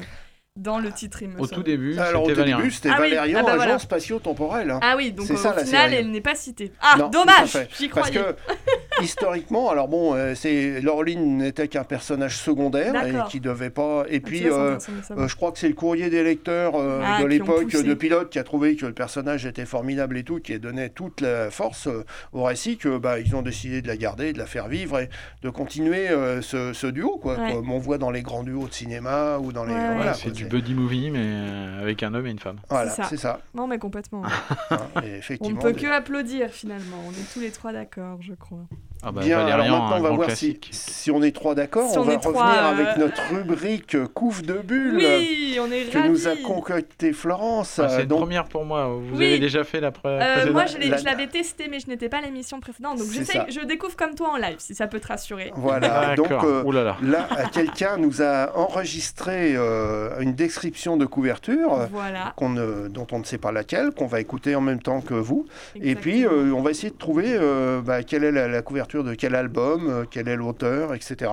dans 0.56 0.78
le 0.78 0.90
titre, 0.90 1.20
il 1.22 1.28
me 1.28 1.34
Au 1.38 1.44
semble. 1.44 1.56
tout 1.56 1.62
début, 1.64 1.98
Alors 1.98 2.22
au 2.22 2.28
tout 2.30 2.34
Valérien. 2.34 2.56
début, 2.56 2.70
c'était 2.70 2.88
Ah 2.88 2.94
oui, 3.02 3.10
Valérian, 3.10 3.40
ah 3.40 3.42
bah 3.42 3.48
agent 3.50 3.56
voilà. 3.56 3.78
spatio-temporel. 3.78 4.70
hein. 4.70 4.80
Ah 4.82 4.94
oui, 4.96 5.12
donc 5.12 5.26
C'est 5.26 5.36
ça, 5.36 5.52
au 5.52 5.56
la 5.56 5.64
final, 5.66 5.90
série. 5.90 6.00
elle 6.00 6.10
n'est 6.10 6.22
pas 6.22 6.34
citée. 6.34 6.72
Ah, 6.80 6.96
Non, 6.98 7.08
dommage. 7.10 7.58
J'y 7.78 7.88
Parce 7.90 8.08
croyais. 8.10 8.24
que 8.32 8.36
historiquement, 9.02 9.70
alors 9.70 9.88
bon, 9.88 10.14
euh, 10.14 10.34
c'est 10.34 10.80
Laureline 10.80 11.38
n'était 11.38 11.68
qu'un 11.68 11.84
personnage 11.84 12.36
secondaire 12.38 12.94
et 13.06 13.14
qui 13.30 13.40
devait 13.40 13.70
pas. 13.70 14.04
Et 14.08 14.16
Ah, 14.22 14.26
puis, 14.26 14.48
euh, 14.48 14.78
euh, 15.10 15.28
je 15.28 15.36
crois 15.36 15.52
que 15.52 15.58
c'est 15.58 15.68
le 15.68 15.74
courrier 15.74 16.10
des 16.10 16.22
lecteurs 16.22 16.74
euh, 16.76 17.02
Ah, 17.04 17.20
de 17.22 17.26
l'époque 17.26 17.68
de 17.70 17.94
Pilote 17.94 18.30
qui 18.30 18.38
a 18.38 18.44
trouvé 18.44 18.76
que 18.76 18.86
le 18.86 18.92
personnage 18.92 19.46
était 19.46 19.66
formidable 19.66 20.16
et 20.16 20.22
tout, 20.24 20.40
qui 20.40 20.58
donnait 20.58 20.88
toute 20.88 21.20
la 21.20 21.50
force 21.50 21.86
euh, 21.86 22.04
au 22.32 22.42
récit, 22.44 22.76
que 22.76 22.98
bah, 22.98 23.18
ils 23.20 23.34
ont 23.36 23.42
décidé 23.42 23.82
de 23.82 23.88
la 23.88 23.96
garder, 23.96 24.32
de 24.32 24.38
la 24.38 24.46
faire 24.46 24.68
vivre 24.68 24.98
et 25.00 25.08
de 25.42 25.50
continuer 25.50 26.08
euh, 26.08 26.42
ce, 26.42 26.72
ce 26.72 26.86
duo, 26.86 27.18
quoi, 27.18 27.36
Ouais. 27.38 27.52
comme 27.52 27.70
on 27.70 27.78
voit 27.78 27.98
dans 27.98 28.10
les 28.10 28.22
grands 28.22 28.42
duos 28.42 28.68
de 28.68 28.72
cinéma 28.72 29.38
ou 29.38 29.52
dans 29.52 29.64
les. 29.64 29.74
Ouais, 29.74 29.78
ouais. 29.88 29.94
voilà, 29.96 30.14
c'est 30.14 30.30
du 30.30 30.46
buddy 30.46 30.74
movie, 30.74 31.10
mais 31.10 31.18
euh, 31.22 31.82
avec 31.82 32.02
un 32.02 32.14
homme 32.14 32.26
et 32.26 32.30
une 32.30 32.38
femme. 32.38 32.56
Voilà, 32.70 32.90
C'est 32.90 33.16
ça. 33.18 33.40
Non, 33.54 33.66
mais 33.66 33.78
complètement. 33.78 34.22
hein, 34.70 34.76
et 34.96 34.96
On 34.96 35.00
ne 35.00 35.06
effectivement. 35.16 35.60
peut 35.60 35.72
des- 35.72 35.82
que 35.82 35.86
applaudir 35.88 36.50
finalement. 36.50 36.96
On 37.06 37.10
est 37.10 37.32
tous 37.34 37.40
les 37.40 37.50
trois 37.50 37.72
d'accord, 37.72 38.18
je 38.22 38.32
crois. 38.34 38.64
Ah 39.08 39.12
bah, 39.12 39.20
Bien, 39.22 39.38
alors 39.46 39.58
maintenant 39.68 39.98
on 39.98 40.00
va 40.00 40.10
voir 40.10 40.30
si, 40.32 40.54
classique. 40.58 40.68
si 40.72 41.10
on 41.12 41.22
est 41.22 41.30
trois 41.30 41.54
d'accord. 41.54 41.88
Si 41.88 41.96
on, 41.96 42.00
on 42.02 42.04
va 42.04 42.16
revenir 42.16 42.32
trois, 42.32 42.48
euh, 42.48 42.70
avec 42.72 42.96
notre 42.96 43.22
rubrique 43.32 43.96
Couve 44.14 44.42
de 44.42 44.54
bulles 44.54 44.96
Oui, 44.96 45.58
on 45.60 45.70
est 45.70 45.84
que 45.92 45.98
ravis. 45.98 46.08
nous 46.10 46.26
a 46.26 46.34
concocté 46.44 47.12
Florence. 47.12 47.78
Ah, 47.78 47.88
c'est 47.88 47.98
Euh, 47.98 48.02
une 48.02 48.08
donc, 48.08 48.18
première 48.22 48.44
pour 48.46 48.64
moi. 48.64 48.86
Vous 48.88 49.16
Oui. 49.16 49.26
avez 49.26 49.38
déjà 49.38 49.62
fait 49.62 49.78
la 49.80 49.92
pre- 49.92 50.00
Euh, 50.06 50.52
moi, 50.52 50.64
je 50.66 50.78
la- 50.90 50.96
l'avais 51.02 51.28
testé, 51.28 51.68
mais 51.70 51.78
je 51.78 51.86
n'étais 51.86 52.08
pas 52.08 52.16
à 52.18 52.22
l'émission 52.22 52.58
précédente. 52.58 52.98
Donc, 52.98 53.06
je 53.06 53.64
découvre 53.64 53.94
comme 53.94 54.16
toi 54.16 54.30
en 54.32 54.36
live, 54.38 54.56
si 54.58 54.74
ça 54.74 54.88
peut 54.88 54.98
te 54.98 55.06
rassurer. 55.06 55.52
voilà. 55.54 56.16
Donc 56.16 56.32
euh, 56.32 56.64
là 56.72 56.82
là. 56.82 56.96
là, 57.00 57.28
quelqu'un 57.52 57.98
nous 57.98 58.22
a 58.22 58.56
enregistré 58.58 59.54
euh, 59.54 60.18
une 60.20 60.34
description 60.34 60.96
de 60.96 61.06
couverture. 61.06 61.86
Voilà. 61.92 62.32
qu'on 62.36 62.48
ne- 62.48 62.88
dont 62.88 63.06
on 63.12 63.20
ne 63.20 63.24
sait 63.24 63.38
pas 63.38 63.52
laquelle, 63.52 63.90
qu'on 63.92 64.06
va 64.06 64.20
écouter 64.20 64.56
en 64.56 64.60
même 64.60 64.80
temps 64.82 65.00
que 65.00 65.14
vous. 65.14 65.46
Et 65.80 65.94
puis, 65.94 66.24
euh, 66.26 66.52
on 66.52 66.62
va 66.62 66.70
essayer 66.72 66.90
de 66.90 66.96
trouver 66.98 67.26
euh, 67.28 67.80
bah, 67.80 68.02
quelle 68.02 68.24
est 68.24 68.32
la, 68.32 68.48
la 68.48 68.62
couverture 68.62 68.95
de 69.02 69.14
quel 69.14 69.34
album, 69.34 69.88
euh, 69.88 70.04
quel 70.10 70.28
est 70.28 70.36
l'auteur, 70.36 70.94
etc. 70.94 71.30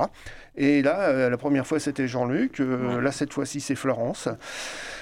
Et 0.56 0.82
là, 0.84 1.00
euh, 1.10 1.30
la 1.30 1.38
première 1.38 1.66
fois, 1.66 1.80
c'était 1.80 2.08
Jean-Luc. 2.08 2.60
euh, 2.60 2.98
Ouais. 2.98 3.02
Là, 3.02 3.12
cette 3.12 3.34
fois-ci, 3.34 3.60
c'est 3.60 3.76
Florence. 3.76 4.28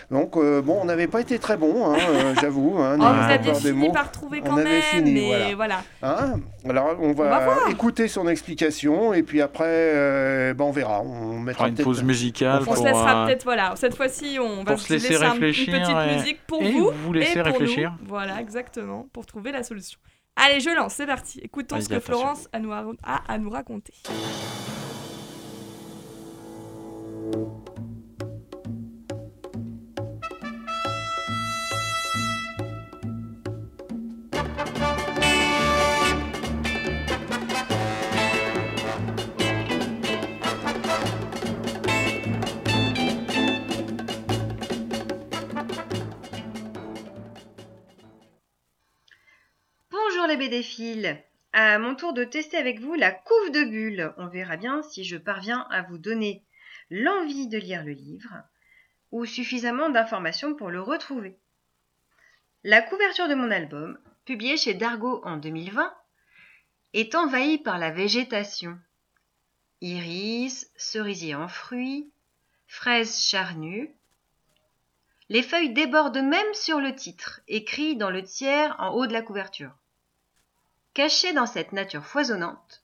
Donc, 0.10 0.36
euh, 0.38 0.62
bon, 0.62 0.80
on 0.82 0.86
n'avait 0.86 1.08
pas 1.08 1.22
été 1.22 1.40
très 1.40 1.56
bon, 1.58 1.92
hein, 1.94 1.98
euh, 2.00 2.34
j'avoue. 2.42 2.78
hein, 2.80 2.96
Oh, 3.00 3.04
vous 3.04 3.06
pas 3.06 3.26
aviez 3.28 3.54
fini 3.54 3.72
mots. 3.74 3.92
par 3.92 4.12
trouver 4.12 4.42
On 4.44 4.48
quand 4.50 4.58
avait 4.58 4.64
même, 4.70 4.82
fini, 4.82 5.14
mais 5.30 5.54
voilà. 5.54 5.82
voilà. 6.02 6.24
Hein 6.24 6.40
Alors, 6.70 6.96
on 7.02 7.12
va, 7.14 7.50
On 7.66 7.70
écouter 7.70 8.08
son 8.08 8.28
explication 8.28 9.14
et 9.14 9.24
puis 9.24 9.42
après, 9.42 9.66
euh, 9.68 10.54
ben, 10.54 10.66
on 10.66 10.72
verra. 10.72 11.02
On 11.02 11.32
On 11.32 11.40
mettra 11.40 11.66
fera 11.66 11.70
une 11.70 11.84
pause 11.84 12.04
musicale 12.04 12.62
On 12.68 12.76
se 12.76 12.84
laissera 12.84 13.24
euh, 13.24 13.28
peut-être, 13.28 13.44
voilà, 13.44 13.74
cette 13.76 13.96
fois-ci, 13.96 14.38
on 14.40 14.64
va 14.64 14.78
se 14.78 14.92
laisser 14.94 15.10
laisser 15.10 15.24
un- 15.24 15.32
réfléchir 15.32 15.74
une 15.76 15.82
petite 15.82 15.96
et- 15.96 16.16
musique 16.18 16.40
pour 16.48 16.62
et 16.62 16.72
vous 16.72 16.92
vous 17.06 17.14
laisser 17.14 17.40
et 17.40 17.44
pour 17.44 17.52
réfléchir. 17.52 17.96
nous. 18.02 18.08
Voilà, 18.08 18.40
exactement, 18.42 19.08
pour 19.14 19.26
trouver 19.26 19.52
la 19.52 19.64
solution. 19.64 20.00
Allez, 20.44 20.60
je 20.60 20.72
lance, 20.72 20.96
c'est 20.96 21.06
parti. 21.06 21.40
Écoutons 21.44 21.80
ce 21.80 21.88
que. 21.88 22.00
Florence 22.00 22.50
a, 22.52 22.58
nous 22.58 22.72
a, 22.72 22.84
a 23.04 23.32
à 23.32 23.38
nous 23.38 23.52
raconter. 23.52 23.94
Les 50.40 51.26
À 51.52 51.78
mon 51.78 51.94
tour 51.94 52.14
de 52.14 52.24
tester 52.24 52.56
avec 52.56 52.80
vous 52.80 52.94
la 52.94 53.12
couve 53.12 53.52
de 53.52 53.66
bulles. 53.66 54.14
On 54.18 54.28
verra 54.28 54.56
bien 54.56 54.82
si 54.82 55.04
je 55.04 55.18
parviens 55.18 55.68
à 55.70 55.82
vous 55.82 55.98
donner 55.98 56.46
l'envie 56.90 57.48
de 57.48 57.58
lire 57.58 57.84
le 57.84 57.92
livre 57.92 58.42
ou 59.12 59.26
suffisamment 59.26 59.90
d'informations 59.90 60.56
pour 60.56 60.70
le 60.70 60.82
retrouver. 60.82 61.38
La 62.64 62.82
couverture 62.82 63.28
de 63.28 63.36
mon 63.36 63.52
album, 63.52 64.00
publié 64.24 64.56
chez 64.56 64.74
Dargo 64.74 65.22
en 65.26 65.36
2020, 65.36 65.94
est 66.94 67.14
envahie 67.16 67.58
par 67.58 67.78
la 67.78 67.92
végétation. 67.92 68.80
Iris, 69.82 70.72
cerisier 70.78 71.36
en 71.36 71.50
fruits, 71.50 72.10
fraises 72.68 73.20
charnues. 73.20 73.94
Les 75.28 75.44
feuilles 75.44 75.74
débordent 75.74 76.24
même 76.24 76.54
sur 76.54 76.80
le 76.80 76.96
titre, 76.96 77.42
écrit 77.50 77.98
dans 77.98 78.12
le 78.12 78.24
tiers 78.24 78.78
en 78.80 78.94
haut 78.94 79.08
de 79.08 79.14
la 79.14 79.24
couverture. 79.24 79.76
Caché 80.94 81.32
dans 81.32 81.46
cette 81.46 81.72
nature 81.72 82.06
foisonnante, 82.06 82.84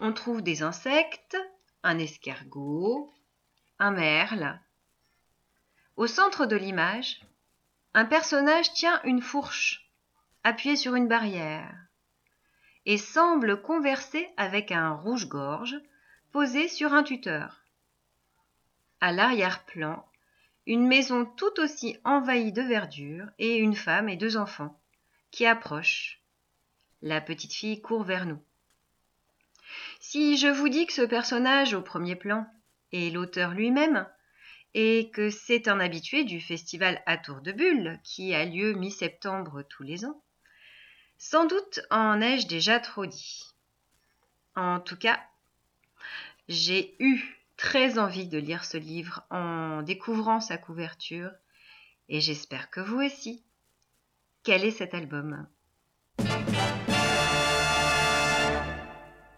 on 0.00 0.12
trouve 0.12 0.42
des 0.42 0.64
insectes, 0.64 1.36
un 1.84 1.96
escargot, 1.96 3.14
un 3.78 3.92
merle. 3.92 4.58
Au 5.96 6.08
centre 6.08 6.44
de 6.44 6.56
l'image, 6.56 7.20
un 7.94 8.04
personnage 8.04 8.72
tient 8.72 9.00
une 9.04 9.22
fourche, 9.22 9.88
appuyée 10.42 10.74
sur 10.74 10.96
une 10.96 11.06
barrière, 11.06 11.72
et 12.84 12.98
semble 12.98 13.62
converser 13.62 14.28
avec 14.36 14.72
un 14.72 14.90
rouge-gorge 14.90 15.76
posé 16.32 16.66
sur 16.66 16.94
un 16.94 17.04
tuteur. 17.04 17.62
À 19.00 19.12
l'arrière-plan, 19.12 20.04
une 20.66 20.88
maison 20.88 21.24
tout 21.24 21.60
aussi 21.60 21.96
envahie 22.02 22.52
de 22.52 22.62
verdure 22.62 23.28
et 23.38 23.56
une 23.56 23.76
femme 23.76 24.08
et 24.08 24.16
deux 24.16 24.36
enfants 24.36 24.80
qui 25.30 25.46
approchent. 25.46 26.20
La 27.02 27.20
petite 27.20 27.52
fille 27.52 27.80
court 27.80 28.04
vers 28.04 28.26
nous. 28.26 28.42
Si 30.00 30.36
je 30.36 30.48
vous 30.48 30.68
dis 30.68 30.86
que 30.86 30.92
ce 30.92 31.02
personnage 31.02 31.74
au 31.74 31.82
premier 31.82 32.16
plan 32.16 32.46
est 32.92 33.12
l'auteur 33.12 33.52
lui-même, 33.52 34.06
et 34.74 35.10
que 35.10 35.30
c'est 35.30 35.68
un 35.68 35.80
habitué 35.80 36.24
du 36.24 36.40
festival 36.40 37.02
à 37.06 37.16
Tour 37.16 37.40
de 37.40 37.50
Bulle 37.50 37.98
qui 38.04 38.34
a 38.34 38.44
lieu 38.44 38.74
mi-septembre 38.74 39.62
tous 39.62 39.82
les 39.82 40.04
ans, 40.04 40.22
sans 41.16 41.46
doute 41.46 41.80
en 41.90 42.20
ai-je 42.20 42.46
déjà 42.46 42.78
trop 42.78 43.06
dit. 43.06 43.54
En 44.54 44.80
tout 44.80 44.96
cas, 44.96 45.18
j'ai 46.48 46.94
eu 46.98 47.22
très 47.56 47.98
envie 47.98 48.28
de 48.28 48.38
lire 48.38 48.64
ce 48.64 48.76
livre 48.76 49.22
en 49.30 49.82
découvrant 49.82 50.40
sa 50.40 50.58
couverture, 50.58 51.30
et 52.08 52.20
j'espère 52.20 52.70
que 52.70 52.80
vous 52.80 53.00
aussi. 53.00 53.42
Quel 54.42 54.62
est 54.62 54.70
cet 54.70 54.92
album? 54.94 55.46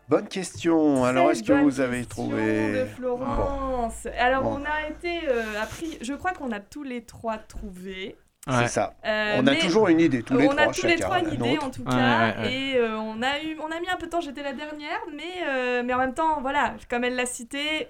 Bonne 0.09 0.29
question. 0.29 1.05
Alors, 1.05 1.31
est-ce 1.31 1.43
que 1.43 1.53
vous 1.53 1.81
avez 1.81 1.99
question 1.99 2.29
trouvé 2.29 2.81
de 2.81 2.87
Florence. 2.87 4.07
Alors, 4.19 4.43
Bon. 4.43 4.61
on 4.61 4.65
a 4.65 4.89
été 4.89 5.29
euh, 5.29 5.61
appris. 5.63 5.99
Je 6.01 6.15
crois 6.15 6.33
qu'on 6.33 6.51
a 6.51 6.61
tous 6.61 6.83
les 6.83 7.05
trois 7.05 7.37
trouvé. 7.39 8.17
C'est 8.49 8.55
Ouais. 8.57 8.69
ça. 8.69 8.95
Euh, 9.05 9.37
on 9.43 9.47
a 9.47 9.55
toujours 9.57 9.89
une 9.89 10.01
idée, 10.01 10.23
tous 10.23 10.35
les 10.39 10.47
on 10.47 10.51
trois. 10.53 10.63
a 10.63 10.73
tous 10.73 10.87
les 10.87 10.97
trois 10.97 11.19
une 11.21 11.35
idée 11.35 11.59
en 11.59 11.69
tout 11.71 11.83
Ouais, 11.83 11.91
cas 11.91 12.29
ouais, 12.39 12.39
ouais. 12.39 12.53
et 12.55 12.77
euh, 12.79 12.97
on 12.97 13.21
a 13.21 13.43
eu 13.43 13.59
on 13.63 13.71
a 13.71 13.79
mis 13.81 13.91
un 13.91 13.97
peu 13.97 14.07
de 14.07 14.11
temps 14.11 14.23
j'étais 14.23 14.43
la 14.43 14.55
dernière 14.55 15.01
mais 15.15 15.45
euh, 15.47 15.83
mais 15.85 15.93
en 15.93 15.99
même 15.99 16.15
temps 16.15 16.41
voilà 16.41 16.75
comme 16.89 17.05
elle 17.05 17.15
l'a 17.17 17.27
cité 17.27 17.89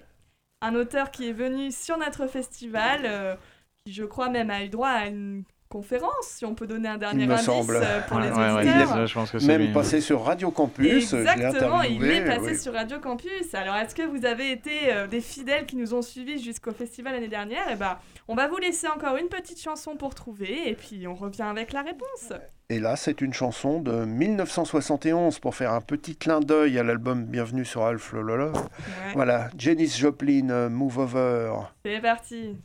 un 0.60 0.74
auteur 0.74 1.12
qui 1.12 1.28
est 1.28 1.32
venu 1.32 1.70
sur 1.70 1.96
notre 1.96 2.26
festival 2.26 3.02
euh, 3.04 3.36
qui 3.84 3.92
je 3.92 4.02
crois 4.02 4.30
même 4.30 4.50
a 4.50 4.64
eu 4.64 4.68
droit 4.68 4.88
à 4.88 5.06
une 5.06 5.44
conférence 5.68 6.12
si 6.22 6.44
on 6.44 6.54
peut 6.54 6.66
donner 6.66 6.88
un 6.88 6.98
dernier 6.98 7.26
me 7.26 7.32
indice 7.34 7.46
semble. 7.46 7.76
euh, 7.76 8.00
pour 8.08 8.16
Ouais, 8.18 8.24
les 8.24 8.30
ouais, 8.30 8.36
ouais, 8.38 8.52
auditeurs 8.62 8.88
ça, 8.88 9.06
je 9.06 9.14
pense 9.14 9.30
que 9.30 9.38
c'est 9.38 9.46
Même 9.46 9.62
lui. 9.66 9.72
passé 9.72 10.00
sur 10.00 10.22
Radio 10.24 10.50
Campus. 10.50 11.12
Exactement, 11.12 11.82
il 11.82 12.04
est 12.04 12.24
passé 12.24 12.40
oui. 12.52 12.58
sur 12.58 12.72
Radio 12.72 12.98
Campus. 13.00 13.54
Alors, 13.54 13.76
est-ce 13.76 13.94
que 13.94 14.02
vous 14.02 14.24
avez 14.24 14.50
été 14.50 14.92
euh, 14.92 15.06
des 15.06 15.20
fidèles 15.20 15.66
qui 15.66 15.76
nous 15.76 15.94
ont 15.94 16.02
suivis 16.02 16.42
jusqu'au 16.42 16.72
festival 16.72 17.12
l'année 17.14 17.28
dernière? 17.28 17.64
Eh 17.72 17.76
ben, 17.76 17.98
on 18.28 18.34
va 18.34 18.48
vous 18.48 18.58
laisser 18.58 18.88
encore 18.88 19.16
une 19.16 19.28
petite 19.28 19.60
chanson 19.60 19.96
pour 19.96 20.14
trouver, 20.14 20.68
et 20.70 20.74
puis 20.74 21.06
on 21.06 21.14
revient 21.14 21.42
avec 21.42 21.72
la 21.72 21.82
réponse. 21.82 22.32
Et 22.70 22.80
là, 22.80 22.96
c'est 22.96 23.22
une 23.22 23.32
chanson 23.32 23.80
de 23.80 24.04
1971 24.04 25.38
pour 25.38 25.54
faire 25.54 25.72
un 25.72 25.80
petit 25.80 26.16
clin 26.16 26.40
d'œil 26.40 26.78
à 26.78 26.82
l'album 26.82 27.24
Bienvenue 27.24 27.64
sur 27.64 27.82
Alf 27.84 28.12
Lololo. 28.12 28.52
Ouais. 28.52 28.62
Voilà, 29.14 29.48
Janis 29.56 29.94
Joplin, 29.98 30.50
euh, 30.50 30.68
Move 30.68 30.98
Over. 30.98 31.52
C'est 31.84 32.00
parti. 32.00 32.56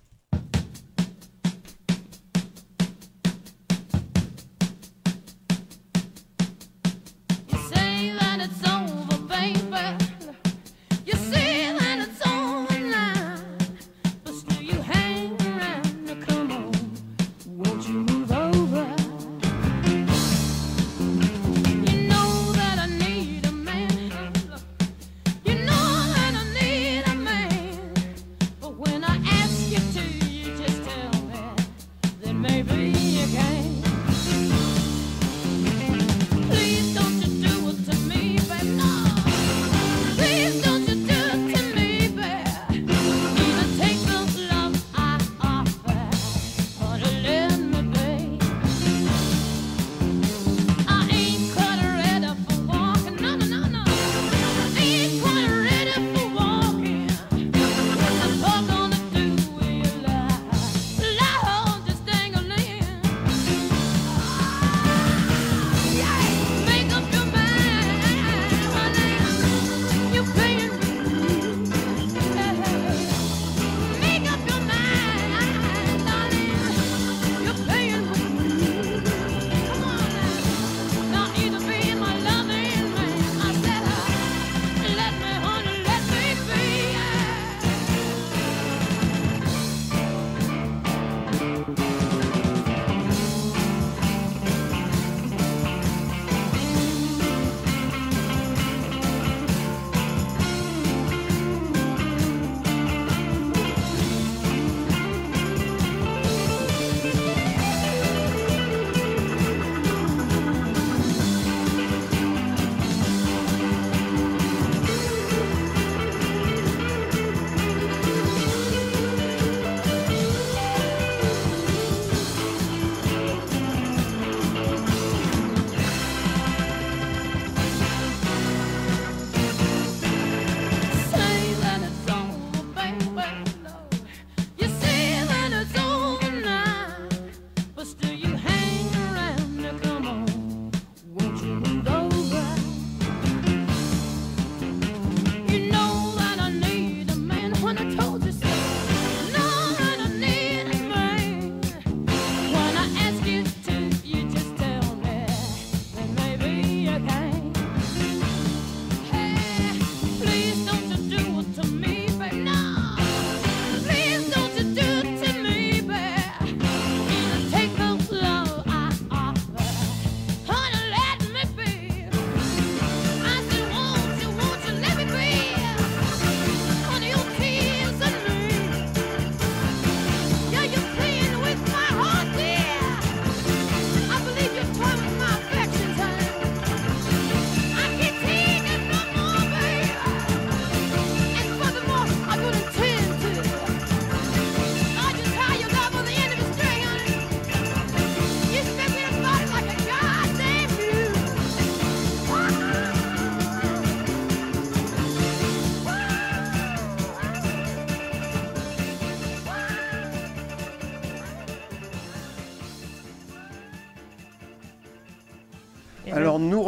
It's 8.44 8.68
over, 8.68 8.72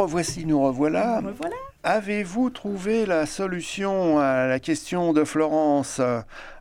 Alors 0.05 0.11
nous 0.11 0.17
revoici, 0.17 0.45
nous 0.45 0.61
revoilà. 0.61 1.21
voilà. 1.35 1.55
Avez-vous 1.83 2.51
trouvé 2.51 3.07
la 3.07 3.25
solution 3.25 4.19
à 4.19 4.45
la 4.45 4.59
question 4.59 5.13
de 5.13 5.23
Florence? 5.23 5.99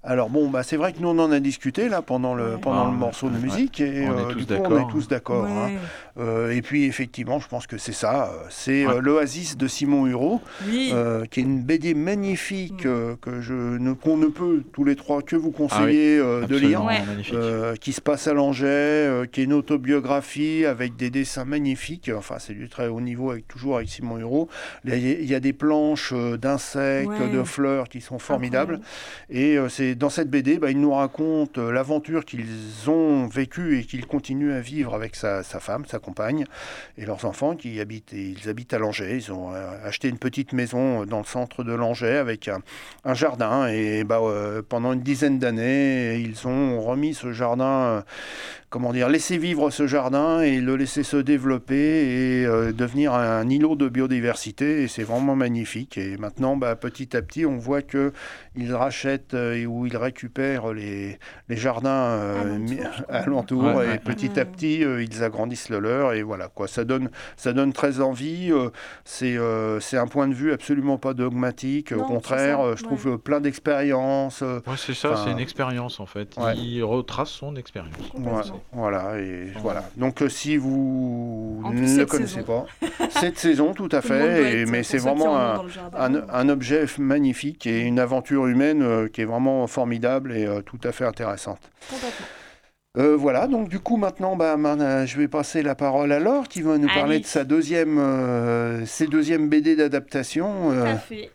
Alors 0.06 0.28
bon, 0.28 0.50
bah 0.50 0.62
c'est 0.62 0.76
vrai 0.76 0.92
que 0.92 1.00
nous 1.00 1.08
on 1.08 1.18
en 1.18 1.32
a 1.32 1.40
discuté 1.40 1.88
là 1.88 2.02
pendant 2.02 2.34
le 2.34 2.44
Ouais. 2.54 2.60
pendant 2.60 2.88
Ah, 2.88 2.90
le 2.90 2.96
morceau 2.98 3.30
de 3.30 3.36
ouais. 3.36 3.40
musique 3.42 3.80
et 3.80 4.06
On 4.06 4.18
est 4.18 4.20
euh, 4.22 4.32
tous 4.32 4.46
d'accord. 4.46 4.78
est 4.78 4.90
tous 4.90 5.08
d'accord. 5.08 5.46
hein. 5.46 5.70
Euh, 6.18 6.50
et 6.52 6.60
puis 6.60 6.84
effectivement, 6.84 7.38
je 7.40 7.48
pense 7.48 7.66
que 7.66 7.78
c'est 7.78 7.92
ça. 7.94 8.26
euh, 8.26 8.44
C'est 8.50 8.86
Ouais. 8.86 8.94
euh, 8.96 9.00
l'Oasis 9.00 9.56
de 9.56 9.66
Simon 9.66 10.06
Hureau, 10.06 10.42
Oui. 10.68 10.90
euh, 10.92 11.24
qui 11.24 11.40
est 11.40 11.42
une 11.42 11.62
BD 11.62 11.94
magnifique 11.94 12.82
que 12.82 13.40
je 13.40 13.54
ne 13.54 13.94
qu'on 13.94 14.18
ne 14.18 14.26
peut 14.26 14.62
tous 14.74 14.84
les 14.84 14.94
trois 14.94 15.22
que 15.22 15.36
vous 15.36 15.48
Ah 15.48 15.58
oui, 15.62 15.68
conseiller 15.68 16.18
euh, 16.18 16.46
de 16.46 16.56
lire. 16.56 16.84
Ouais. 16.84 17.00
Euh, 17.32 17.74
qui 17.76 17.92
se 17.94 18.02
passe 18.02 18.28
à 18.28 18.34
Langeais, 18.34 18.66
euh, 18.66 19.24
qui 19.26 19.40
est 19.40 19.44
une 19.44 19.54
autobiographie 19.54 20.66
avec 20.66 20.96
des 20.96 21.08
dessins 21.10 21.44
magnifiques. 21.46 22.10
Enfin, 22.14 22.36
c'est 22.38 22.54
du 22.54 22.68
très 22.68 22.88
haut 22.88 23.00
niveau, 23.00 23.30
avec 23.30 23.48
toujours 23.48 23.76
avec 23.76 23.88
Simon 23.88 24.18
Hureau. 24.18 24.48
Il 24.84 24.90
y 24.90 24.92
a, 24.92 24.96
il 25.18 25.24
y 25.30 25.34
a 25.34 25.40
des 25.40 25.52
planches 25.54 26.12
d'insectes, 26.12 27.08
Ouais. 27.08 27.28
de 27.30 27.42
fleurs 27.42 27.88
qui 27.88 28.00
sont 28.02 28.18
formidables. 28.18 28.80
Et 29.30 29.56
euh, 29.56 29.68
dans 29.94 30.10
cette 30.10 30.30
BD, 30.30 30.58
bah, 30.58 30.70
il 30.70 30.80
nous 30.80 30.92
raconte 30.92 31.58
euh, 31.58 31.70
l'aventure 31.72 32.24
qu'ils 32.24 32.88
ont 32.88 33.26
vécue 33.26 33.78
et 33.78 33.84
qu'ils 33.84 34.06
continuent 34.06 34.52
à 34.52 34.60
vivre 34.60 34.94
avec 34.94 35.16
sa, 35.16 35.42
femme, 35.42 35.84
sa 35.86 35.98
compagne 35.98 36.44
et 36.98 37.06
leurs 37.06 37.24
enfants 37.24 37.56
qui 37.56 37.80
habitent. 37.80 38.12
ils 38.12 38.48
habitent 38.48 38.72
à 38.72 38.78
Langeais. 38.78 39.16
Ils 39.16 39.32
ont 39.32 39.52
euh, 39.54 39.70
acheté 39.84 40.08
une 40.08 40.18
petite 40.18 40.52
maison 40.52 41.02
euh, 41.02 41.06
dans 41.06 41.18
le 41.18 41.24
centre 41.24 41.64
de 41.64 41.72
Langeais 41.72 42.16
avec 42.16 42.48
un, 42.48 43.14
jardin. 43.14 43.68
Et 43.68 44.04
bah, 44.04 44.20
pendant 44.68 44.92
une 44.92 45.02
dizaine 45.02 45.38
d'années, 45.38 46.18
ils 46.18 46.46
ont 46.46 46.80
remis 46.80 47.14
ce 47.14 47.32
jardin. 47.32 48.04
Comment 48.74 48.92
dire, 48.92 49.08
laisser 49.08 49.38
vivre 49.38 49.70
ce 49.70 49.86
jardin 49.86 50.40
et 50.40 50.60
le 50.60 50.74
laisser 50.74 51.04
se 51.04 51.16
développer 51.16 51.76
et 51.76 52.44
euh, 52.44 52.72
devenir 52.72 53.14
un 53.14 53.48
îlot 53.48 53.76
de 53.76 53.88
biodiversité. 53.88 54.82
Et 54.82 54.88
c'est 54.88 55.04
vraiment 55.04 55.36
magnifique. 55.36 55.96
Et 55.96 56.16
maintenant, 56.16 56.56
bah, 56.56 56.74
petit 56.74 57.16
à 57.16 57.22
petit, 57.22 57.46
on 57.46 57.56
voit 57.56 57.82
que 57.82 58.12
ils 58.56 58.74
rachètent 58.74 59.34
euh, 59.34 59.54
et 59.54 59.64
où 59.64 59.86
ils 59.86 59.96
récupèrent 59.96 60.72
les, 60.72 61.20
les 61.48 61.56
jardins 61.56 61.88
euh, 62.18 62.58
Alentour, 63.08 63.62
Ouais, 63.76 63.84
et 63.86 63.88
ouais. 63.90 63.98
petit 64.00 64.40
à 64.40 64.44
petit, 64.44 64.82
euh, 64.82 65.04
ils 65.04 65.22
agrandissent 65.22 65.68
le 65.68 65.78
leur 65.78 66.12
et 66.12 66.24
voilà 66.24 66.48
quoi. 66.48 66.66
Ça 66.66 66.82
donne, 66.82 67.10
ça 67.36 67.52
donne 67.52 67.72
très 67.72 68.00
envie. 68.00 68.50
euh, 68.50 68.70
c'est 69.04 69.36
euh, 69.36 69.78
c'est 69.78 69.98
un 69.98 70.08
point 70.08 70.26
de 70.26 70.34
vue 70.34 70.52
absolument 70.52 70.98
pas 70.98 71.14
dogmatique. 71.14 71.92
Au 71.92 72.02
contraire, 72.02 72.60
euh, 72.60 72.74
je 72.76 72.82
trouve 72.82 73.06
ouais. 73.06 73.12
euh, 73.12 73.18
plein 73.18 73.40
d'expériences. 73.40 74.42
euh, 74.42 74.58
Ouais, 74.66 74.74
c'est 74.76 74.94
ça, 74.94 75.14
c'est 75.24 75.30
une 75.30 75.38
expérience 75.38 76.00
en 76.00 76.06
fait. 76.06 76.34
ouais. 76.38 76.56
Il 76.56 76.82
retrace 76.82 77.30
son 77.30 77.54
expérience. 77.54 77.92
Voilà, 78.72 79.18
et 79.20 79.52
voilà. 79.62 79.84
Donc 79.96 80.20
euh, 80.22 80.28
si 80.28 80.56
vous 80.56 81.60
En 81.64 81.70
plus, 81.70 81.96
ne 81.96 82.04
connaissez 82.04 82.40
saison. 82.40 82.66
pas, 82.80 82.86
cette 83.10 83.38
saison 83.38 83.72
tout 83.72 83.88
à 83.92 84.02
fait, 84.02 84.62
et- 84.62 84.66
mais 84.66 84.82
c'est 84.82 84.98
vraiment 84.98 85.36
un, 85.38 85.64
un, 85.96 86.28
un 86.28 86.48
objet 86.48 86.84
magnifique 86.98 87.66
et 87.68 87.82
une 87.82 88.00
aventure 88.00 88.46
humaine 88.48 88.82
euh, 88.82 89.08
qui 89.08 89.20
est 89.20 89.24
vraiment 89.26 89.66
formidable 89.68 90.32
et 90.32 90.44
euh, 90.46 90.60
tout 90.60 90.80
à 90.82 90.90
fait 90.90 91.04
intéressante. 91.04 91.60
Euh, 92.96 93.16
voilà, 93.16 93.46
donc 93.48 93.68
du 93.68 93.78
coup 93.80 93.96
maintenant, 93.96 94.34
bah, 94.36 94.56
man- 94.56 95.06
je 95.06 95.16
vais 95.18 95.28
passer 95.28 95.62
la 95.62 95.74
parole 95.76 96.10
à 96.12 96.18
Laure 96.18 96.48
qui 96.48 96.62
va 96.62 96.76
nous 96.78 96.86
parler 96.88 97.16
Allez. 97.16 97.20
de 97.20 97.26
sa 97.26 97.44
deuxième, 97.44 97.98
euh, 97.98 98.84
ses 98.86 99.06
deuxièmes 99.06 99.48
BD 99.48 99.76
d'adaptation. 99.76 100.70
Tout 100.70 100.86
à 100.86 100.96
fait. 100.96 101.30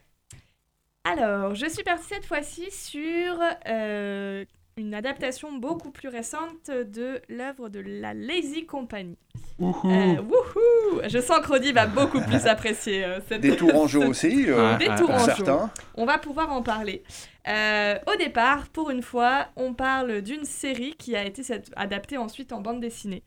Alors, 1.06 1.56
je 1.56 1.66
suis 1.68 1.84
partie 1.84 2.06
cette 2.10 2.26
fois-ci 2.26 2.68
sur 2.72 3.34
euh, 3.68 4.44
une 4.80 4.94
adaptation 4.94 5.52
beaucoup 5.52 5.92
plus 5.92 6.08
récente 6.08 6.68
de 6.70 7.22
l'œuvre 7.28 7.70
de 7.70 7.80
la 7.80 8.14
Lazy 8.14 8.66
Company. 8.66 9.18
Ouhou. 9.60 9.92
Euh, 9.92 10.22
wouhou 10.22 11.02
Je 11.08 11.20
sens 11.20 11.40
que 11.42 11.48
Rodi 11.48 11.74
va 11.74 11.86
beaucoup 11.86 12.22
plus 12.22 12.46
apprécier 12.48 13.04
euh, 13.04 13.20
cette... 13.28 13.42
Des 13.42 13.58
Tourangeaux 13.58 14.04
aussi, 14.04 14.46
euh, 14.48 14.78
Des 14.78 14.88
pour 14.98 15.20
certains. 15.20 15.70
On 15.96 16.06
va 16.06 16.18
pouvoir 16.18 16.52
en 16.52 16.64
parler. 16.64 17.04
Euh, 17.48 17.98
au 18.12 18.18
départ, 18.18 18.70
pour 18.70 18.90
une 18.90 19.04
fois, 19.04 19.48
on 19.58 19.74
parle 19.74 20.22
d'une 20.22 20.46
série 20.46 20.96
qui 20.98 21.16
a 21.16 21.26
été 21.26 21.44
adaptée 21.76 22.18
ensuite 22.18 22.54
en 22.54 22.62
bande 22.62 22.80
dessinée. 22.80 23.24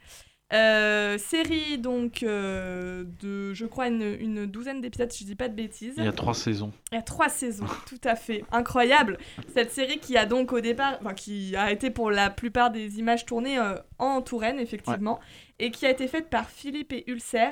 Euh, 0.52 1.16
série 1.18 1.78
donc 1.78 2.22
euh, 2.22 3.04
de, 3.20 3.54
je 3.54 3.64
crois, 3.64 3.88
une, 3.88 4.02
une 4.02 4.46
douzaine 4.46 4.80
d'épisodes, 4.80 5.10
si 5.10 5.24
je 5.24 5.28
dis 5.28 5.34
pas 5.34 5.48
de 5.48 5.54
bêtises. 5.54 5.94
Il 5.96 6.04
y 6.04 6.08
a 6.08 6.12
trois 6.12 6.34
saisons. 6.34 6.72
Il 6.90 6.96
y 6.96 6.98
a 6.98 7.02
trois 7.02 7.28
saisons, 7.28 7.66
tout 7.88 8.00
à 8.04 8.16
fait. 8.16 8.44
Incroyable. 8.52 9.18
Cette 9.54 9.70
série 9.70 9.98
qui 9.98 10.16
a 10.16 10.26
donc 10.26 10.52
au 10.52 10.60
départ, 10.60 10.98
enfin 11.00 11.14
qui 11.14 11.56
a 11.56 11.72
été 11.72 11.90
pour 11.90 12.10
la 12.10 12.28
plupart 12.30 12.70
des 12.70 12.98
images 12.98 13.24
tournées 13.24 13.58
euh, 13.58 13.74
en 13.98 14.20
Touraine, 14.20 14.58
effectivement, 14.60 15.20
et 15.58 15.70
qui 15.70 15.86
a 15.86 15.90
été 15.90 16.06
faite 16.06 16.28
par 16.28 16.48
Philippe 16.50 16.92
et 16.92 17.10
Ulcer. 17.10 17.50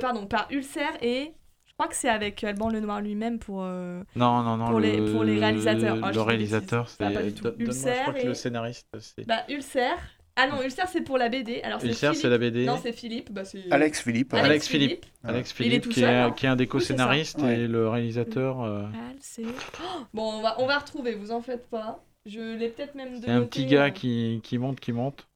Pardon, 0.00 0.26
par 0.26 0.46
Ulcer 0.50 0.86
et 1.02 1.32
je 1.66 1.72
crois 1.74 1.88
que 1.88 1.96
c'est 1.96 2.08
avec 2.10 2.44
Alban 2.44 2.68
Lenoir 2.68 3.00
lui-même 3.00 3.38
pour. 3.38 3.62
euh, 3.64 4.02
Non, 4.14 4.42
non, 4.42 4.56
non. 4.58 4.66
Pour 4.70 4.80
le, 4.80 4.86
les- 4.86 5.12
pour 5.12 5.24
les 5.24 5.38
réalisateurs. 5.38 5.96
Je 5.96 6.10
dis 6.10 6.14
le 6.16 6.22
réalisateur, 6.22 6.88
c'est. 6.88 7.04
Ah. 7.04 7.10
Donne- 7.10 7.30
Donne-moi, 7.30 7.54
je 7.58 7.64
Ulcer 7.64 7.94
crois 8.02 8.14
que 8.14 8.26
le 8.26 8.34
scénariste, 8.34 8.86
c'est. 9.00 9.26
Bah, 9.26 9.42
Ulcer. 9.48 9.94
Ah 10.42 10.46
non, 10.48 10.62
Ulcer 10.62 10.82
c'est 10.88 11.02
pour 11.02 11.18
la 11.18 11.28
BD. 11.28 11.60
Alors 11.62 11.80
c'est 11.80 11.88
Ulcer, 11.88 12.14
c'est 12.14 12.28
la 12.28 12.38
BD. 12.38 12.64
Non, 12.64 12.78
c'est 12.82 12.92
Philippe. 12.92 13.30
Bah, 13.32 13.44
c'est- 13.44 13.70
Alex 13.70 14.00
Philippe. 14.02 14.32
Alex, 14.34 14.46
Alex 14.48 14.68
Philippe. 14.68 14.88
Philippe. 14.90 15.06
Alex 15.24 15.50
Il 15.50 15.52
est 15.52 15.64
Philippe, 15.68 15.82
tout 15.82 15.88
qui, 15.90 16.00
seul, 16.00 16.10
est, 16.10 16.16
hein. 16.16 16.30
qui 16.32 16.46
est 16.46 16.48
un 16.48 16.56
des 16.56 16.66
co-scénaristes 16.66 17.40
Ouais. 17.42 17.60
et 17.60 17.66
le 17.68 17.88
réalisateur. 17.88 18.62
euh, 18.62 18.84
Al, 18.86 19.16
c'est- 19.20 19.42
Oh 19.44 20.00
bon, 20.14 20.32
on 20.38 20.42
va, 20.42 20.60
on 20.60 20.66
va 20.66 20.78
retrouver, 20.78 21.14
vous 21.14 21.30
en 21.32 21.40
faites 21.42 21.68
pas. 21.68 22.02
Je 22.26 22.56
l'ai 22.58 22.68
peut-être 22.68 22.94
même 22.94 23.18
de 23.20 23.24
C'est 23.24 23.30
un 23.30 23.42
petit 23.44 23.66
gars 23.66 23.84
euh, 23.86 23.90
qui, 23.90 24.40
qui 24.42 24.58
monte, 24.58 24.78
qui 24.80 24.92
monte. 24.92 25.26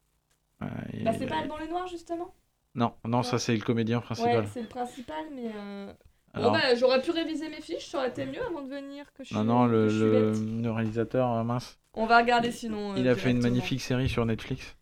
Euh, 0.63 0.67
et- 0.93 1.03
Bah, 1.03 1.13
c'est 1.19 1.27
pas 1.27 1.39
Alban 1.39 1.59
Lenoir 1.59 1.87
justement? 1.89 2.35
Non, 2.75 2.93
non, 3.05 3.23
ça 3.23 3.39
c'est 3.39 3.55
le 3.55 3.63
comédien 3.63 4.01
principal. 4.01 4.41
Ouais, 4.41 4.47
c'est 4.53 4.63
le 4.63 4.69
principal, 4.69 5.25
mais. 5.35 5.51
euh, 5.55 5.93
Alors, 6.37 6.51
Bon, 6.53 6.59
bah, 6.59 6.75
j'aurais 6.75 7.01
pu 7.01 7.13
réviser 7.13 7.49
mes 7.49 7.61
fiches, 7.61 7.87
ça 7.87 7.99
aurait 7.99 8.09
été 8.09 8.27
mieux 8.27 8.43
avant 8.45 8.63
de 8.63 8.69
venir 8.69 9.05
que 9.15 9.23
je 9.23 9.29
suis. 9.29 9.37
non, 9.37 9.45
non, 9.45 9.67
le, 9.67 9.85
que 9.87 9.89
je 9.91 10.33
suis 10.35 10.47
le, 10.57 10.63
le 10.63 10.71
réalisateur, 10.73 11.31
euh, 11.33 11.45
mince. 11.45 11.79
On 11.95 12.07
va 12.07 12.19
regarder 12.19 12.51
sinon. 12.51 12.93
euh, 12.93 12.97
Il 12.99 13.07
a 13.09 13.15
fait 13.15 13.31
une 13.31 13.41
magnifique 13.41 13.81
série 13.81 14.09
sur 14.09 14.27
Netflix. 14.27 14.75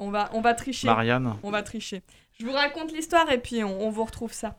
On 0.00 0.10
va, 0.10 0.28
on 0.32 0.40
va 0.40 0.54
tricher. 0.54 0.86
Marianne. 0.86 1.34
On 1.42 1.50
va 1.50 1.62
tricher. 1.62 2.02
Je 2.38 2.44
vous 2.46 2.52
raconte 2.52 2.90
l'histoire 2.92 3.30
et 3.30 3.38
puis 3.38 3.62
on, 3.62 3.86
on 3.86 3.90
vous 3.90 4.04
retrouve 4.04 4.32
ça. 4.32 4.56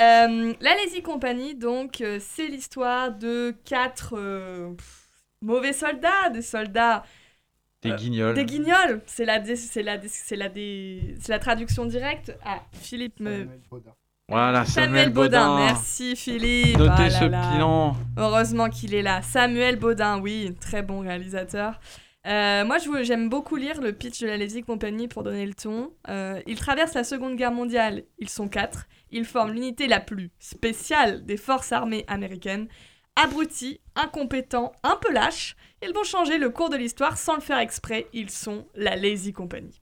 Euh, 0.00 0.54
la 0.60 0.74
Lazy 0.76 1.02
Company, 1.02 1.54
donc, 1.54 2.00
euh, 2.00 2.18
c'est 2.20 2.48
l'histoire 2.48 3.12
de 3.12 3.54
quatre 3.64 4.14
euh, 4.18 4.72
pff, 4.74 5.08
mauvais 5.42 5.72
soldats, 5.72 6.30
des 6.32 6.42
soldats, 6.42 7.04
Des 7.82 7.90
Euh, 7.92 7.96
guignols. 7.96 8.34
des 8.34 8.44
guignols. 8.44 9.02
C'est 9.06 9.24
la, 9.24 9.38
dé- 9.38 9.54
c'est 9.56 9.82
la, 9.82 9.98
dé- 9.98 10.08
c'est 10.08 10.36
la, 10.36 10.48
dé- 10.48 11.14
c'est 11.20 11.30
la 11.32 11.38
traduction 11.38 11.84
directe. 11.84 12.36
Ah, 12.44 12.60
Philippe 12.72 13.20
me. 13.20 13.46
Voilà, 14.28 14.64
Samuel, 14.64 15.10
Baudin. 15.10 15.48
Baudin. 15.48 15.64
Merci 15.66 16.16
Philippe. 16.16 16.78
Notez 16.78 16.92
Ah 16.96 17.02
là 17.08 17.10
ce 17.10 17.24
là. 17.26 17.50
bilan. 17.52 17.96
Heureusement 18.16 18.68
qu'il 18.70 18.94
est 18.94 19.02
là. 19.02 19.20
Samuel 19.20 19.76
Baudin, 19.76 20.20
oui, 20.20 20.54
très 20.60 20.80
bon 20.82 21.00
réalisateur. 21.00 21.78
Euh, 22.26 22.64
moi, 22.64 22.78
j'aime 23.02 23.28
beaucoup 23.28 23.56
lire 23.56 23.80
le 23.80 23.92
pitch 23.92 24.20
de 24.20 24.28
la 24.28 24.36
Lazy 24.36 24.62
Company 24.62 25.08
pour 25.08 25.22
donner 25.22 25.44
le 25.44 25.54
ton. 25.54 25.92
Euh, 26.08 26.40
ils 26.46 26.56
traversent 26.58 26.94
la 26.94 27.04
Seconde 27.04 27.36
Guerre 27.36 27.52
mondiale. 27.52 28.04
Ils 28.18 28.28
sont 28.28 28.48
quatre. 28.48 28.86
Ils 29.10 29.24
forment 29.24 29.52
l'unité 29.52 29.88
la 29.88 30.00
plus 30.00 30.30
spéciale 30.38 31.24
des 31.24 31.36
forces 31.36 31.72
armées 31.72 32.04
américaines. 32.06 32.68
Abrutis, 33.16 33.80
incompétents, 33.94 34.72
un 34.82 34.96
peu 34.96 35.12
lâches, 35.12 35.56
ils 35.82 35.92
vont 35.92 36.04
changer 36.04 36.38
le 36.38 36.48
cours 36.48 36.70
de 36.70 36.76
l'histoire 36.76 37.18
sans 37.18 37.34
le 37.34 37.40
faire 37.40 37.58
exprès. 37.58 38.06
Ils 38.14 38.30
sont 38.30 38.66
la 38.74 38.96
Lazy 38.96 39.32
Company. 39.32 39.80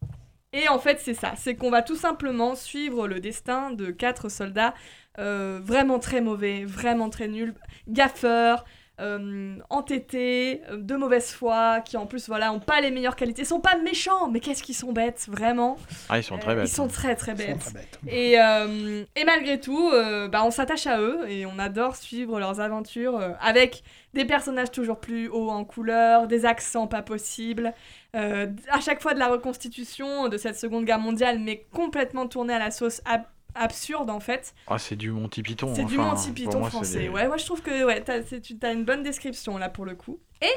Et 0.53 0.69
en 0.69 0.81
fait, 0.81 0.99
c'est 0.99 1.15
ça. 1.15 1.35
C'est 1.37 1.55
qu'on 1.55 1.71
va 1.71 1.83
tout 1.83 1.95
simplement 1.95 2.57
suivre 2.57 3.07
le 3.07 3.21
destin 3.21 3.71
de 3.71 3.93
quatre 3.93 4.29
soldats 4.29 4.75
euh, 5.19 5.61
vraiment 5.63 6.01
très 6.01 6.21
mauvais, 6.21 6.65
vraiment 6.65 7.09
très 7.09 7.29
nuls, 7.29 7.55
gaffeurs, 7.87 8.65
euh, 9.01 9.57
entêtés, 9.71 10.63
euh, 10.71 10.77
de 10.77 10.95
mauvaise 10.97 11.31
foi, 11.33 11.81
qui 11.81 11.97
en 11.97 12.07
plus 12.07 12.29
voilà 12.29 12.53
ont 12.53 12.61
pas 12.61 12.81
les 12.81 12.91
meilleures 12.91 13.17
qualités, 13.17 13.43
Ils 13.43 13.47
sont 13.47 13.61
pas 13.61 13.77
méchants, 13.77 14.29
mais 14.29 14.41
qu'est-ce 14.41 14.63
qu'ils 14.63 14.75
sont 14.75 14.93
bêtes, 14.93 15.27
vraiment. 15.29 15.79
Ah, 16.09 16.19
ils 16.19 16.23
sont 16.23 16.39
très 16.39 16.53
Euh, 16.53 16.57
bêtes. 16.57 16.69
Ils 16.69 16.73
sont 16.75 16.89
très 16.89 17.17
très 17.17 17.33
Ils 17.33 17.39
sont 17.39 17.45
bêtes. 17.47 17.59
très 17.61 17.73
bêtes. 17.73 17.99
Et, 18.09 18.41
euh, 18.41 19.05
et 19.17 19.25
malgré 19.25 19.59
tout, 19.61 19.91
euh, 19.93 20.29
bah, 20.29 20.43
on 20.45 20.51
s'attache 20.51 20.87
à 20.87 21.01
eux 21.01 21.29
et 21.29 21.47
on 21.47 21.59
adore 21.59 21.97
suivre 21.97 22.39
leurs 22.39 22.61
aventures 22.61 23.17
euh, 23.19 23.31
avec 23.41 23.83
des 24.15 24.25
personnages 24.25 24.71
toujours 24.73 24.99
plus 25.01 25.29
hauts 25.29 25.51
en 25.51 25.65
couleur, 25.65 26.27
des 26.27 26.45
accents 26.45 26.87
pas 26.89 27.03
possibles, 27.03 27.73
euh, 28.17 28.47
à 28.71 28.81
chaque 28.81 29.01
fois 29.01 29.15
de 29.15 29.19
la 29.21 29.29
reconstitution 29.29 30.29
de 30.29 30.37
cette 30.37 30.57
Seconde 30.59 30.85
Guerre 30.85 30.99
mondiale, 30.99 31.39
mais 31.39 31.65
complètement 31.73 32.27
tournée 32.27 32.55
à 32.55 32.59
la 32.59 32.71
sauce 32.73 33.01
ab- 33.05 33.23
absurde 33.55 34.11
en 34.11 34.21
fait. 34.21 34.55
Ah, 34.67 34.79
c'est 34.79 34.97
du 34.97 35.11
Monty 35.11 35.43
Python. 35.43 35.73
C'est 35.75 35.85
du 35.85 35.97
Monty 35.99 36.33
Python 36.33 36.61
moi, 36.61 36.69
français. 36.71 36.99
des- 37.01 37.09
Ouais, 37.09 37.27
moi 37.29 37.37
je 37.37 37.45
trouve 37.47 37.63
que 37.63 37.85
ouais, 37.85 38.03
tu 38.05 38.57
as 38.67 38.73
une 38.73 38.85
bonne 38.85 39.03
description 39.03 39.59
là 39.59 39.69
pour 39.69 39.85
le 39.85 39.95
coup. 39.95 40.21
Et 40.43 40.53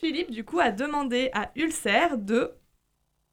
Philippe, 0.00 0.30
du 0.30 0.44
coup, 0.44 0.58
a 0.60 0.70
demandé 0.70 1.30
à 1.32 1.50
Ulcer 1.56 2.16
de 2.18 2.52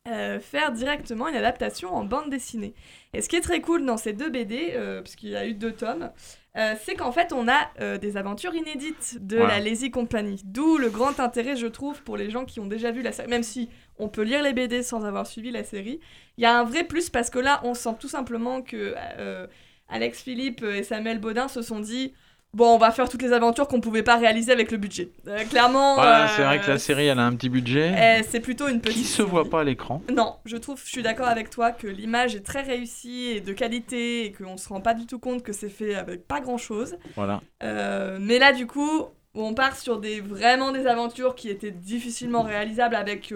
euh, 0.08 0.40
faire 0.40 0.72
directement 0.72 1.28
une 1.28 1.36
adaptation 1.36 1.94
en 1.94 2.04
bande 2.04 2.30
dessinée. 2.30 2.74
Et 3.14 3.22
ce 3.22 3.30
qui 3.30 3.36
est 3.36 3.42
très 3.42 3.62
cool 3.62 3.86
dans 3.86 3.98
ces 3.98 4.14
deux 4.14 4.30
BD, 4.30 4.72
euh, 4.74 5.02
parce 5.02 5.16
qu'il 5.16 5.30
y 5.30 5.36
a 5.36 5.46
eu 5.46 5.54
deux 5.54 5.74
tomes, 5.74 6.10
euh, 6.58 6.74
c'est 6.84 6.96
qu'en 6.96 7.12
fait 7.12 7.32
on 7.34 7.48
a 7.48 7.70
euh, 7.82 7.98
des 7.98 8.18
aventures 8.18 8.56
inédites 8.56 9.18
de 9.26 9.38
Voilà. 9.38 9.60
la 9.60 9.66
Lazy 9.66 9.92
Company. 9.92 10.42
D'où 10.46 10.78
le 10.78 10.90
grand 10.90 11.20
intérêt, 11.20 11.56
je 11.56 11.68
trouve, 11.68 12.02
pour 12.04 12.18
les 12.18 12.30
gens 12.30 12.46
qui 12.46 12.60
ont 12.60 12.66
déjà 12.66 12.92
vu 12.92 13.02
la 13.02 13.12
série, 13.12 13.28
même 13.30 13.44
si 13.44 13.70
on 14.00 14.08
peut 14.08 14.24
lire 14.24 14.42
les 14.42 14.54
BD 14.54 14.84
sans 14.84 15.06
avoir 15.06 15.28
suivi 15.28 15.52
la 15.52 15.64
série. 15.64 16.00
Il 16.38 16.44
y 16.44 16.46
a 16.46 16.58
un 16.58 16.64
vrai 16.64 16.84
plus 16.84 17.10
parce 17.10 17.30
que 17.30 17.40
là, 17.40 17.62
on 17.64 17.74
sent 17.74 17.96
tout 18.00 18.08
simplement 18.08 18.62
que 18.62 18.96
euh, 18.98 19.46
Alex 19.90 20.22
Philippe 20.22 20.64
et 20.64 20.84
Samuel 20.84 21.20
Baudin 21.20 21.48
se 21.48 21.62
sont 21.62 21.80
dit. 21.80 22.14
Bon, 22.52 22.74
on 22.74 22.78
va 22.80 22.90
faire 22.90 23.08
toutes 23.08 23.22
les 23.22 23.32
aventures 23.32 23.68
qu'on 23.68 23.80
pouvait 23.80 24.02
pas 24.02 24.16
réaliser 24.16 24.52
avec 24.52 24.72
le 24.72 24.78
budget. 24.78 25.10
Euh, 25.28 25.44
clairement. 25.44 25.96
Voilà, 25.96 26.26
euh, 26.26 26.28
c'est 26.36 26.44
vrai 26.44 26.60
que 26.60 26.68
la 26.68 26.80
série, 26.80 27.06
elle 27.06 27.20
a 27.20 27.26
un 27.26 27.36
petit 27.36 27.50
budget 27.50 27.94
euh, 27.96 28.24
c'est 28.28 28.40
plutôt 28.40 28.68
une 28.68 28.82
petite. 28.82 28.98
qui 28.98 29.04
se 29.04 29.22
voit 29.22 29.48
pas 29.48 29.62
à 29.62 29.64
l'écran. 29.64 30.02
Non, 30.12 30.38
je 30.46 30.58
trouve, 30.58 30.82
je 30.84 30.90
suis 30.90 31.04
d'accord 31.04 31.28
avec 31.28 31.52
toi 31.52 31.72
que 31.72 31.86
l'image 31.86 32.36
est 32.36 32.44
très 32.44 32.62
réussie 32.62 33.34
et 33.36 33.42
de 33.42 33.54
qualité 33.54 34.26
et 34.26 34.32
qu'on 34.32 34.58
se 34.58 34.68
rend 34.68 34.82
pas 34.82 34.96
du 34.96 35.06
tout 35.06 35.20
compte 35.20 35.44
que 35.44 35.54
c'est 35.54 35.70
fait 35.70 35.94
avec 35.94 36.28
pas 36.28 36.42
grand 36.42 36.58
chose. 36.58 36.98
Voilà. 37.16 37.42
mais 37.62 38.40
là, 38.40 38.52
du 38.52 38.66
coup, 38.66 39.06
on 39.36 39.54
part 39.54 39.76
sur 39.76 40.00
des 40.00 40.20
vraiment 40.20 40.72
des 40.72 40.88
aventures 40.88 41.36
qui 41.36 41.50
étaient 41.50 41.70
difficilement 41.70 42.42
réalisables 42.42 42.96
avec 42.96 43.32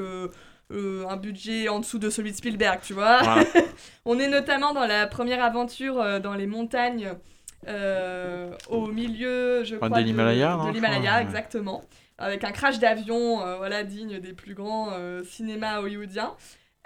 euh, 0.74 1.05
un 1.07 1.17
budget 1.17 1.69
en 1.69 1.80
dessous 1.80 1.99
de 1.99 2.09
celui 2.09 2.32
de 2.32 2.36
Spielberg, 2.38 2.80
tu 2.84 2.93
vois. 2.93 3.21
Voilà. 3.21 3.43
On 4.05 4.19
est 4.19 4.28
notamment 4.28 4.74
dans 4.74 4.86
la 4.86 5.07
première 5.07 5.43
aventure 5.43 6.01
euh, 6.01 6.19
dans 6.19 6.34
les 6.34 6.47
montagnes 6.47 7.13
euh, 7.67 8.51
au 8.69 8.88
milieu, 8.88 9.63
je 9.63 9.76
Enfin, 9.76 9.88
crois, 9.88 9.99
de 10.01 10.05
l'Himalaya, 10.05 10.57
de 10.57 10.67
je 10.67 10.74
l'Himalaya, 10.74 11.15
ouais. 11.17 11.21
exactement. 11.21 11.82
Avec 12.17 12.43
un 12.43 12.51
crash 12.51 12.80
d'avion, 12.80 13.38
voilà, 13.57 13.84
digne 13.84 14.19
des 14.19 14.34
plus 14.34 14.53
grands 14.53 14.89
cinémas 15.26 15.80
hollywoodiens. 15.80 16.34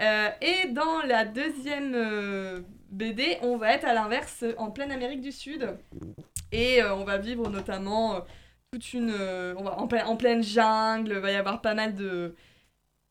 Et 0.00 0.68
dans 0.70 1.02
la 1.06 1.24
deuxième 1.26 1.94
BD, 2.90 3.36
on 3.42 3.56
va 3.56 3.72
être 3.72 3.84
à 3.84 3.92
l'inverse 3.92 4.44
en 4.56 4.70
pleine 4.70 4.90
Amérique 4.90 5.20
du 5.20 5.30
Sud. 5.32 5.68
Et 6.50 6.82
on 6.82 7.04
va 7.04 7.18
vivre 7.18 7.50
notamment 7.50 8.22
toute 8.72 8.92
une. 8.94 9.12
on 9.58 9.62
va 9.62 9.78
en, 9.78 9.86
plein- 9.86 10.06
en 10.06 10.16
pleine 10.16 10.42
jungle, 10.42 11.12
il 11.12 11.18
va 11.18 11.30
y 11.30 11.36
avoir 11.36 11.60
pas 11.60 11.74
mal 11.74 11.94
de. 11.94 12.34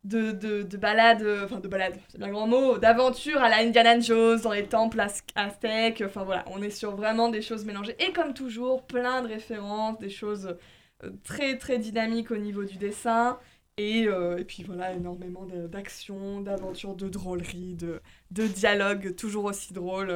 De, 0.08 0.32
de, 0.32 0.62
de 0.64 0.78
balades, 0.78 1.22
euh, 1.24 1.44
enfin 1.46 1.60
de 1.60 1.68
balades, 1.68 2.00
c'est 2.08 2.18
bien 2.18 2.30
grand 2.30 2.48
mot, 2.48 2.78
d'aventures 2.78 3.42
à 3.42 3.50
la 3.50 3.58
Indiana 3.58 4.00
Jones 4.00 4.40
dans 4.42 4.54
les 4.54 4.66
temples 4.66 5.00
az- 5.02 5.24
aztèques, 5.36 6.02
enfin 6.06 6.24
voilà, 6.24 6.46
on 6.56 6.62
est 6.62 6.70
sur 6.70 6.96
vraiment 6.96 7.28
des 7.30 7.42
choses 7.42 7.66
mélangées. 7.66 7.96
Et 8.00 8.14
comme 8.14 8.34
toujours, 8.34 8.84
plein 8.84 9.22
de 9.22 9.28
références, 9.28 10.00
des 10.00 10.10
choses 10.10 10.56
euh, 11.04 11.10
très 11.26 11.58
très 11.58 11.78
dynamiques 11.78 12.32
au 12.32 12.38
niveau 12.38 12.64
du 12.64 12.78
dessin. 12.78 13.38
Et, 13.80 14.08
euh, 14.08 14.38
et 14.38 14.46
puis 14.46 14.64
voilà, 14.64 14.94
énormément 14.94 15.46
de- 15.46 15.68
d'action, 15.68 16.42
d'aventures, 16.42 16.96
de 16.96 17.10
drôleries, 17.10 17.76
de, 17.76 18.02
de 18.32 18.48
dialogues 18.48 19.14
toujours 19.16 19.46
aussi 19.46 19.74
drôles. 19.74 20.10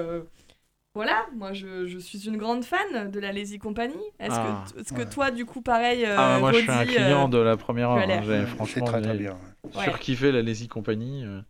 Euh. 0.91 0.99
Voilà, 0.99 1.25
moi 1.35 1.53
je, 1.53 1.87
je 1.87 1.97
suis 1.97 2.27
une 2.27 2.37
grande 2.37 2.63
fan 2.65 3.09
de 3.11 3.19
la 3.19 3.31
Lazy 3.31 3.59
Company. 3.59 3.93
Est-ce 4.19 4.35
Ah, 4.35 4.63
que, 4.89 4.95
ouais. 4.95 5.09
toi, 5.09 5.31
du 5.31 5.45
coup, 5.45 5.61
pareil, 5.61 6.05
euh, 6.05 6.15
ah, 6.17 6.37
moi, 6.39 6.51
je 6.51 6.59
suis 6.59 6.69
un 6.71 6.85
client 6.85 7.25
euh, 7.25 7.29
de 7.29 7.37
la 7.37 7.57
première 7.57 7.91
heure. 7.91 8.09
hein. 8.09 8.21
J'ai- 8.25 8.45
Franchement, 8.45 8.85
très 8.85 9.01
très 9.01 9.17
bien. 9.17 9.37
ouais. 9.75 9.83
surkiffé 9.83 10.31
la 10.31 10.41
Lazy 10.41 10.67
Company. 10.67 11.23
euh, 11.25 11.41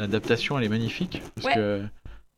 L'adaptation, 0.00 0.58
elle 0.58 0.64
est 0.64 0.68
magnifique. 0.68 1.22
Parce 1.34 1.46
Ouais. 1.48 1.54
que, 1.54 1.82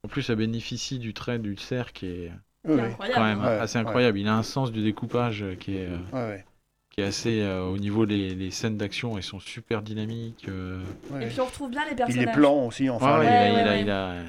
en 0.05 0.09
plus, 0.09 0.29
elle 0.31 0.37
bénéficie 0.37 0.99
du 0.99 1.13
trait 1.13 1.39
du 1.39 1.57
cerf 1.57 1.93
qui 1.93 2.07
est 2.07 2.33
Oui, 2.67 2.81
quand 3.15 3.23
même 3.23 3.41
Ouais, 3.41 3.47
assez 3.49 3.77
ouais. 3.79 3.85
incroyable. 3.85 4.19
Il 4.19 4.29
a 4.29 4.35
un 4.35 4.43
sens 4.43 4.73
du 4.73 4.83
découpage 4.83 5.43
euh, 5.43 5.55
qui 5.57 5.77
est, 5.77 5.87
euh, 5.87 5.97
Ouais, 6.13 6.29
ouais, 6.37 6.45
qui 6.91 7.03
est 7.03 7.05
assez. 7.05 7.41
euh, 7.43 7.65
au 7.65 7.77
niveau 7.77 8.07
des 8.07 8.35
les 8.35 8.51
scènes 8.51 8.79
d'action, 8.79 9.17
elles 9.19 9.23
sont 9.25 9.41
super 9.41 9.83
dynamiques. 9.83 10.47
euh. 10.49 10.83
ouais. 11.11 11.25
Et 11.25 11.27
puis 11.29 11.41
on 11.41 11.45
retrouve 11.47 11.71
bien 11.71 11.83
les 11.83 11.89
Puis 11.89 11.97
personnages. 11.97 12.27
les 12.27 12.33
plans 12.33 12.67
aussi, 12.67 12.89
enfin. 12.89 13.19
Ouais, 13.19 13.25
les- 13.75 13.83
il, 13.83 13.91
a, 13.91 14.13
ouais, 14.15 14.23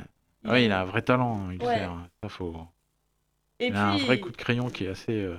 il, 0.44 0.50
ouais. 0.52 0.66
il, 0.66 0.72
a, 0.72 0.80
il 0.80 0.82
un 0.82 0.86
vrai 0.86 1.02
talent, 1.02 1.50
il 1.52 1.60
Ouais. 1.62 1.74
fait, 1.74 1.84
hein. 1.84 2.08
Ça, 2.24 2.30
faut... 2.30 2.68
Et 3.60 3.68
il 3.68 3.74
puis, 3.74 3.82
a 3.82 3.94
un 3.94 3.98
vrai 3.98 4.20
coup 4.20 4.30
de 4.32 4.38
crayon 4.38 4.70
qui 4.70 4.86
est 4.86 4.90
assez. 4.90 5.14
euh, 5.20 5.36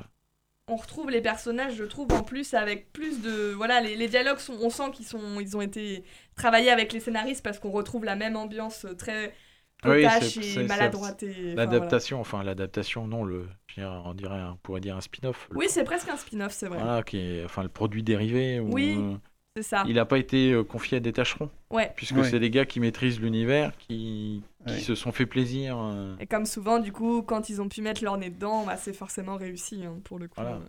on 0.68 0.76
retrouve 0.76 1.10
les 1.10 1.20
personnages, 1.20 1.74
je 1.74 1.84
trouve, 1.84 2.12
en 2.12 2.22
plus 2.22 2.54
avec 2.54 2.92
plus 2.92 3.20
de. 3.20 3.52
Voilà, 3.52 3.80
les, 3.80 3.96
les 3.96 4.08
dialogues, 4.08 4.38
sont, 4.38 4.56
on 4.60 4.70
sent 4.70 4.90
qu'ils 4.92 5.06
sont, 5.06 5.40
ils 5.40 5.56
ont 5.56 5.60
été 5.60 6.04
travaillés 6.36 6.70
avec 6.70 6.92
les 6.92 7.00
scénaristes 7.00 7.42
parce 7.42 7.58
qu'on 7.58 7.70
retrouve 7.70 8.04
la 8.04 8.16
même 8.16 8.36
ambiance 8.36 8.86
très 8.98 9.34
Oui, 9.84 10.02
potache 10.04 10.36
et 10.38 10.62
maladroite. 10.64 11.22
et- 11.24 11.54
enfin, 11.54 11.74
voilà. 11.74 11.74
L'adaptation, 11.74 12.20
enfin 12.20 12.42
l'adaptation, 12.42 13.06
non, 13.06 13.24
le, 13.24 13.48
on 13.78 14.14
dirait, 14.14 14.42
on 14.42 14.56
pourrait 14.56 14.80
dire 14.80 14.96
un 14.96 15.00
spin-off. 15.00 15.48
Oui, 15.54 15.66
c'est 15.68 15.84
presque 15.84 16.08
un 16.08 16.16
spin-off, 16.16 16.52
c'est 16.52 16.68
vrai. 16.68 16.78
Voilà, 16.78 17.02
qui 17.02 17.18
est, 17.18 17.44
enfin 17.44 17.62
le 17.62 17.68
produit 17.68 18.02
dérivé. 18.02 18.60
où, 18.60 18.72
Oui. 18.72 18.94
euh, 18.96 19.18
C'est 19.56 19.62
ça. 19.62 19.84
il 19.86 19.94
n'a 19.96 20.06
pas 20.06 20.16
été 20.18 20.52
euh, 20.52 20.64
confié 20.64 20.96
à 20.96 21.00
des 21.00 21.12
tâcherons, 21.12 21.50
Ouais. 21.70 21.92
puisque 21.94 22.24
c'est 22.24 22.40
des 22.40 22.48
gars 22.50 22.64
qui 22.64 22.80
maîtrisent 22.80 23.20
l'univers, 23.20 23.76
qui, 23.76 24.42
se 24.66 24.94
sont 24.94 25.12
fait 25.12 25.26
plaisir. 25.26 25.76
euh, 25.78 26.16
Et 26.20 26.26
comme 26.26 26.46
souvent, 26.46 26.78
du 26.78 26.90
coup, 26.92 27.20
quand 27.22 27.50
ils 27.50 27.60
ont 27.60 27.68
pu 27.68 27.82
mettre 27.82 28.02
leur 28.02 28.16
nez 28.16 28.30
dedans, 28.30 28.64
bah, 28.64 28.76
c'est 28.78 28.94
forcément 28.94 29.36
réussi, 29.36 29.84
hein, 29.84 29.98
pour 30.04 30.18
le 30.18 30.28
coup. 30.28 30.34
Voilà. 30.40 30.60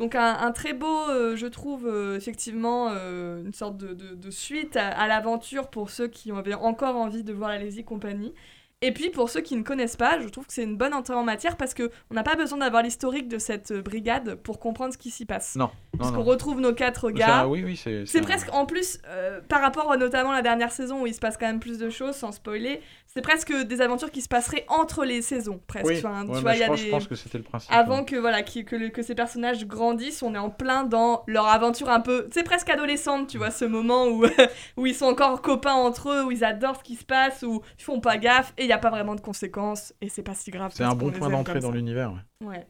Donc 0.00 0.14
un, 0.14 0.36
un 0.38 0.50
très 0.52 0.74
beau, 0.74 1.08
euh, 1.10 1.36
je 1.36 1.46
trouve, 1.46 1.86
euh, 1.86 2.16
effectivement, 2.16 2.88
euh, 2.90 3.42
une 3.44 3.52
sorte 3.52 3.76
de, 3.76 3.94
de- 3.94 4.14
de 4.14 4.30
suite 4.30 4.76
à, 4.76 4.88
à 4.88 5.06
l'aventure 5.08 5.68
pour 5.68 5.90
ceux 5.90 6.08
qui 6.08 6.30
avaient 6.32 6.54
encore 6.54 6.96
envie 6.96 7.22
de 7.24 7.32
voir 7.32 7.50
la 7.50 7.58
Lazy 7.58 7.84
Company. 7.84 8.32
Et 8.80 8.92
puis 8.92 9.10
pour 9.10 9.28
ceux 9.28 9.40
qui 9.40 9.56
ne 9.56 9.62
connaissent 9.64 9.96
pas, 9.96 10.20
je 10.20 10.28
trouve 10.28 10.46
que 10.46 10.52
c'est 10.52 10.62
une 10.62 10.76
bonne 10.76 10.94
entrée 10.94 11.14
en 11.14 11.24
matière 11.24 11.56
parce 11.56 11.74
que 11.74 11.90
on 12.12 12.14
n'a 12.14 12.22
pas 12.22 12.36
besoin 12.36 12.58
d'avoir 12.58 12.80
l'historique 12.84 13.26
de 13.26 13.38
cette 13.38 13.72
euh, 13.72 13.82
brigade 13.82 14.36
pour 14.36 14.60
comprendre 14.60 14.92
ce 14.92 14.98
qui 14.98 15.10
s'y 15.10 15.24
passe. 15.24 15.56
Non, 15.56 15.64
non, 15.64 15.70
Puisqu'on 15.98 16.18
non. 16.18 16.22
retrouve 16.22 16.60
nos 16.60 16.72
quatre 16.72 17.10
gars. 17.10 17.40
un- 17.40 17.46
oui, 17.48 17.64
oui, 17.64 17.76
c'est. 17.76 18.06
C'est 18.06 18.20
presque, 18.20 18.54
en 18.54 18.66
plus, 18.66 19.00
euh, 19.08 19.40
par 19.48 19.62
rapport 19.62 19.90
à 19.90 19.96
notamment 19.96 20.30
la 20.30 20.42
dernière 20.42 20.70
saison 20.70 21.02
où 21.02 21.06
il 21.08 21.14
se 21.14 21.18
passe 21.18 21.36
quand 21.36 21.46
même 21.46 21.58
plus 21.58 21.78
de 21.78 21.90
choses, 21.90 22.14
sans 22.14 22.30
spoiler, 22.30 22.80
c'est 23.08 23.20
presque 23.20 23.52
des 23.52 23.80
aventures 23.80 24.12
qui 24.12 24.20
se 24.20 24.28
passeraient 24.28 24.64
entre 24.68 25.04
les 25.04 25.22
saisons, 25.22 25.60
presque. 25.66 25.86
Oui, 25.86 25.98
Enfin, 25.98 26.24
ouais, 26.28 26.36
tu 26.36 26.42
vois, 26.42 26.52
il 26.52 26.56
je, 26.58 26.60
y 26.60 26.64
a 26.64 26.66
pense, 26.68 26.78
des... 26.80 26.86
je 26.86 26.90
pense 26.92 27.08
que 27.08 27.14
c'était 27.16 27.38
le 27.38 27.44
principe. 27.44 27.72
Avant 27.72 28.04
que, 28.04 28.14
voilà, 28.14 28.42
qui- 28.44 28.64
que, 28.64 28.76
le- 28.76 28.90
que 28.90 29.02
ces 29.02 29.16
personnages 29.16 29.66
grandissent, 29.66 30.22
on 30.22 30.36
est 30.36 30.38
en 30.38 30.50
plein 30.50 30.84
dans 30.84 31.24
leur 31.26 31.48
aventure 31.48 31.88
un 31.90 31.98
peu... 32.00 32.28
C'est 32.32 32.44
presque 32.44 32.70
adolescente, 32.70 33.26
tu 33.26 33.38
vois, 33.38 33.50
ce 33.50 33.64
moment 33.64 34.06
où, 34.06 34.24
où 34.76 34.86
ils 34.86 34.94
sont 34.94 35.06
encore 35.06 35.42
copains 35.42 35.72
entre 35.74 36.10
eux, 36.12 36.22
où 36.26 36.30
ils 36.30 36.44
adorent 36.44 36.76
ce 36.76 36.84
qui 36.84 36.94
se 36.94 37.04
passe, 37.04 37.42
où 37.42 37.60
ils 37.76 37.82
font 37.82 37.98
pas 37.98 38.18
gaffe, 38.18 38.52
et 38.56 38.67
il 38.68 38.72
n'y 38.72 38.74
a 38.74 38.78
pas 38.78 38.90
vraiment 38.90 39.14
de 39.14 39.22
conséquences, 39.22 39.94
et 40.02 40.10
c'est 40.10 40.22
pas 40.22 40.34
si 40.34 40.50
grave. 40.50 40.72
C'est 40.74 40.84
un 40.84 40.94
bon 40.94 41.10
point 41.10 41.30
d'entrée 41.30 41.60
dans 41.60 41.70
l'univers. 41.70 42.12
ouais. 42.12 42.46
Ouais. 42.48 42.66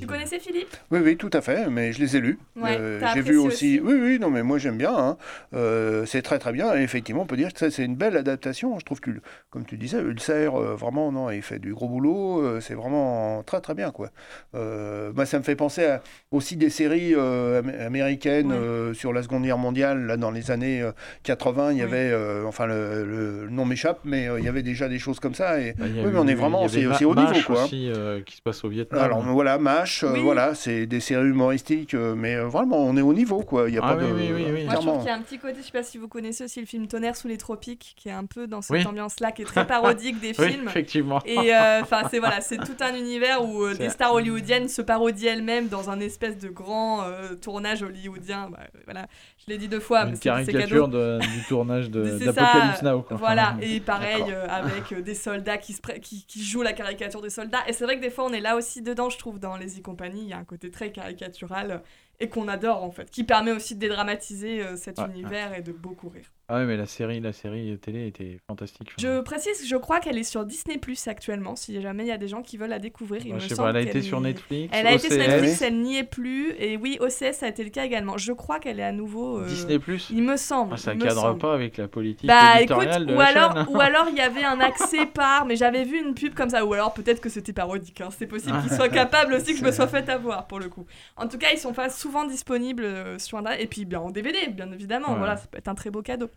Tu 0.00 0.06
connaissais 0.06 0.38
Philippe? 0.38 0.68
Oui, 0.90 1.00
oui, 1.02 1.16
tout 1.16 1.30
à 1.32 1.40
fait, 1.40 1.68
mais 1.70 1.92
je 1.92 2.00
les 2.00 2.16
ai 2.16 2.20
lus. 2.20 2.38
Ouais, 2.56 2.98
t'as 3.00 3.14
j'ai 3.14 3.20
vu 3.22 3.36
aussi... 3.38 3.78
aussi 3.78 3.80
Oui, 3.82 3.94
oui, 4.00 4.18
non, 4.20 4.30
mais 4.30 4.42
moi 4.42 4.58
j'aime 4.58 4.76
bien. 4.78 4.94
hein. 4.96 5.16
Euh, 5.54 6.04
c'est 6.06 6.22
très 6.22 6.38
très 6.38 6.52
bien. 6.52 6.74
Et 6.76 6.82
effectivement, 6.82 7.22
on 7.22 7.26
peut 7.26 7.36
dire 7.36 7.52
que 7.52 7.70
c'est 7.70 7.84
une 7.84 7.96
belle 7.96 8.16
adaptation. 8.16 8.78
Je 8.78 8.84
trouve 8.84 9.00
que, 9.00 9.10
comme 9.50 9.64
tu 9.64 9.76
disais, 9.76 9.98
Ulcer, 10.00 10.50
euh, 10.54 10.74
vraiment, 10.74 11.12
non, 11.12 11.30
il 11.30 11.42
fait 11.42 11.58
du 11.58 11.74
gros 11.74 11.88
boulot. 11.88 12.40
euh, 12.42 12.60
c'est 12.60 12.74
vraiment 12.74 13.42
très 13.42 13.60
très 13.60 13.74
bien, 13.74 13.90
quoi. 13.90 14.10
Euh, 14.54 15.12
moi, 15.14 15.26
ça 15.26 15.38
me 15.38 15.42
fait 15.44 15.56
penser 15.56 15.84
à 15.86 16.02
aussi 16.30 16.56
des 16.56 16.70
séries 16.70 17.14
euh, 17.14 17.60
am- 17.60 17.72
américaines 17.80 18.52
Ouais. 18.52 18.58
euh, 18.58 18.94
sur 18.94 19.12
la 19.12 19.22
Seconde 19.22 19.44
Guerre 19.44 19.58
mondiale. 19.58 20.06
Là, 20.06 20.16
dans 20.16 20.30
les 20.30 20.50
années 20.50 20.82
euh, 20.82 20.92
80, 21.24 21.72
il 21.72 21.78
y 21.78 21.80
Oui. 21.80 21.82
avait, 21.84 22.10
euh, 22.12 22.44
enfin, 22.46 22.66
le, 22.66 23.04
le 23.04 23.48
nom 23.50 23.64
m'échappe, 23.64 24.00
mais 24.04 24.28
euh, 24.28 24.38
il 24.38 24.44
y 24.44 24.48
avait 24.48 24.62
déjà 24.62 24.88
des 24.88 24.98
choses 24.98 25.20
comme 25.20 25.34
ça. 25.34 25.60
Et 25.60 25.72
Bah, 25.74 25.84
oui, 25.88 26.10
mais 26.12 26.18
on 26.18 26.26
est 26.26 26.34
vraiment, 26.34 26.66
c'est 26.68 26.86
haut 27.04 27.14
niveau, 27.14 27.32
quoi. 27.46 27.60
hein. 27.60 27.64
aussi, 27.64 27.90
euh, 27.90 28.20
qui 28.22 28.36
se 28.36 28.42
passe 28.42 28.64
au 28.64 28.68
Vietnam. 28.68 29.00
Alors 29.02 29.22
voilà, 29.22 29.58
Euh, 29.80 30.12
Oui. 30.12 30.20
voilà, 30.20 30.54
c'est 30.54 30.86
des 30.86 31.00
séries 31.00 31.28
humoristiques, 31.28 31.94
euh, 31.94 32.14
mais 32.14 32.34
euh, 32.36 32.46
vraiment, 32.46 32.78
on 32.78 32.96
est 32.96 33.00
au 33.02 33.12
niveau, 33.12 33.40
quoi. 33.42 33.68
Il 33.68 33.74
y 33.74 33.78
a 33.78 33.80
Ah 33.82 33.94
pas 33.94 34.02
oui, 34.02 34.08
de... 34.08 34.12
oui, 34.14 34.30
oui, 34.34 34.44
oui. 34.54 34.64
Moi, 34.64 34.74
je 34.76 34.80
trouve 34.80 34.98
qu'il 34.98 35.06
y 35.06 35.10
a 35.10 35.14
un 35.14 35.20
petit 35.22 35.38
côté, 35.38 35.54
je 35.58 35.62
sais 35.66 35.72
pas 35.72 35.82
si 35.82 35.98
vous 35.98 36.08
connaissez 36.08 36.44
aussi 36.44 36.60
le 36.60 36.66
film 36.66 36.86
Tonnerre 36.86 37.16
sous 37.16 37.28
les 37.28 37.38
tropiques, 37.38 37.94
qui 37.96 38.08
est 38.08 38.12
un 38.12 38.26
peu 38.26 38.46
dans 38.46 38.60
cette 38.62 38.76
Oui. 38.76 38.86
ambiance-là, 38.86 39.32
qui 39.32 39.42
est 39.42 39.46
très 39.46 39.66
parodique 39.66 40.20
des 40.20 40.32
oui, 40.38 40.50
films. 40.52 40.68
effectivement. 40.68 41.20
Et 41.24 41.54
euh, 41.54 41.80
enfin, 41.82 42.02
c'est 42.10 42.18
voilà, 42.18 42.40
c'est 42.40 42.58
tout 42.58 42.76
un 42.80 42.94
univers 42.94 43.44
où 43.44 43.64
euh, 43.64 43.74
des 43.74 43.88
stars 43.88 44.14
hollywoodiennes 44.14 44.68
se 44.68 44.82
parodient 44.82 45.32
elles-mêmes 45.32 45.68
dans 45.68 45.90
un 45.90 46.00
espèce 46.00 46.38
de 46.38 46.48
grand 46.48 47.02
euh, 47.04 47.34
tournage 47.34 47.82
hollywoodien. 47.82 48.48
Bah, 48.50 48.60
voilà, 48.84 49.06
je 49.38 49.50
l'ai 49.52 49.58
dit 49.58 49.68
deux 49.68 49.80
fois, 49.80 50.04
mais 50.04 50.12
Une 50.12 50.18
caricature 50.18 50.88
de- 50.88 51.18
du 51.20 51.44
tournage 51.48 51.90
d'Apocalypse 51.90 52.82
Now. 52.82 53.02
Quoi. 53.02 53.16
Voilà, 53.16 53.54
Enfin, 53.56 53.60
et 53.62 53.80
pareil 53.80 54.24
euh, 54.28 54.46
avec 54.48 54.92
euh, 54.92 55.00
des 55.02 55.14
soldats 55.14 55.58
qui, 55.58 55.72
se 55.72 55.80
pré- 55.80 56.00
qui, 56.00 56.24
qui 56.26 56.42
jouent 56.44 56.62
la 56.62 56.72
caricature 56.72 57.20
des 57.22 57.30
soldats. 57.30 57.58
Et 57.66 57.72
c'est 57.72 57.84
vrai 57.84 57.96
que 57.96 58.02
des 58.02 58.10
fois, 58.10 58.24
on 58.26 58.32
est 58.32 58.40
là 58.40 58.56
aussi 58.56 58.82
dedans, 58.82 59.10
je 59.10 59.18
trouve, 59.18 59.38
dans 59.38 59.51
les 59.56 59.78
e-compagnies. 59.78 60.22
Il 60.22 60.28
y 60.28 60.32
a 60.32 60.38
un 60.38 60.44
côté 60.44 60.70
très 60.70 60.92
caricatural 60.92 61.82
et 62.20 62.28
qu'on 62.28 62.48
adore 62.48 62.82
en 62.84 62.90
fait, 62.90 63.10
qui 63.10 63.24
permet 63.24 63.52
aussi 63.52 63.74
de 63.74 63.80
dédramatiser 63.80 64.62
euh, 64.62 64.76
cet 64.76 64.98
Ouais, 64.98 65.04
univers 65.04 65.54
et 65.54 65.62
de 65.62 65.72
beaucoup 65.72 66.08
rire. 66.08 66.32
Ah 66.48 66.56
ouais, 66.56 66.64
mais 66.66 66.76
la 66.76 66.86
série, 66.86 67.20
la 67.20 67.32
série 67.32 67.78
télé 67.78 68.06
était 68.08 68.38
fantastique. 68.46 68.92
Je 68.98 69.20
précise, 69.20 69.66
je 69.66 69.76
crois 69.76 70.00
qu'elle 70.00 70.18
est 70.18 70.22
sur 70.24 70.44
Disney 70.44 70.76
Plus 70.76 71.06
actuellement, 71.08 71.56
si 71.56 71.80
jamais 71.80 72.02
il 72.04 72.08
y 72.08 72.12
a 72.12 72.18
des 72.18 72.28
gens 72.28 72.42
qui 72.42 72.58
veulent 72.58 72.68
la 72.68 72.78
découvrir. 72.80 73.22
Il 73.24 73.30
bah, 73.30 73.34
me 73.36 73.40
je 73.40 73.48
sais 73.48 73.54
pas, 73.56 73.70
elle 73.70 73.76
a 73.76 73.80
été 73.80 74.02
sur 74.02 74.20
Netflix. 74.20 74.68
Elle 74.76 74.86
a 74.86 74.92
été 74.92 75.08
sur 75.08 75.16
Netflix, 75.18 75.62
elle 75.62 75.80
n'y 75.80 75.96
est 75.98 76.04
plus. 76.04 76.50
Et 76.58 76.76
oui, 76.76 76.98
OCS, 77.00 77.32
ça 77.38 77.46
a 77.46 77.48
été 77.48 77.64
le 77.64 77.70
cas 77.70 77.84
également. 77.84 78.18
Je 78.18 78.32
crois 78.32 78.58
qu'elle 78.58 78.80
est 78.80 78.84
à 78.84 78.92
nouveau. 78.92 79.38
euh, 79.38 79.46
Disney 79.46 79.78
Plus. 79.78 80.08
Il 80.10 80.22
me 80.22 80.36
semble. 80.36 80.74
Ah, 80.74 80.76
ça 80.76 80.94
cadre 80.96 81.20
semble. 81.22 81.38
pas 81.38 81.54
avec 81.54 81.78
la 81.78 81.88
politique 81.88 82.26
Bah 82.26 82.60
écoute, 82.60 82.76
de 82.86 83.14
ou 83.14 83.18
la 83.18 83.24
alors, 83.26 83.54
chaîne. 83.54 83.66
ou 83.70 83.80
alors 83.80 84.06
il 84.10 84.16
y 84.18 84.20
avait 84.20 84.44
un 84.44 84.60
accès 84.60 85.06
par, 85.06 85.46
mais 85.46 85.56
j'avais 85.56 85.84
vu 85.84 85.98
une 85.98 86.12
pub 86.14 86.34
comme 86.34 86.50
ça, 86.50 86.66
ou 86.66 86.74
alors 86.74 86.92
peut-être 86.92 87.20
que 87.22 87.30
c'était 87.30 87.52
parodique, 87.54 88.00
hein. 88.02 88.08
c'est 88.10 88.26
possible 88.26 88.60
qu'ils 88.62 88.72
soient 88.76 88.88
capables 88.90 89.32
aussi 89.32 89.52
que 89.54 89.58
je 89.58 89.64
me 89.64 89.72
sois 89.72 89.86
fait 89.86 90.08
avoir 90.10 90.48
pour 90.48 90.58
le 90.58 90.68
coup. 90.68 90.84
En 91.16 91.28
tout 91.28 91.38
cas, 91.38 91.48
ils 91.52 91.58
sont 91.58 91.72
pas 91.72 91.88
souvent 91.88 92.26
disponibles 92.26 92.84
euh, 92.84 93.18
sur 93.18 93.38
Internet, 93.38 93.60
et 93.62 93.66
puis 93.68 93.84
bien 93.86 94.00
en 94.00 94.10
DVD, 94.10 94.48
bien 94.50 94.70
évidemment, 94.72 95.12
Ouais. 95.12 95.18
voilà, 95.18 95.36
ça 95.36 95.46
peut 95.50 95.58
être 95.58 95.68
un 95.68 95.74
très 95.74 95.90
beau 95.90 96.02
cadeau. 96.02 96.28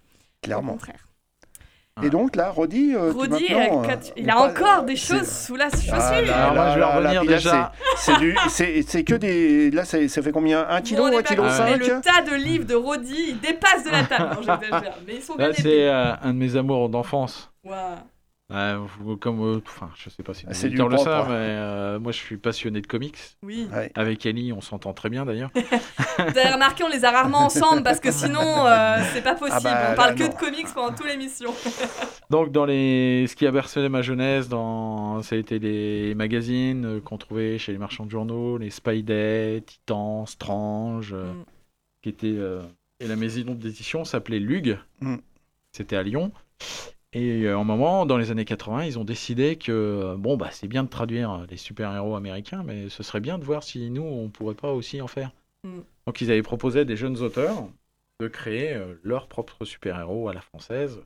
Au 0.43 0.45
Clairement. 0.45 0.73
contraire. 0.73 1.07
Et 2.03 2.09
donc 2.09 2.35
là, 2.35 2.49
Roddy, 2.49 2.93
euh, 2.93 3.13
Roddy, 3.13 3.45
euh, 3.51 3.87
il 4.17 4.29
a 4.29 4.37
encore 4.41 4.83
des 4.83 4.97
choses 4.97 5.29
sous 5.31 5.55
la 5.55 5.69
chaussure. 5.69 5.93
Ah 5.93 6.21
là 6.21 6.35
Alors, 6.51 6.53
moi, 6.53 6.65
là 6.65 6.69
je 6.71 6.73
vais 6.75 6.79
là 6.81 6.87
revenir 6.97 7.23
là, 7.23 7.37
déjà. 7.37 7.71
c'est- 8.83 9.03
que 9.05 9.15
des. 9.15 9.71
Là, 9.71 9.85
ça, 9.85 10.05
ça 10.09 10.21
fait 10.21 10.33
combien 10.33 10.67
Un 10.67 10.81
kilo, 10.81 11.03
Bon, 11.03 11.07
on 11.07 11.11
est 11.13 11.15
un 11.15 11.21
pas 11.21 11.29
kilo 11.29 11.43
con, 11.43 11.47
mais 11.47 11.55
cinq 11.55 11.77
le 11.87 12.01
tas 12.01 12.21
de 12.29 12.35
livres 12.35 12.65
de 12.65 12.75
Roddy, 12.75 13.25
il 13.29 13.39
dépasse 13.39 13.85
de 13.85 13.91
la 13.91 14.03
table. 14.03 14.35
Non, 14.45 14.57
mais 15.07 15.15
ils 15.15 15.21
sont 15.21 15.35
bien 15.35 15.45
Là, 15.47 15.51
épais. 15.53 15.61
c'est 15.61 15.87
euh, 15.87 16.13
un 16.21 16.33
de 16.33 16.37
mes 16.37 16.57
amours 16.57 16.89
d'enfance. 16.89 17.49
Ouah. 17.63 17.95
Ouais, 18.53 18.75
vous- 18.99 19.17
comme, 19.17 19.41
euh, 19.41 19.59
enfin, 19.65 19.89
je 19.95 20.07
sais 20.11 20.21
pas 20.21 20.35
si 20.35 20.43
Ah, 20.45 20.49
les 20.49 20.55
c'est 20.55 20.69
du 20.69 20.79
auditeurs 20.79 20.89
le 20.89 20.97
savent, 21.03 21.29
mais 21.29 21.35
euh, 21.35 21.99
moi 21.99 22.11
je 22.11 22.19
suis 22.19 22.37
passionné 22.37 22.79
de 22.79 22.85
comics. 22.85 23.17
Oui. 23.41 23.67
Ouais. 23.73 23.91
Avec 23.95 24.23
Ellie, 24.27 24.53
on 24.53 24.61
s'entend 24.61 24.93
très 24.93 25.09
bien 25.09 25.25
d'ailleurs. 25.25 25.49
Vous 25.55 26.37
avez 26.37 26.51
remarqué, 26.53 26.83
on 26.83 26.87
les 26.87 27.05
a 27.05 27.09
rarement 27.11 27.39
ensemble 27.39 27.81
parce 27.81 27.99
que 27.99 28.11
sinon, 28.11 28.67
euh, 28.67 28.97
c'est 29.13 29.23
pas 29.23 29.33
possible. 29.33 29.63
bah, 29.63 29.89
on 29.93 29.95
parle 29.95 30.09
là, 30.11 30.15
que 30.15 30.23
non. 30.23 30.29
de 30.29 30.35
comics 30.35 30.67
pendant 30.75 30.95
toute 30.95 31.07
l'émission. 31.07 31.51
Donc 32.29 32.51
dans 32.51 32.65
les, 32.65 33.25
ce 33.27 33.35
qui 33.35 33.47
a 33.47 33.51
bercé 33.51 33.89
ma 33.89 34.03
jeunesse, 34.03 34.47
dans, 34.47 35.23
ça 35.23 35.35
a 35.35 35.39
été 35.39 35.57
les 35.57 36.13
magazines 36.13 36.85
euh, 36.85 37.01
qu'on 37.01 37.17
trouvait 37.17 37.57
chez 37.57 37.71
les 37.71 37.79
marchands 37.79 38.05
de 38.05 38.11
journaux, 38.11 38.59
les 38.59 38.69
Spidey, 38.69 39.63
Titan, 39.65 40.27
Strange, 40.27 41.13
euh, 41.13 41.33
Mm. 41.33 41.45
qui 42.03 42.09
était 42.09 42.27
euh, 42.37 42.61
et 42.99 43.07
la 43.07 43.15
maison 43.15 43.55
d'édition 43.55 44.05
s'appelait 44.05 44.39
Lug. 44.39 44.77
Mm. 45.01 45.15
C'était 45.71 45.95
à 45.95 46.03
Lyon. 46.03 46.31
Et 47.17 47.43
euh, 47.45 47.57
en 47.57 47.63
moment, 47.63 48.05
dans 48.05 48.17
les 48.17 48.29
années 48.31 48.43
80, 48.45 48.83
ils 48.83 48.99
ont 48.99 49.05
décidé 49.05 49.55
que 49.55 49.71
euh, 49.71 50.15
bon 50.17 50.35
bah 50.35 50.49
c'est 50.51 50.67
bien 50.67 50.83
de 50.83 50.89
traduire 50.89 51.31
euh, 51.31 51.45
les 51.49 51.55
super-héros 51.57 52.15
américains, 52.15 52.61
mais 52.63 52.89
ce 52.89 53.03
serait 53.03 53.21
bien 53.21 53.37
de 53.39 53.43
voir 53.45 53.63
si 53.63 53.89
nous 53.89 54.03
on 54.03 54.27
pourrait 54.29 54.53
pas 54.53 54.73
aussi 54.73 55.01
en 55.01 55.07
faire. 55.07 55.31
Mm. 55.63 55.79
Donc 56.07 56.19
ils 56.21 56.29
avaient 56.29 56.41
proposé 56.43 56.81
à 56.81 56.83
des 56.83 56.97
jeunes 56.97 57.17
auteurs 57.21 57.69
de 58.19 58.27
créer 58.27 58.77
leur 59.03 59.27
propre 59.27 59.63
super-héros 59.65 60.27
à 60.29 60.33
la 60.33 60.41
française. 60.41 61.01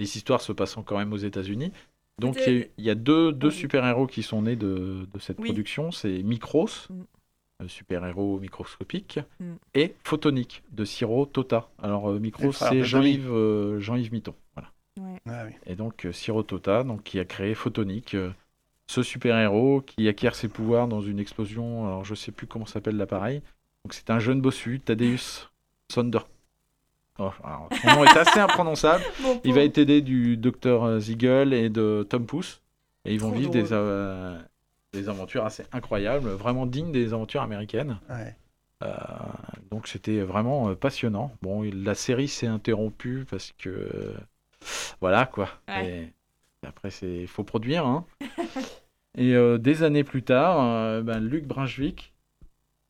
Les 0.00 0.16
histoires 0.16 0.40
se 0.40 0.52
passant 0.52 0.82
quand 0.82 0.98
même 0.98 1.12
aux 1.12 1.16
États-Unis. 1.18 1.72
Donc 2.18 2.36
il 2.38 2.42
y 2.42 2.56
a, 2.56 2.58
eu- 2.58 2.70
il 2.78 2.84
y 2.84 2.90
a 2.90 2.94
deux, 2.94 3.32
deux 3.32 3.48
Oui. 3.48 3.54
super-héros 3.54 4.06
qui 4.06 4.22
sont 4.22 4.42
nés 4.42 4.56
de, 4.56 5.06
de 5.12 5.18
cette 5.20 5.38
Oui. 5.38 5.46
production. 5.46 5.90
C'est 5.92 6.22
Micros, 6.22 6.68
Mm. 6.90 7.66
super-héros 7.68 8.40
microscopique, 8.40 9.20
Mm. 9.38 9.52
et 9.74 9.94
Photonique 10.04 10.62
de 10.72 10.84
Siro 10.84 11.26
Tota. 11.26 11.68
Alors 11.80 12.10
Micros, 12.14 12.52
c'est 12.52 12.80
euh, 12.82 13.78
Jean-Yves 13.80 14.12
Mitton. 14.12 14.34
Voilà. 14.54 14.70
Ah 15.26 15.44
oui. 15.46 15.52
Et 15.66 15.74
donc 15.76 16.04
euh, 16.06 16.12
Siro 16.12 16.42
Tota, 16.42 16.82
donc, 16.84 17.02
qui 17.02 17.18
a 17.18 17.24
créé 17.24 17.54
Photonique, 17.54 18.14
euh, 18.14 18.30
ce 18.86 19.02
super-héros 19.02 19.82
qui 19.82 20.08
acquiert 20.08 20.34
ses 20.34 20.48
pouvoirs 20.48 20.88
dans 20.88 21.00
une 21.00 21.18
explosion. 21.18 21.86
Alors 21.86 22.04
je 22.04 22.14
sais 22.14 22.32
plus 22.32 22.46
comment 22.46 22.66
s'appelle 22.66 22.96
l'appareil. 22.96 23.40
Donc 23.84 23.94
c'est 23.94 24.10
un 24.10 24.18
jeune 24.18 24.40
bossu, 24.40 24.80
Thaddeus 24.80 25.48
Sonder. 25.90 26.20
Oh, 27.18 27.30
alors, 27.44 27.68
son 27.82 27.88
nom 27.96 28.04
est 28.04 28.16
assez 28.16 28.40
imprononçable. 28.40 29.04
Il 29.44 29.52
va 29.52 29.62
être 29.62 29.78
aidé 29.78 30.00
du 30.00 30.36
docteur 30.36 31.00
Ziegel 31.00 31.52
et 31.52 31.68
de 31.68 32.06
Tom 32.08 32.24
Pouce. 32.26 32.62
Et 33.04 33.14
ils 33.14 33.20
vont 33.20 33.30
Trop 33.30 33.38
vivre 33.38 33.50
des, 33.50 33.72
euh, 33.72 34.38
des 34.92 35.08
aventures 35.08 35.44
assez 35.44 35.64
incroyables, 35.72 36.28
vraiment 36.30 36.66
dignes 36.66 36.92
des 36.92 37.12
aventures 37.14 37.40
américaines. 37.42 37.98
Ouais. 38.10 38.34
Euh, 38.82 38.94
donc 39.70 39.86
c'était 39.88 40.20
vraiment 40.20 40.70
euh, 40.70 40.74
passionnant. 40.74 41.32
Bon, 41.42 41.62
il- 41.64 41.82
la 41.84 41.94
série 41.94 42.28
s'est 42.28 42.46
interrompue 42.46 43.26
parce 43.30 43.52
que 43.58 43.68
euh, 43.70 44.14
voilà 45.00 45.26
quoi. 45.26 45.48
Ouais. 45.68 46.12
Et 46.62 46.66
après 46.66 46.90
c'est 46.90 47.26
faut 47.26 47.44
produire. 47.44 47.86
Hein. 47.86 48.04
Et 49.18 49.34
euh, 49.34 49.58
des 49.58 49.82
années 49.82 50.04
plus 50.04 50.22
tard, 50.22 50.60
euh, 50.60 51.02
ben, 51.02 51.18
Luc 51.18 51.44
Brunswick 51.44 52.14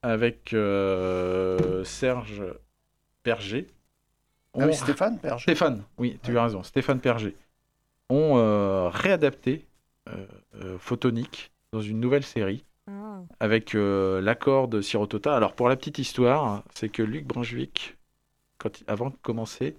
avec 0.02 0.52
euh, 0.52 1.82
Serge 1.84 2.42
Berger. 3.24 3.66
Ah 4.58 4.66
oui, 4.66 4.74
Stéphane 4.74 5.18
Perge. 5.18 5.42
Stéphane, 5.44 5.82
oui, 5.98 6.18
tu 6.22 6.36
as 6.36 6.42
raison, 6.44 6.62
Stéphane 6.62 7.00
Perger, 7.00 7.34
ont 8.10 8.36
euh, 8.36 8.88
réadapté 8.90 9.64
euh, 10.08 10.26
euh, 10.56 10.78
Photonique 10.78 11.52
dans 11.72 11.80
une 11.80 12.00
nouvelle 12.00 12.24
série 12.24 12.64
Ah. 12.86 13.20
avec 13.38 13.74
euh, 13.74 14.20
l'accord 14.20 14.68
de 14.68 14.80
Sirotota. 14.82 15.34
Alors 15.36 15.54
pour 15.54 15.68
la 15.70 15.76
petite 15.76 15.98
histoire, 15.98 16.64
c'est 16.74 16.88
que 16.90 17.02
Luc 17.02 17.24
Brunswick, 17.26 17.96
quand 18.58 18.80
il- 18.80 18.84
avant 18.88 19.08
de 19.10 19.16
commencer, 19.22 19.76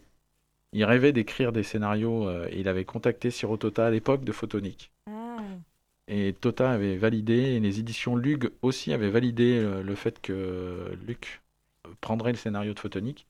il 0.74 0.86
rêvait 0.86 1.12
d'écrire 1.12 1.52
des 1.52 1.64
scénarios 1.64 2.28
euh, 2.28 2.48
et 2.50 2.60
il 2.60 2.68
avait 2.68 2.86
contacté 2.86 3.30
Sirotota 3.32 3.88
à 3.88 3.90
l'époque 3.90 4.24
de 4.24 4.32
Photonique. 4.32 4.92
Ah. 5.08 5.38
Et 6.08 6.34
Tota 6.34 6.72
avait 6.72 6.98
validé, 6.98 7.34
et 7.34 7.60
les 7.60 7.80
éditions 7.80 8.16
Lug 8.16 8.52
aussi 8.62 8.94
avaient 8.94 9.10
validé 9.10 9.58
euh, 9.58 9.84
le 9.84 9.96
fait 9.96 10.22
que 10.22 10.98
Luc 11.06 11.42
prendrait 12.00 12.32
le 12.32 12.38
scénario 12.38 12.74
de 12.74 12.80
Photonique. 12.80 13.28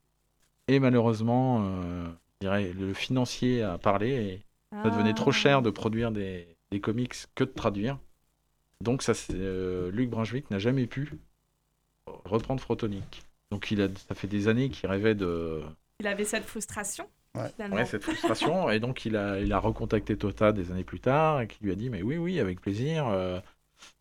Et 0.68 0.80
malheureusement, 0.80 1.64
euh, 1.64 2.08
je 2.42 2.48
dirais, 2.48 2.74
le 2.74 2.94
financier 2.94 3.62
a 3.64 3.78
parlé 3.78 4.10
et 4.10 4.42
ça 4.84 4.90
devenait 4.90 5.14
trop 5.14 5.32
Ah. 5.32 5.34
cher 5.34 5.62
de 5.62 5.70
produire 5.70 6.12
des, 6.12 6.48
des 6.72 6.80
comics 6.80 7.14
que 7.36 7.44
de 7.44 7.50
traduire. 7.50 7.98
Donc 8.80 9.04
ça, 9.04 9.14
Luc 9.30 10.10
Brunswick 10.10 10.50
n'a 10.50 10.60
jamais 10.60 10.88
pu 10.88 11.12
reprendre 12.26 12.62
Photonique. 12.62 13.24
Donc 13.52 13.70
il 13.70 13.82
a, 13.82 13.88
ça 14.08 14.16
fait 14.16 14.28
des 14.28 14.48
années 14.48 14.70
qu'il 14.70 14.90
rêvait 14.90 15.14
de, 15.14 15.62
Il 16.00 16.08
avait 16.08 16.24
cette 16.24 16.46
frustration. 16.46 17.08
Ouais. 17.36 17.86
Cette 17.86 18.04
frustration. 18.04 18.70
et 18.70 18.80
donc, 18.80 19.06
il 19.06 19.16
a, 19.16 19.40
il 19.40 19.54
a 19.54 19.60
recontacté 19.60 20.18
Tota 20.18 20.52
des 20.52 20.72
années 20.72 20.84
plus 20.84 21.00
tard 21.00 21.42
et 21.42 21.48
qui 21.48 21.64
lui 21.64 21.72
a 21.72 21.76
dit 21.76 21.90
Mais 21.90 22.02
oui, 22.02 22.18
oui, 22.18 22.40
avec 22.40 22.60
plaisir. 22.62 23.08
euh, 23.08 23.40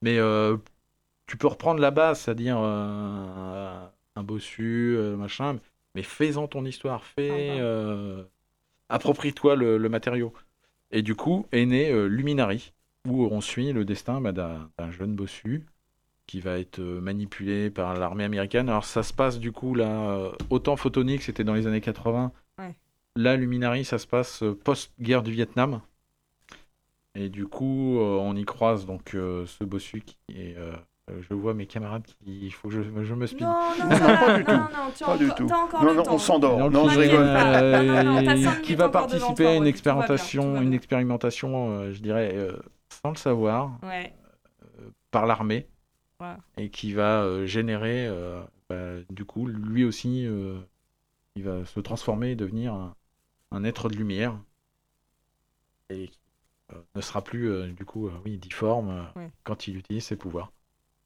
mais 0.03 0.18
euh, 0.18 0.57
tu 1.26 1.37
peux 1.37 1.49
reprendre 1.49 1.81
la 1.81 1.91
base, 1.93 2.20
c'est-à-dire 2.20 2.59
euh, 2.61 3.87
un 4.16 4.22
bossu, 4.22 4.95
euh, 4.97 5.16
machin, 5.16 5.59
mais 5.95 6.03
fais-en 6.03 6.49
ton 6.49 6.64
histoire. 6.64 7.05
Fais. 7.05 7.51
Ah 7.53 7.55
bah. 7.57 7.61
euh, 7.62 8.24
Approprie-toi 8.89 9.57
le, 9.57 9.78
le 9.78 9.89
matériau. 9.89 10.33
Et 10.93 11.03
du 11.03 11.14
coup, 11.14 11.47
est 11.53 11.66
né 11.66 11.91
euh, 11.91 12.07
Luminary, 12.07 12.72
où 13.09 13.26
on 13.26 13.41
suit 13.41 13.72
le 13.72 13.85
destin 13.85 14.20
bah, 14.20 14.33
d'un 14.33 14.91
jeune 14.91 15.14
bossu 15.14 15.66
qui 16.26 16.41
va 16.41 16.59
être 16.59 16.81
manipulé 16.81 17.70
par 17.70 17.95
l'armée 17.95 18.24
américaine. 18.24 18.68
Alors 18.68 18.85
ça 18.85 19.03
se 19.03 19.12
passe 19.12 19.39
du 19.41 19.53
coup 19.53 19.74
là, 19.74 20.33
autant 20.51 20.76
Photonique, 20.76 21.22
c'était 21.22 21.45
dans 21.45 21.55
les 21.55 21.66
années 21.66 21.81
80. 21.81 22.33
Là, 23.22 23.36
Luminary, 23.36 23.84
ça 23.84 23.98
se 23.98 24.06
passe 24.06 24.42
euh, 24.42 24.54
post-guerre 24.54 25.22
du 25.22 25.32
Vietnam. 25.32 25.80
Et 27.14 27.28
du 27.28 27.46
coup, 27.46 27.98
euh, 27.98 28.18
on 28.20 28.34
y 28.36 28.44
croise 28.44 28.86
donc 28.86 29.14
euh, 29.14 29.44
ce 29.46 29.64
bossu 29.64 30.00
qui 30.00 30.16
est... 30.30 30.56
je 31.28 31.34
vois 31.34 31.54
mes 31.54 31.66
camarades 31.66 32.06
qui... 32.06 32.46
Il 32.46 32.50
faut 32.52 32.68
que 32.68 32.74
je, 32.74 32.82
je 33.02 33.14
me 33.14 33.26
speed. 33.26 33.42
Non, 33.42 33.58
non, 33.78 33.88
Non, 33.88 33.98
non, 33.98 34.16
pas 34.16 34.36
du 34.38 34.44
non, 34.44 34.58
tout. 34.58 35.04
non, 35.04 35.18
tu 35.18 35.24
du 35.24 35.30
tout. 35.34 35.44
encore 35.52 35.84
Non, 35.84 35.94
non, 35.94 36.02
temps. 36.04 36.14
on 36.14 36.18
s'endort. 36.18 36.70
Non, 36.70 36.88
je 36.88 36.98
rigole. 36.98 37.24
Non, 37.26 38.40
non, 38.40 38.62
qui 38.62 38.74
va 38.74 38.88
participer 38.88 39.42
toi, 39.44 39.50
à 39.52 39.54
une 39.54 39.66
expérimentation, 39.66 40.62
une 40.62 40.72
expérimentation, 40.72 41.70
euh, 41.72 41.92
je 41.92 42.00
dirais, 42.00 42.30
euh, 42.34 42.56
sans 43.02 43.10
le 43.10 43.16
savoir, 43.16 43.72
Ouais. 43.82 44.14
par 45.10 45.26
l'armée, 45.26 45.66
Ouais. 46.20 46.36
et 46.58 46.70
qui 46.70 46.92
va 46.92 47.22
euh, 47.22 47.44
générer, 47.44 48.06
euh, 48.06 48.40
bah, 48.68 49.02
du 49.10 49.24
coup, 49.24 49.46
lui 49.48 49.84
aussi, 49.84 50.24
euh, 50.26 50.58
il 51.34 51.42
va 51.42 51.64
se 51.64 51.80
transformer 51.80 52.30
et 52.32 52.36
devenir 52.36 52.72
un, 52.74 52.94
un 53.53 53.64
être 53.64 53.88
de 53.88 53.96
lumière, 53.96 54.38
et 55.90 56.09
qui 56.09 56.18
euh, 56.72 56.80
ne 56.94 57.01
sera 57.01 57.22
plus, 57.22 57.51
euh, 57.51 57.66
du 57.72 57.84
coup, 57.84 58.09
euh, 58.09 58.12
oui, 58.24 58.38
difforme 58.38 58.90
euh, 58.90 59.20
Ouais. 59.20 59.30
quand 59.44 59.66
il 59.68 59.76
utilise 59.78 60.05
ses 60.05 60.16
pouvoirs. 60.16 60.53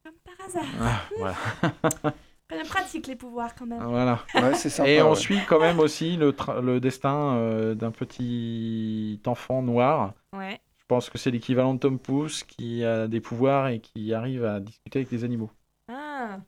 Comme 0.05 0.15
par 0.25 0.47
hasard. 0.47 0.65
Ah, 0.81 1.03
voilà. 1.19 1.37
Quand 2.51 2.57
même 2.57 2.67
pratique 2.67 3.07
les 3.07 3.17
pouvoirs 3.17 3.55
quand 3.55 3.65
même. 3.65 3.83
voilà. 3.83 4.23
Ouais, 4.35 4.55
c'est 4.55 4.69
sympa. 4.69 4.91
Et 4.91 5.01
on 5.01 5.11
ouais. 5.11 5.17
suit 5.17 5.39
quand 5.49 5.59
même 5.59 5.79
aussi 5.81 6.19
le, 6.19 6.33
tra- 6.33 6.61
le 6.61 6.79
destin 6.79 7.37
euh, 7.37 7.75
d'un 7.75 7.91
petit 7.91 9.19
enfant 9.25 9.63
noir. 9.63 10.13
Ouais. 10.37 10.61
Je 10.77 10.85
pense 10.87 11.09
que 11.09 11.17
c'est 11.17 11.31
l'équivalent 11.31 11.73
de 11.73 11.79
Tom 11.81 11.99
Pouce 11.99 12.45
qui 12.45 12.85
a 12.85 13.09
des 13.09 13.23
pouvoirs 13.23 13.69
et 13.69 13.81
qui 13.81 14.13
arrive 14.13 14.45
à 14.45 14.61
discuter 14.61 14.99
avec 14.99 15.11
les 15.11 15.25
animaux. 15.25 15.51
Ah. 15.89 16.39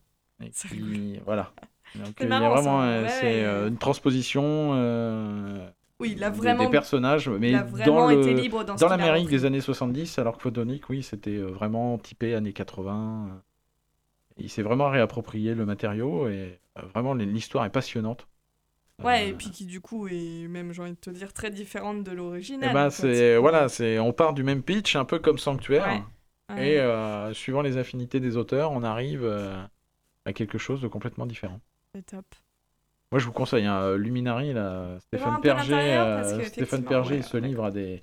Et 0.44 0.51
C'est 0.53 0.68
qui... 0.68 1.18
Voilà. 1.24 1.51
Donc 1.94 2.14
C'est 2.18 2.24
il 2.26 2.28
y 2.28 2.32
a 2.34 2.51
vraiment, 2.51 2.82
ça. 2.82 3.03
Ouais, 3.03 3.09
c'est 3.09 3.22
ouais. 3.22 3.44
euh, 3.44 3.68
une 3.68 3.78
transposition 3.78 4.72
euh, 4.74 5.70
Oui, 5.99 6.12
il 6.16 6.22
a 6.24 6.30
vraiment, 6.30 6.64
des, 6.64 6.70
personnages, 6.70 7.28
mais 7.28 7.51
il 7.51 7.55
a 7.57 7.62
dans 7.62 8.11
été 8.11 8.34
le 8.34 8.40
libre 8.40 8.64
dans, 8.64 8.88
l'Amérique 8.88 9.28
des 9.28 9.44
années 9.47 9.62
70, 9.62 10.18
alors 10.18 10.36
que 10.36 10.42
Photonic, 10.42 10.88
oui, 10.90 11.03
c'était 11.03 11.36
euh, 11.36 11.47
vraiment 11.47 11.97
typé 11.99 12.34
années 12.34 12.53
80. 12.53 13.28
euh. 13.30 13.40
Il 14.36 14.51
s'est 14.51 14.62
vraiment 14.62 14.90
réapproprié 14.90 15.55
le 15.55 15.64
matériau 15.64 16.28
et 16.28 16.61
euh, 16.78 16.82
vraiment 16.94 17.14
l'histoire 17.14 17.64
est 17.64 17.70
passionnante. 17.70 18.28
Ouais, 19.03 19.24
Euh, 19.24 19.28
et 19.28 19.34
puis 19.34 19.51
qui 19.51 19.66
du 19.66 19.80
coup 19.80 20.09
est 20.09 20.47
même, 20.49 20.72
j'ai 20.72 20.82
envie 20.82 20.92
de 20.92 20.97
te 20.97 21.11
dire, 21.11 21.32
très 21.32 21.51
différente 21.51 22.03
de 22.05 22.12
Eh 22.61 22.70
l'original. 22.70 22.72
ben, 22.72 22.90
quoi, 22.90 22.90
c'est 22.90 23.36
voilà, 23.36 23.68
c'est 23.68 23.99
on 23.99 24.12
part 24.12 24.34
du 24.34 24.42
même 24.42 24.62
pitch, 24.62 24.97
un 24.97 25.05
peu 25.05 25.18
comme 25.18 25.38
Sanctuaire, 25.38 25.90
Ouais. 26.51 26.74
et 26.74 26.78
euh, 26.80 27.32
suivant 27.34 27.62
les 27.62 27.76
affinités 27.78 28.20
des 28.20 28.36
auteurs, 28.36 28.72
on 28.72 28.82
arrive 28.82 29.24
euh, 29.24 29.62
à 30.26 30.32
quelque 30.32 30.59
chose 30.59 30.80
de 30.80 30.88
complètement 30.88 31.26
différent. 31.26 31.61
C'est 31.94 32.05
top. 32.07 32.26
Moi, 33.12 33.20
je 33.20 33.26
vous 33.26 33.32
conseille 33.32 33.66
hein, 33.66 33.96
Luminary, 33.96 34.52
là, 34.52 34.98
Stéphane 35.00 35.40
Perger, 35.40 35.74
euh, 35.96 36.42
Stéphane 36.44 36.84
Perger, 36.84 37.16
ouais, 37.16 37.22
ce 37.22 37.36
ouais. 37.36 37.46
livre 37.46 37.64
a 37.64 37.70
des, 37.70 38.02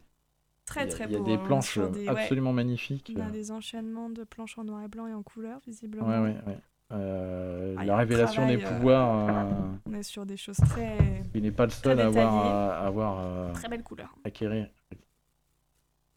Très 0.66 0.86
il 0.86 0.89
y 0.89 0.91
a- 0.91 0.95
très 0.95 1.06
il 1.06 1.12
y 1.12 1.16
a 1.16 1.20
beau. 1.20 1.26
des 1.26 1.34
hein, 1.34 1.41
planches 1.45 1.72
sur 1.74 1.89
des- 1.89 1.99
ouais. 2.01 2.08
absolument 2.10 2.54
magnifiques. 2.54 3.14
On 3.18 3.22
a 3.22 3.30
des 3.30 3.51
enchaînements 3.51 4.10
de 4.10 4.24
planches 4.24 4.58
en 4.58 4.64
noir 4.64 4.82
et 4.82 4.88
blanc 4.88 5.08
et 5.08 5.14
en 5.14 5.22
couleur, 5.22 5.60
visiblement. 5.68 6.08
Ouais, 6.08 6.20
ouais, 6.20 6.38
ouais. 6.47 6.58
Euh, 6.93 7.76
Ah, 7.78 7.84
il 7.84 7.88
la 7.88 7.97
révélation 7.97 8.47
des 8.47 8.58
travail, 8.60 8.74
euh, 8.76 8.78
pouvoirs, 8.78 9.30
euh, 9.30 9.51
On 9.88 9.93
est 9.93 10.04
sur 10.04 10.26
des 10.26 10.38
choses 10.38 10.58
très, 10.58 10.97
il 11.34 11.41
n'est 11.41 11.51
pas 11.51 11.66
le 11.66 11.72
seul 11.72 11.99
à 11.99 12.06
avoir, 12.06 12.34
à 12.38 12.86
avoir 12.86 13.20
euh, 13.26 13.51
très 13.54 13.68
belles 13.68 13.84
couleurs. 13.84 14.16
acquérir. 14.24 14.68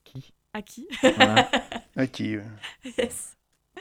Qui? 0.04 0.32
Aki. 0.52 0.86
Voilà, 1.16 1.50
Ah, 1.96 2.06
qui, 2.06 2.36
euh, 2.36 2.42
yes. 2.98 3.36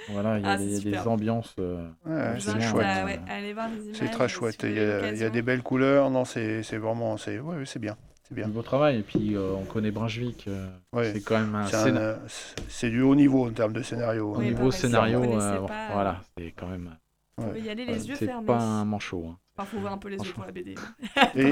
Voilà, 0.09 0.37
il 0.39 0.43
y 0.43 0.47
a, 0.47 0.51
Ah, 0.51 0.57
des, 0.57 0.63
c'est 0.63 0.69
il 0.69 0.73
y 0.73 0.75
a 0.75 0.79
des 0.79 0.85
superbe. 0.97 1.07
ambiances. 1.07 1.55
euh, 1.59 1.87
ouais, 2.05 2.39
c'est 2.39 2.61
chouette. 2.61 2.85
à- 2.85 3.05
ouais, 3.05 3.19
images. 3.49 3.71
C'est 3.93 4.09
très 4.11 4.27
chouette. 4.29 4.57
si 4.61 4.67
Il 4.67 4.75
y, 4.75 4.79
a, 4.79 5.11
il 5.11 5.17
y 5.17 5.23
a 5.23 5.29
des 5.29 5.41
belles 5.41 5.63
couleurs. 5.63 6.09
Non, 6.11 6.25
c'est 6.25 6.63
c'est 6.63 6.77
vraiment. 6.77 7.17
C'est 7.17 7.39
ouais, 7.39 7.63
c'est 7.65 7.79
bien. 7.79 7.95
C'est 8.27 8.33
bien. 8.33 8.47
du 8.47 8.53
beau 8.53 8.61
travail. 8.63 8.97
Et 8.99 9.03
puis, 9.03 9.35
euh, 9.35 9.53
on 9.55 9.65
connaît 9.65 9.91
Brunswick. 9.91 10.45
euh, 10.47 10.67
Ouais. 10.93 11.11
C'est 11.13 11.21
quand 11.21 11.39
même 11.39 11.53
un, 11.53 11.67
C'est 11.67 11.75
un, 11.75 11.95
euh, 11.95 12.15
c'est- 12.27 12.55
c'est 12.69 12.89
du 12.89 13.01
haut 13.01 13.13
niveau 13.15 13.45
en 13.47 13.51
termes 13.51 13.73
de 13.73 13.83
scénario. 13.83 14.31
au 14.31 14.37
Oui, 14.37 14.45
hein. 14.45 14.49
niveau 14.49 14.57
pareil, 14.57 14.71
si 14.73 14.79
scénario. 14.81 15.19
connaissez 15.21 15.45
euh, 15.45 15.59
pas, 15.67 15.87
voilà, 15.93 16.21
c'est 16.37 16.51
quand 16.51 16.67
même. 16.67 16.95
Vous 17.37 17.47
pouvez 17.47 17.61
y 17.61 17.69
aller 17.69 17.85
les 17.85 18.07
yeux 18.07 18.15
C'est 18.17 18.25
fermés. 18.25 18.47
pas 18.47 18.57
un 18.61 18.85
manchot. 18.85 19.25
hein. 19.29 19.37
Enfin, 19.57 19.69
faut 19.71 19.77
ouvrir 19.77 19.93
un 19.93 19.97
peu 19.97 20.09
les 20.09 20.17
yeux 20.17 20.33
pour 20.33 20.43
la 20.43 20.51
BD. 20.51 20.75
Et 21.35 21.49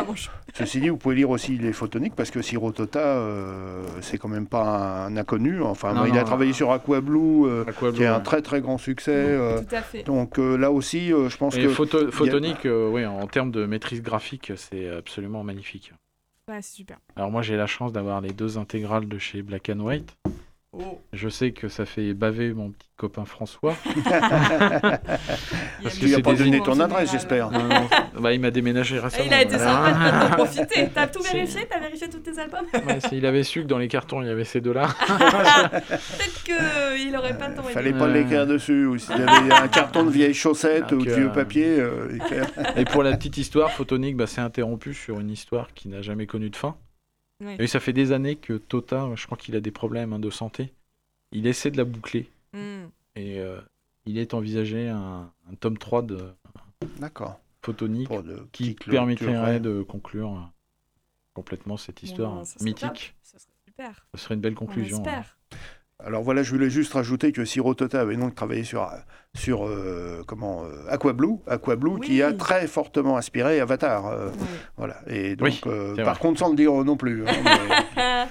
ceci 0.54 0.82
dit, 0.82 0.90
vous 0.90 0.98
pouvez 0.98 1.16
lire 1.16 1.30
aussi 1.30 1.58
les 1.58 1.72
photoniques 1.72 2.16
parce 2.16 2.32
que 2.32 2.42
Sirotota, 2.42 3.00
euh, 3.00 3.86
c'est 4.02 4.18
quand 4.18 4.28
même 4.28 4.48
pas 4.48 5.06
un 5.06 5.16
inconnu. 5.16 5.62
Enfin, 5.62 5.94
Non, 5.94 6.00
moi, 6.02 6.10
il 6.10 6.18
a 6.18 6.22
non, 6.22 6.26
travaillé 6.26 6.52
non. 6.52 6.58
sur 6.58 6.72
Aqua 6.72 7.00
Blue, 7.00 7.46
euh, 7.46 7.64
Aqua 7.66 7.92
qui 7.92 7.98
est 8.04 8.06
Blue, 8.06 8.06
un 8.08 8.20
très 8.20 8.42
très 8.42 8.60
grand 8.60 8.78
succès. 8.78 9.14
euh, 9.16 9.62
Tout 9.62 9.76
à 9.76 9.82
fait. 9.82 10.04
donc 10.04 10.38
euh, 10.38 10.58
là 10.58 10.70
aussi, 10.72 11.14
euh, 11.14 11.30
je 11.30 11.38
pense 11.38 11.56
Et 11.56 11.62
que 11.64 11.68
photo- 11.70 12.12
photonique, 12.12 12.66
euh, 12.66 12.90
oui, 12.90 13.06
en 13.06 13.26
termes 13.28 13.52
de 13.52 13.66
maîtrise 13.66 14.02
graphique, 14.02 14.52
c'est 14.58 14.90
absolument 14.90 15.44
magnifique. 15.44 15.94
Ouais, 16.50 16.62
c'est 16.62 16.76
super. 16.76 16.98
Alors 17.16 17.32
moi 17.32 17.42
j'ai 17.42 17.56
la 17.56 17.68
chance 17.68 17.94
d'avoir 17.94 18.20
les 18.20 18.34
deux 18.34 18.58
intégrales 18.58 19.08
de 19.08 19.18
chez 19.18 19.42
Black 19.44 19.70
and 19.70 19.80
White. 19.80 20.14
Oh. 20.76 21.00
Je 21.14 21.30
sais 21.30 21.52
que 21.52 21.68
ça 21.68 21.86
fait 21.86 22.16
baver 22.16 22.52
mon 22.52 22.72
petit 22.72 22.90
copain 22.98 23.26
François. 23.26 23.76
Parce 23.84 23.94
que 25.96 26.00
qu'il 26.00 26.14
a 26.14 26.18
c'est 26.18 26.24
pas 26.24 26.34
donné 26.34 26.62
ton 26.62 26.80
adresse, 26.80 27.12
j'espère. 27.12 27.52
Non, 27.52 27.64
non, 27.64 27.88
bah, 28.20 28.34
il 28.34 28.40
m'a 28.40 28.50
déménagé 28.50 28.98
récemment. 28.98 29.26
il 29.28 29.34
a 29.34 29.44
été 29.44 29.60
sympa 29.60 29.92
de 29.92 29.98
t'en 30.30 30.36
profiter. 30.36 30.90
T'as 30.92 31.08
tout 31.08 31.22
vérifié 31.22 31.68
T'as 31.70 31.80
vérifié 31.80 32.10
tous 32.10 32.20
tes 32.20 32.40
albums 32.40 32.66
Ouais, 32.88 33.00
s'il 33.08 33.24
avait 33.28 33.44
su 33.44 33.62
que 33.62 33.68
dans 33.68 33.78
les 33.78 33.88
cartons 33.88 34.24
il 34.24 34.28
y 34.28 34.32
avait 34.32 34.46
ces 34.46 34.62
deux-là. 34.62 34.88
Peut-être 35.08 36.44
qu'il 36.44 37.16
aurait 37.18 37.38
pas 37.38 37.50
tant 37.50 37.64
aidé. 37.64 37.74
Fallait 37.74 37.94
pas 37.94 38.08
l'écrire 38.08 38.48
dessus. 38.48 38.88
Ou 38.88 38.98
s'il 38.98 39.18
y 39.18 39.22
avait 39.22 39.54
un 39.54 39.68
carton 39.68 40.04
de 40.04 40.10
vieilles 40.10 40.34
chaussettes 40.34 40.90
Donc, 40.90 41.02
ou 41.02 41.06
de 41.06 41.12
euh, 41.12 41.16
vieux 41.16 41.32
papier. 41.32 41.80
euh. 41.80 42.18
Et 42.76 42.86
pour 42.86 43.04
la 43.04 43.16
petite 43.16 43.38
histoire, 43.38 43.72
Photonique 43.72 44.18
bah, 44.18 44.26
s'est 44.26 44.42
interrompu 44.42 44.96
sur 44.96 45.20
une 45.20 45.30
histoire 45.30 45.68
qui 45.76 45.88
n'a 45.88 46.02
jamais 46.02 46.26
connu 46.26 46.50
de 46.50 46.56
fin. 46.56 46.76
Ouais. 47.44 47.56
Et 47.60 47.68
ça 47.68 47.80
fait 47.80 47.94
des 47.94 48.12
années 48.12 48.36
que 48.36 48.54
Tota, 48.58 49.10
je 49.16 49.26
crois 49.26 49.38
qu'il 49.38 49.56
a 49.56 49.60
des 49.62 49.72
problèmes 49.72 50.14
hein, 50.14 50.20
de 50.20 50.30
santé. 50.30 50.74
Il 51.32 51.48
essaie 51.48 51.72
de 51.72 51.78
la 51.78 51.84
boucler. 51.86 52.30
Hmm. 52.54 52.86
Et 53.16 53.40
euh, 53.40 53.60
il 54.06 54.18
est 54.18 54.34
envisagé 54.34 54.90
un, 54.90 55.32
un 55.50 55.56
tome 55.56 55.78
3 55.78 56.02
de 56.04 56.20
D'accord. 57.00 57.40
Photonique 57.62 58.08
Pour 58.08 58.24
de- 58.24 58.48
qui 58.52 58.74
permettrait 58.74 59.60
de 59.60 59.82
conclure 59.84 60.32
euh, 60.38 60.42
complètement 61.34 61.78
cette 61.78 62.04
histoire 62.04 62.46
serait 62.46 62.64
mythique. 62.66 63.16
serait 63.24 63.40
super. 63.66 64.06
Ce 64.14 64.22
serait 64.22 64.36
une 64.36 64.42
belle 64.42 64.54
On 64.54 64.66
conclusion. 64.66 65.04
hein. 65.08 65.24
Alors 66.06 66.22
voilà, 66.24 66.44
je 66.44 66.52
voulais 66.52 66.70
juste 66.70 66.94
rajouter 66.94 67.32
que 67.32 67.46
Sirotota 67.46 68.02
avait 68.02 68.16
donc 68.18 68.36
travaillé 68.36 68.64
sur, 68.64 68.90
sur 69.36 69.66
euh, 69.66 70.22
comment, 70.28 70.64
euh, 70.66 70.86
Aqua 70.90 71.14
Blue, 71.14 71.38
Aqua 71.48 71.76
Blue 71.76 72.00
qui 72.00 72.22
a 72.22 72.34
très 72.34 72.68
fortement 72.68 73.18
inspiré 73.18 73.60
Avatar. 73.60 74.08
euh, 74.08 74.30
voilà. 74.78 74.98
Et 75.08 75.36
donc, 75.36 75.48
Oui, 75.48 75.62
euh, 75.68 75.96
par 76.04 76.20
contre, 76.20 76.40
sans 76.40 76.50
le 76.50 76.56
dire 76.56 76.74
non 76.84 76.98
plus. 76.98 77.26
hein, 77.28 77.32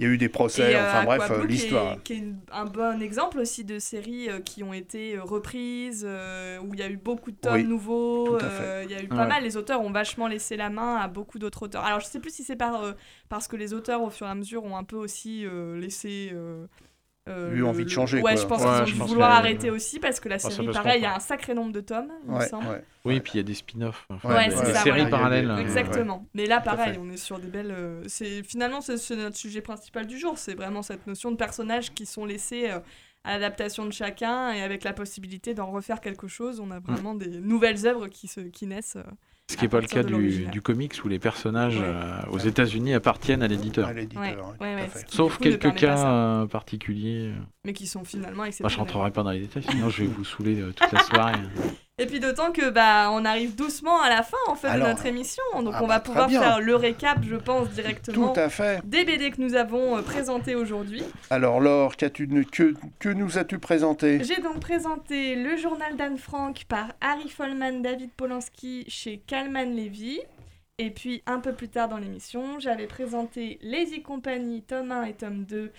il 0.00 0.06
y 0.06 0.08
a 0.08 0.12
eu 0.14 0.16
des 0.16 0.30
procès, 0.30 0.72
Et, 0.72 0.76
euh, 0.76 0.86
enfin 0.88 1.04
bref, 1.04 1.20
Aquablue, 1.20 1.46
qui 1.48 1.52
est- 1.52 1.56
l'histoire. 1.58 2.02
Qui 2.02 2.12
est, 2.14 2.16
une- 2.16 2.38
un 2.52 2.64
bon 2.64 3.02
exemple 3.02 3.38
aussi 3.38 3.64
de 3.64 3.78
séries 3.78 4.30
euh, 4.30 4.40
qui 4.40 4.62
ont 4.62 4.72
été 4.72 5.18
reprises, 5.18 6.06
euh, 6.08 6.58
où 6.62 6.72
il 6.72 6.80
y 6.80 6.82
a 6.82 6.88
eu 6.88 6.96
beaucoup 6.96 7.32
de 7.32 7.36
tomes 7.36 7.52
Oui, 7.56 7.64
nouveaux. 7.64 8.38
tout 8.38 8.42
à 8.42 8.48
euh, 8.48 8.82
Il 8.86 8.90
y 8.90 8.94
a 8.94 9.02
eu 9.02 9.08
pas 9.08 9.16
ouais. 9.16 9.26
mal. 9.28 9.42
Les 9.42 9.58
auteurs 9.58 9.82
ont 9.82 9.90
vachement 9.92 10.26
laissé 10.26 10.56
la 10.56 10.70
main 10.70 10.96
à 10.96 11.06
beaucoup 11.06 11.38
d'autres 11.38 11.64
auteurs. 11.64 11.84
Alors 11.84 12.00
je 12.00 12.06
sais 12.06 12.18
plus 12.18 12.32
si 12.34 12.44
c'est 12.44 12.56
par, 12.56 12.82
euh, 12.82 12.92
parce 13.28 13.46
que 13.46 13.56
les 13.56 13.74
auteurs, 13.74 14.00
au 14.02 14.08
fur 14.08 14.26
et 14.26 14.30
à 14.30 14.34
mesure, 14.34 14.64
ont 14.64 14.78
un 14.78 14.84
peu 14.84 14.96
aussi 14.96 15.44
euh, 15.44 15.78
laissé. 15.78 16.30
Euh, 17.28 17.50
euh, 17.50 17.54
Eu 17.54 17.64
envie 17.64 17.84
de 17.84 17.90
changer, 17.90 18.16
Ouais, 18.22 18.34
quoi. 18.34 18.36
je 18.36 18.46
pense 18.46 18.62
Ouais, 18.62 18.84
qu'ils 18.84 19.00
ont 19.00 19.04
dû 19.04 19.10
vouloir 19.10 19.30
arrêter 19.30 19.70
aussi 19.70 19.98
parce 20.00 20.20
que 20.20 20.28
la 20.28 20.38
série, 20.38 20.66
pareil, 20.68 21.00
il 21.00 21.02
y 21.02 21.06
a 21.06 21.14
un 21.14 21.20
sacré 21.20 21.54
nombre 21.54 21.72
de 21.72 21.80
tomes, 21.80 22.10
il 22.24 22.30
me 22.32 22.38
Ouais, 22.38 22.46
semble. 22.48 22.66
ouais. 22.68 22.84
Oui, 23.04 23.20
puis 23.20 23.32
il 23.34 23.36
y 23.36 23.40
a 23.40 23.42
des 23.42 23.54
spin-offs. 23.54 24.06
enfin, 24.10 24.34
Ouais, 24.34 24.48
des, 24.48 24.56
c'est 24.56 24.64
des 24.66 24.72
ça, 24.72 24.82
séries 24.82 25.08
parallèles. 25.08 25.50
Euh, 25.50 25.58
Exactement. 25.58 26.26
Mais 26.34 26.46
là, 26.46 26.60
pareil, 26.60 26.98
on 27.00 27.10
est 27.10 27.16
sur 27.16 27.38
des 27.38 27.48
belles. 27.48 27.70
euh, 27.72 28.02
c'est 28.08 28.42
finalement 28.42 28.80
c'est 28.80 29.16
notre 29.16 29.36
sujet 29.36 29.60
principal 29.60 30.06
du 30.06 30.18
jour. 30.18 30.38
C'est 30.38 30.54
vraiment 30.54 30.82
cette 30.82 31.06
notion 31.06 31.30
de 31.30 31.36
personnages 31.36 31.92
qui 31.94 32.06
sont 32.06 32.24
laissés 32.24 32.70
euh, 32.70 32.80
à 33.24 33.32
l'adaptation 33.34 33.84
de 33.86 33.92
chacun 33.92 34.52
et 34.52 34.62
avec 34.62 34.82
la 34.82 34.92
possibilité 34.94 35.52
d'en 35.54 35.70
refaire 35.70 36.00
quelque 36.00 36.26
chose. 36.26 36.58
On 36.58 36.70
a 36.70 36.78
vraiment 36.80 37.14
des 37.14 37.28
nouvelles 37.40 37.86
œuvres 37.86 38.08
qui 38.08 38.28
se 38.28 38.40
qui 38.40 38.66
naissent. 38.66 38.96
Euh. 39.50 39.52
Ce 39.52 39.56
qui 39.56 39.64
n'est 39.64 39.68
pas 39.68 39.80
le 39.80 39.86
cas 39.86 40.02
du, 40.02 40.46
du 40.46 40.62
comics 40.62 40.94
où 41.04 41.08
les 41.08 41.18
personnages 41.18 41.78
Ouais. 41.78 41.84
euh, 41.84 42.20
aux 42.30 42.38
États-Unis 42.38 42.94
appartiennent 42.94 43.42
à 43.42 43.48
l'éditeur. 43.48 43.88
Ouais, 43.88 44.06
ouais, 44.60 44.88
Sauf 45.08 45.36
coup, 45.38 45.42
quelques 45.44 45.74
cas 45.74 46.06
euh, 46.06 46.46
particuliers. 46.46 47.32
mais 47.64 47.72
qui 47.72 47.86
sont 47.86 48.04
finalement 48.04 48.36
Moi, 48.36 48.44
je 48.46 48.48
exceptionnels. 48.50 48.78
rentrerai 48.86 49.10
pas 49.10 49.22
dans 49.22 49.30
les 49.30 49.40
détails, 49.40 49.64
sinon 49.68 49.88
je 49.90 50.02
vais 50.02 50.08
vous 50.08 50.24
saouler 50.24 50.60
euh, 50.60 50.72
toute 50.74 50.92
la 50.92 51.00
soirée. 51.02 51.34
Et 52.00 52.06
puis 52.06 52.18
d'autant 52.18 52.50
que 52.50 52.70
bah 52.70 53.10
on 53.12 53.24
arrive 53.26 53.54
doucement 53.54 54.00
à 54.00 54.08
la 54.08 54.22
fin 54.22 54.36
en 54.48 54.54
fait 54.54 54.68
Alors, 54.68 54.86
de 54.86 54.92
notre 54.92 55.04
émission, 55.04 55.42
donc 55.62 55.74
ah 55.76 55.80
on 55.82 55.86
bah, 55.86 55.94
va 55.94 56.00
pouvoir 56.00 56.28
bien. 56.28 56.40
faire 56.40 56.60
le 56.60 56.74
récap, 56.74 57.18
je 57.22 57.36
pense 57.36 57.68
Tout 57.68 57.74
directement 57.74 58.32
à 58.32 58.48
fait. 58.48 58.80
des 58.84 59.04
BD 59.04 59.30
que 59.30 59.40
nous 59.40 59.54
avons 59.54 59.98
euh, 59.98 60.02
présentés 60.02 60.54
aujourd'hui. 60.54 61.02
Alors 61.28 61.60
Laure, 61.60 61.96
qu'as-tu- 61.96 62.26
que, 62.50 62.74
que 62.98 63.08
nous 63.10 63.38
as-tu 63.38 63.58
présenté? 63.58 64.24
J'ai 64.24 64.40
donc 64.40 64.60
présenté 64.60 65.34
le 65.36 65.56
journal 65.56 65.94
d'Anne 65.96 66.16
Frank 66.18 66.64
par 66.68 66.92
Harry 67.02 67.28
Folman, 67.28 67.82
David 67.82 68.10
Polanski 68.16 68.84
chez 68.88 69.18
Kalman 69.26 69.76
Levy. 69.76 70.20
Et 70.78 70.90
puis 70.90 71.22
un 71.26 71.40
peu 71.40 71.52
plus 71.52 71.68
tard 71.68 71.90
dans 71.90 71.98
l'émission, 71.98 72.58
j'avais 72.58 72.86
présenté 72.86 73.58
Lazy 73.60 74.00
Company, 74.00 74.62
tome 74.62 74.90
1 74.92 75.04
et 75.04 75.12
tome 75.12 75.44
2 75.44 75.70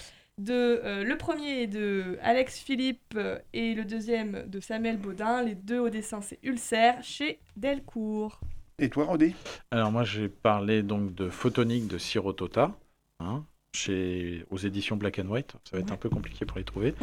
de 0.42 0.82
euh, 0.84 1.04
le 1.04 1.18
premier 1.18 1.64
est 1.64 1.68
de 1.68 2.18
Alex 2.22 2.58
Philippe 2.58 3.14
euh, 3.16 3.38
et 3.54 3.76
le 3.76 3.86
deuxième 3.86 4.44
de 4.48 4.60
Samuel 4.60 4.98
Baudin. 4.98 5.44
Les 5.44 5.56
deux 5.56 5.80
au 5.80 5.90
dessin 5.90 6.22
c'est 6.22 6.40
Ulcer 6.44 6.94
chez 7.04 7.40
Delcourt. 7.56 8.40
Et 8.80 8.90
toi, 8.90 9.06
Rodi? 9.06 9.36
Alors 9.70 9.92
moi 9.92 10.04
j'ai 10.04 10.28
parlé 10.28 10.82
donc 10.82 11.14
de 11.14 11.30
Photonique 11.30 11.88
de 11.88 12.00
Sirotota, 12.00 12.76
hein, 13.20 13.46
chez, 13.76 14.44
aux 14.50 14.58
éditions 14.58 14.96
Black 14.98 15.20
and 15.20 15.28
White. 15.28 15.54
Ça 15.64 15.78
va 15.78 15.84
être 15.84 15.92
un 15.92 15.98
peu 15.98 16.10
compliqué 16.10 16.46
pour 16.46 16.58
les 16.58 16.64
trouver. 16.64 16.96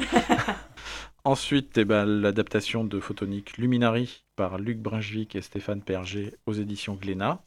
Ensuite, 1.24 1.78
eh 1.78 1.84
ben, 1.84 2.04
l'adaptation 2.04 2.82
de 2.84 2.98
Photonique 2.98 3.56
Luminary 3.58 4.24
par 4.34 4.58
Luc 4.58 4.78
Brunswick 4.78 5.36
et 5.36 5.42
Stéphane 5.42 5.82
Perger 5.82 6.34
aux 6.46 6.54
éditions 6.54 6.94
Glénat. 6.94 7.42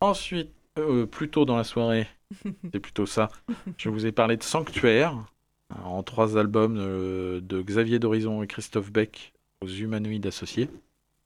Ensuite, 0.00 0.52
euh, 0.78 1.06
plus 1.06 1.30
tôt 1.30 1.46
dans 1.46 1.56
la 1.56 1.64
soirée, 1.64 2.06
c'est 2.72 2.80
plutôt 2.80 3.06
ça, 3.06 3.30
je 3.76 3.88
vous 3.88 4.06
ai 4.06 4.12
parlé 4.12 4.36
de 4.36 4.42
Sanctuaire, 4.42 5.12
hein, 5.70 5.80
en 5.84 6.02
trois 6.02 6.36
albums 6.38 6.76
euh, 6.78 7.40
de 7.40 7.62
Xavier 7.62 7.98
D'Horizon 7.98 8.42
et 8.42 8.46
Christophe 8.46 8.90
Beck 8.90 9.32
aux 9.60 9.68
Humanoïdes 9.68 10.26
Associés. 10.26 10.68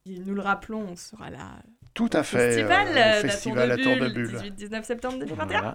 Et 0.06 0.18
nous 0.18 0.34
le 0.34 0.40
rappelons, 0.40 0.86
on 0.90 0.96
sera 0.96 1.30
là 1.30 1.62
Tout 1.94 2.08
à 2.12 2.22
fait. 2.22 2.52
festival, 2.52 2.88
euh, 2.88 3.00
euh, 3.00 3.20
festival 3.20 3.68
la 3.68 3.74
à 3.74 3.76
Tour 3.76 3.96
de 3.96 4.08
Bulle, 4.08 4.28
Bulle. 4.28 4.68
18-19 4.70 4.82
septembre 4.84 5.18
2021. 5.18 5.46
Voilà. 5.46 5.74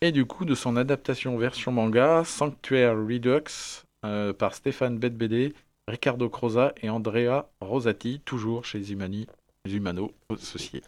Et 0.00 0.12
du 0.12 0.26
coup, 0.26 0.44
de 0.44 0.54
son 0.54 0.76
adaptation 0.76 1.36
version 1.38 1.72
manga, 1.72 2.22
Sanctuaire 2.24 2.94
Redux, 2.96 3.84
euh, 4.04 4.32
par 4.32 4.54
Stéphane 4.54 4.98
Bedbédé, 4.98 5.54
Ricardo 5.88 6.28
Croza 6.28 6.74
et 6.82 6.90
Andrea 6.90 7.48
Rosati, 7.60 8.20
toujours 8.24 8.64
chez 8.64 8.92
Humani, 8.92 9.26
Humano 9.66 10.12
Associés. 10.30 10.82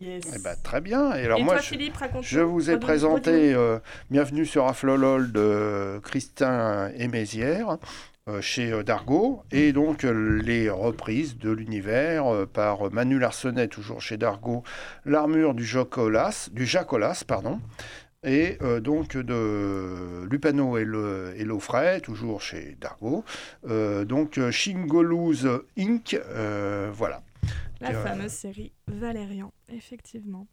Yes. 0.00 0.24
Eh 0.36 0.38
ben, 0.42 0.54
très 0.62 0.80
bien. 0.80 1.14
Et 1.14 1.24
alors 1.24 1.38
Et 1.38 1.42
moi, 1.42 1.54
toi, 1.54 1.62
je, 1.62 1.68
Philippe, 1.68 1.96
raconte 1.96 2.24
je 2.24 2.40
vous 2.40 2.70
ai 2.70 2.78
présenté 2.78 3.54
euh, 3.54 3.78
Bienvenue 4.10 4.44
sur 4.44 4.66
Aflolol 4.66 5.32
de 5.32 5.98
Christin 6.02 6.90
et 6.96 7.08
Mézières 7.08 7.78
euh, 8.28 8.42
chez 8.42 8.70
euh, 8.72 8.82
Dargaud 8.82 9.42
et 9.50 9.72
donc 9.72 10.02
les 10.02 10.68
reprises 10.68 11.38
de 11.38 11.50
l'univers 11.50 12.26
euh, 12.26 12.44
par 12.46 12.92
Manu 12.92 13.18
Larsenet, 13.18 13.68
toujours 13.68 14.02
chez 14.02 14.18
Dargaud, 14.18 14.62
l'armure 15.06 15.54
du 15.54 15.64
Jacolas, 15.64 16.48
du 16.52 16.66
Jacolas, 16.66 17.24
pardon. 17.26 17.60
Et 18.26 18.56
euh, 18.62 18.80
donc 18.80 19.16
de 19.16 20.26
Lupano 20.30 20.78
et, 20.78 20.84
le, 20.84 21.34
et 21.36 21.44
Laufray, 21.44 22.00
toujours 22.00 22.40
chez. 22.40 22.76
Euh, 23.68 24.04
donc 24.04 24.40
Shingoloose 24.50 25.46
Inc. 25.78 26.14
euh, 26.14 26.90
voilà. 26.92 27.22
La 27.80 27.90
Euh, 27.90 28.02
fameuse 28.04 28.32
série 28.32 28.72
Valérian, 28.86 29.52
effectivement. 29.68 30.46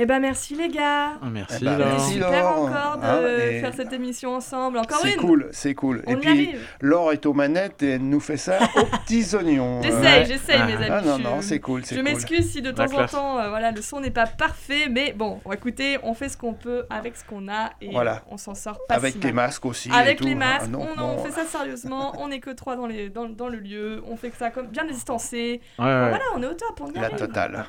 Eh 0.00 0.06
ben 0.06 0.20
merci 0.20 0.54
les 0.54 0.68
gars. 0.68 1.14
Ah, 1.20 1.28
merci, 1.28 1.56
Eh 1.60 1.64
ben, 1.64 1.76
Laure. 1.76 1.88
merci, 1.88 2.12
Super 2.12 2.30
Laure. 2.30 2.58
encore 2.66 2.98
de 2.98 3.04
Hein, 3.04 3.20
et 3.50 3.60
faire 3.60 3.74
cette 3.74 3.92
émission 3.92 4.36
ensemble. 4.36 4.78
Encore 4.78 4.98
C'est 5.02 5.14
une. 5.14 5.20
cool, 5.20 5.48
c'est 5.50 5.74
cool. 5.74 6.04
On 6.06 6.12
et 6.12 6.14
y 6.14 6.16
puis, 6.20 6.28
arrive. 6.30 6.68
Laure 6.80 7.12
est 7.12 7.26
aux 7.26 7.32
manettes 7.32 7.82
et 7.82 7.90
elle 7.94 8.08
nous 8.08 8.20
fait 8.20 8.36
ça 8.36 8.58
aux 8.76 8.84
petits 9.04 9.34
oignons. 9.34 9.82
J'essaye, 9.82 10.00
Ouais. 10.20 10.24
j'essaye 10.24 10.62
mes 10.62 10.74
amis. 10.76 10.86
Ah 10.88 11.00
non, 11.00 11.18
non, 11.18 11.40
c'est 11.40 11.58
cool, 11.58 11.84
c'est 11.84 11.96
Je 11.96 12.00
cool. 12.00 12.10
m'excuse 12.12 12.48
si 12.48 12.62
de 12.62 12.68
La 12.68 12.86
temps 12.86 12.96
en 12.96 13.06
temps, 13.06 13.38
euh, 13.40 13.48
voilà, 13.48 13.72
le 13.72 13.82
son 13.82 13.98
n'est 14.00 14.12
pas 14.12 14.26
parfait, 14.26 14.88
mais 14.88 15.12
bon, 15.14 15.40
écoutez, 15.52 15.98
on 16.04 16.14
fait 16.14 16.28
ce 16.28 16.36
qu'on 16.36 16.54
peut 16.54 16.84
avec 16.90 17.16
ce 17.16 17.24
qu'on 17.24 17.48
a 17.48 17.70
et 17.80 17.90
Voilà. 17.90 18.22
on 18.30 18.36
s'en 18.36 18.54
sort 18.54 18.78
pas 18.86 18.94
Avec 18.94 19.14
si 19.14 19.18
les 19.18 19.32
mal. 19.32 19.46
masques 19.46 19.66
aussi. 19.66 19.88
et 19.88 19.92
Avec 19.92 20.18
tout. 20.18 20.26
les 20.26 20.36
masques, 20.36 20.62
Ah 20.66 20.68
non, 20.68 20.86
on, 20.92 20.96
bon, 20.96 21.06
on 21.18 21.24
fait 21.24 21.32
ça 21.32 21.44
sérieusement, 21.44 22.14
on 22.20 22.28
n'est 22.28 22.38
que 22.38 22.50
trois 22.50 22.76
dans, 22.76 22.86
les, 22.86 23.08
dans, 23.08 23.28
dans 23.28 23.48
le 23.48 23.58
lieu, 23.58 24.00
on 24.08 24.16
fait 24.16 24.30
que 24.30 24.36
ça 24.36 24.50
comme 24.50 24.68
bien 24.68 24.84
distancé. 24.84 25.60
Ouais, 25.76 25.84
ouais. 25.86 26.08
Voilà, 26.10 26.24
on 26.36 26.42
est 26.44 26.46
au 26.46 26.54
top, 26.54 26.80
on 26.82 26.88
y 26.92 26.94
La 26.94 27.06
arrive. 27.06 27.16
totale. 27.18 27.64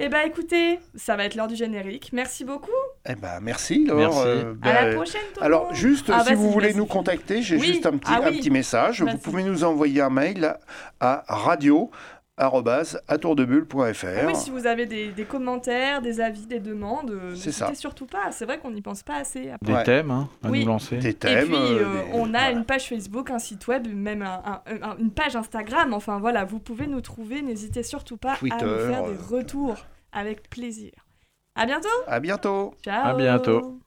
Eh 0.00 0.08
ben 0.08 0.22
écoutez, 0.26 0.80
ça 0.96 1.14
va 1.14 1.24
être 1.24 1.36
l'heure 1.36 1.46
du 1.46 1.54
générique. 1.54 2.10
Merci 2.12 2.44
beaucoup. 2.44 2.72
Eh 3.08 3.14
ben, 3.14 3.38
merci, 3.40 3.84
Laure. 3.84 3.98
Merci. 3.98 4.22
Euh, 4.26 4.54
À 4.62 4.72
la 4.72 4.82
ben, 4.86 4.94
prochaine. 4.96 5.20
Alors, 5.40 5.72
juste, 5.72 6.10
Ah, 6.12 6.24
si 6.26 6.34
vous 6.34 6.50
voulez 6.50 6.74
nous 6.74 6.86
contacter, 6.86 7.42
j'ai 7.42 7.56
Oui. 7.58 7.66
juste 7.66 7.86
un 7.86 7.92
petit, 7.98 8.10
Ah 8.12 8.22
un 8.24 8.30
oui. 8.30 8.38
petit 8.38 8.50
message. 8.50 9.02
Vous 9.02 9.18
pouvez 9.18 9.44
nous 9.44 9.62
envoyer 9.62 10.00
un 10.00 10.10
mail 10.10 10.56
à 10.98 11.22
radio 11.28 11.92
atourdebulle.fr. 12.36 14.06
Ah 14.22 14.26
oui, 14.26 14.34
si 14.34 14.50
vous 14.50 14.66
avez 14.66 14.86
des, 14.86 15.08
des 15.12 15.24
commentaires, 15.24 16.02
des 16.02 16.20
avis, 16.20 16.46
des 16.46 16.60
demandes, 16.60 17.10
euh, 17.10 17.30
n'hésitez 17.30 17.74
surtout 17.74 18.06
pas. 18.06 18.32
C'est 18.32 18.44
vrai 18.44 18.58
qu'on 18.58 18.70
n'y 18.70 18.82
pense 18.82 19.02
pas 19.02 19.16
assez. 19.16 19.50
après. 19.50 19.66
Des 19.66 19.72
Ouais. 19.72 19.84
thèmes 19.84 20.10
hein, 20.10 20.28
à 20.42 20.50
Oui. 20.50 20.60
nous 20.60 20.66
lancer. 20.66 20.98
Des 20.98 21.10
Et 21.10 21.14
thèmes. 21.14 21.46
puis, 21.46 21.54
euh, 21.54 21.84
euh, 21.86 22.02
des- 22.04 22.10
on 22.14 22.24
a 22.34 22.38
voilà. 22.38 22.50
une 22.50 22.64
page 22.64 22.88
Facebook, 22.88 23.30
un 23.30 23.38
site 23.38 23.66
web, 23.68 23.86
même 23.92 24.22
un- 24.22 24.42
un- 24.44 24.82
un- 24.82 24.96
une 24.98 25.10
page 25.10 25.36
Instagram. 25.36 25.92
Enfin 25.94 26.18
voilà, 26.18 26.44
vous 26.44 26.58
pouvez 26.58 26.86
nous 26.86 27.00
trouver. 27.00 27.42
N'hésitez 27.42 27.82
surtout 27.82 28.16
pas 28.16 28.32
à 28.32 28.38
nous 28.42 28.78
faire 28.78 29.04
des 29.04 29.16
retours 29.36 29.76
avec 30.12 30.48
plaisir. 30.50 30.92
À 31.56 31.66
bientôt. 31.66 31.88
À 32.08 32.18
bientôt. 32.20 32.74
Ciao. 32.82 33.06
À 33.10 33.14
bientôt. 33.14 33.78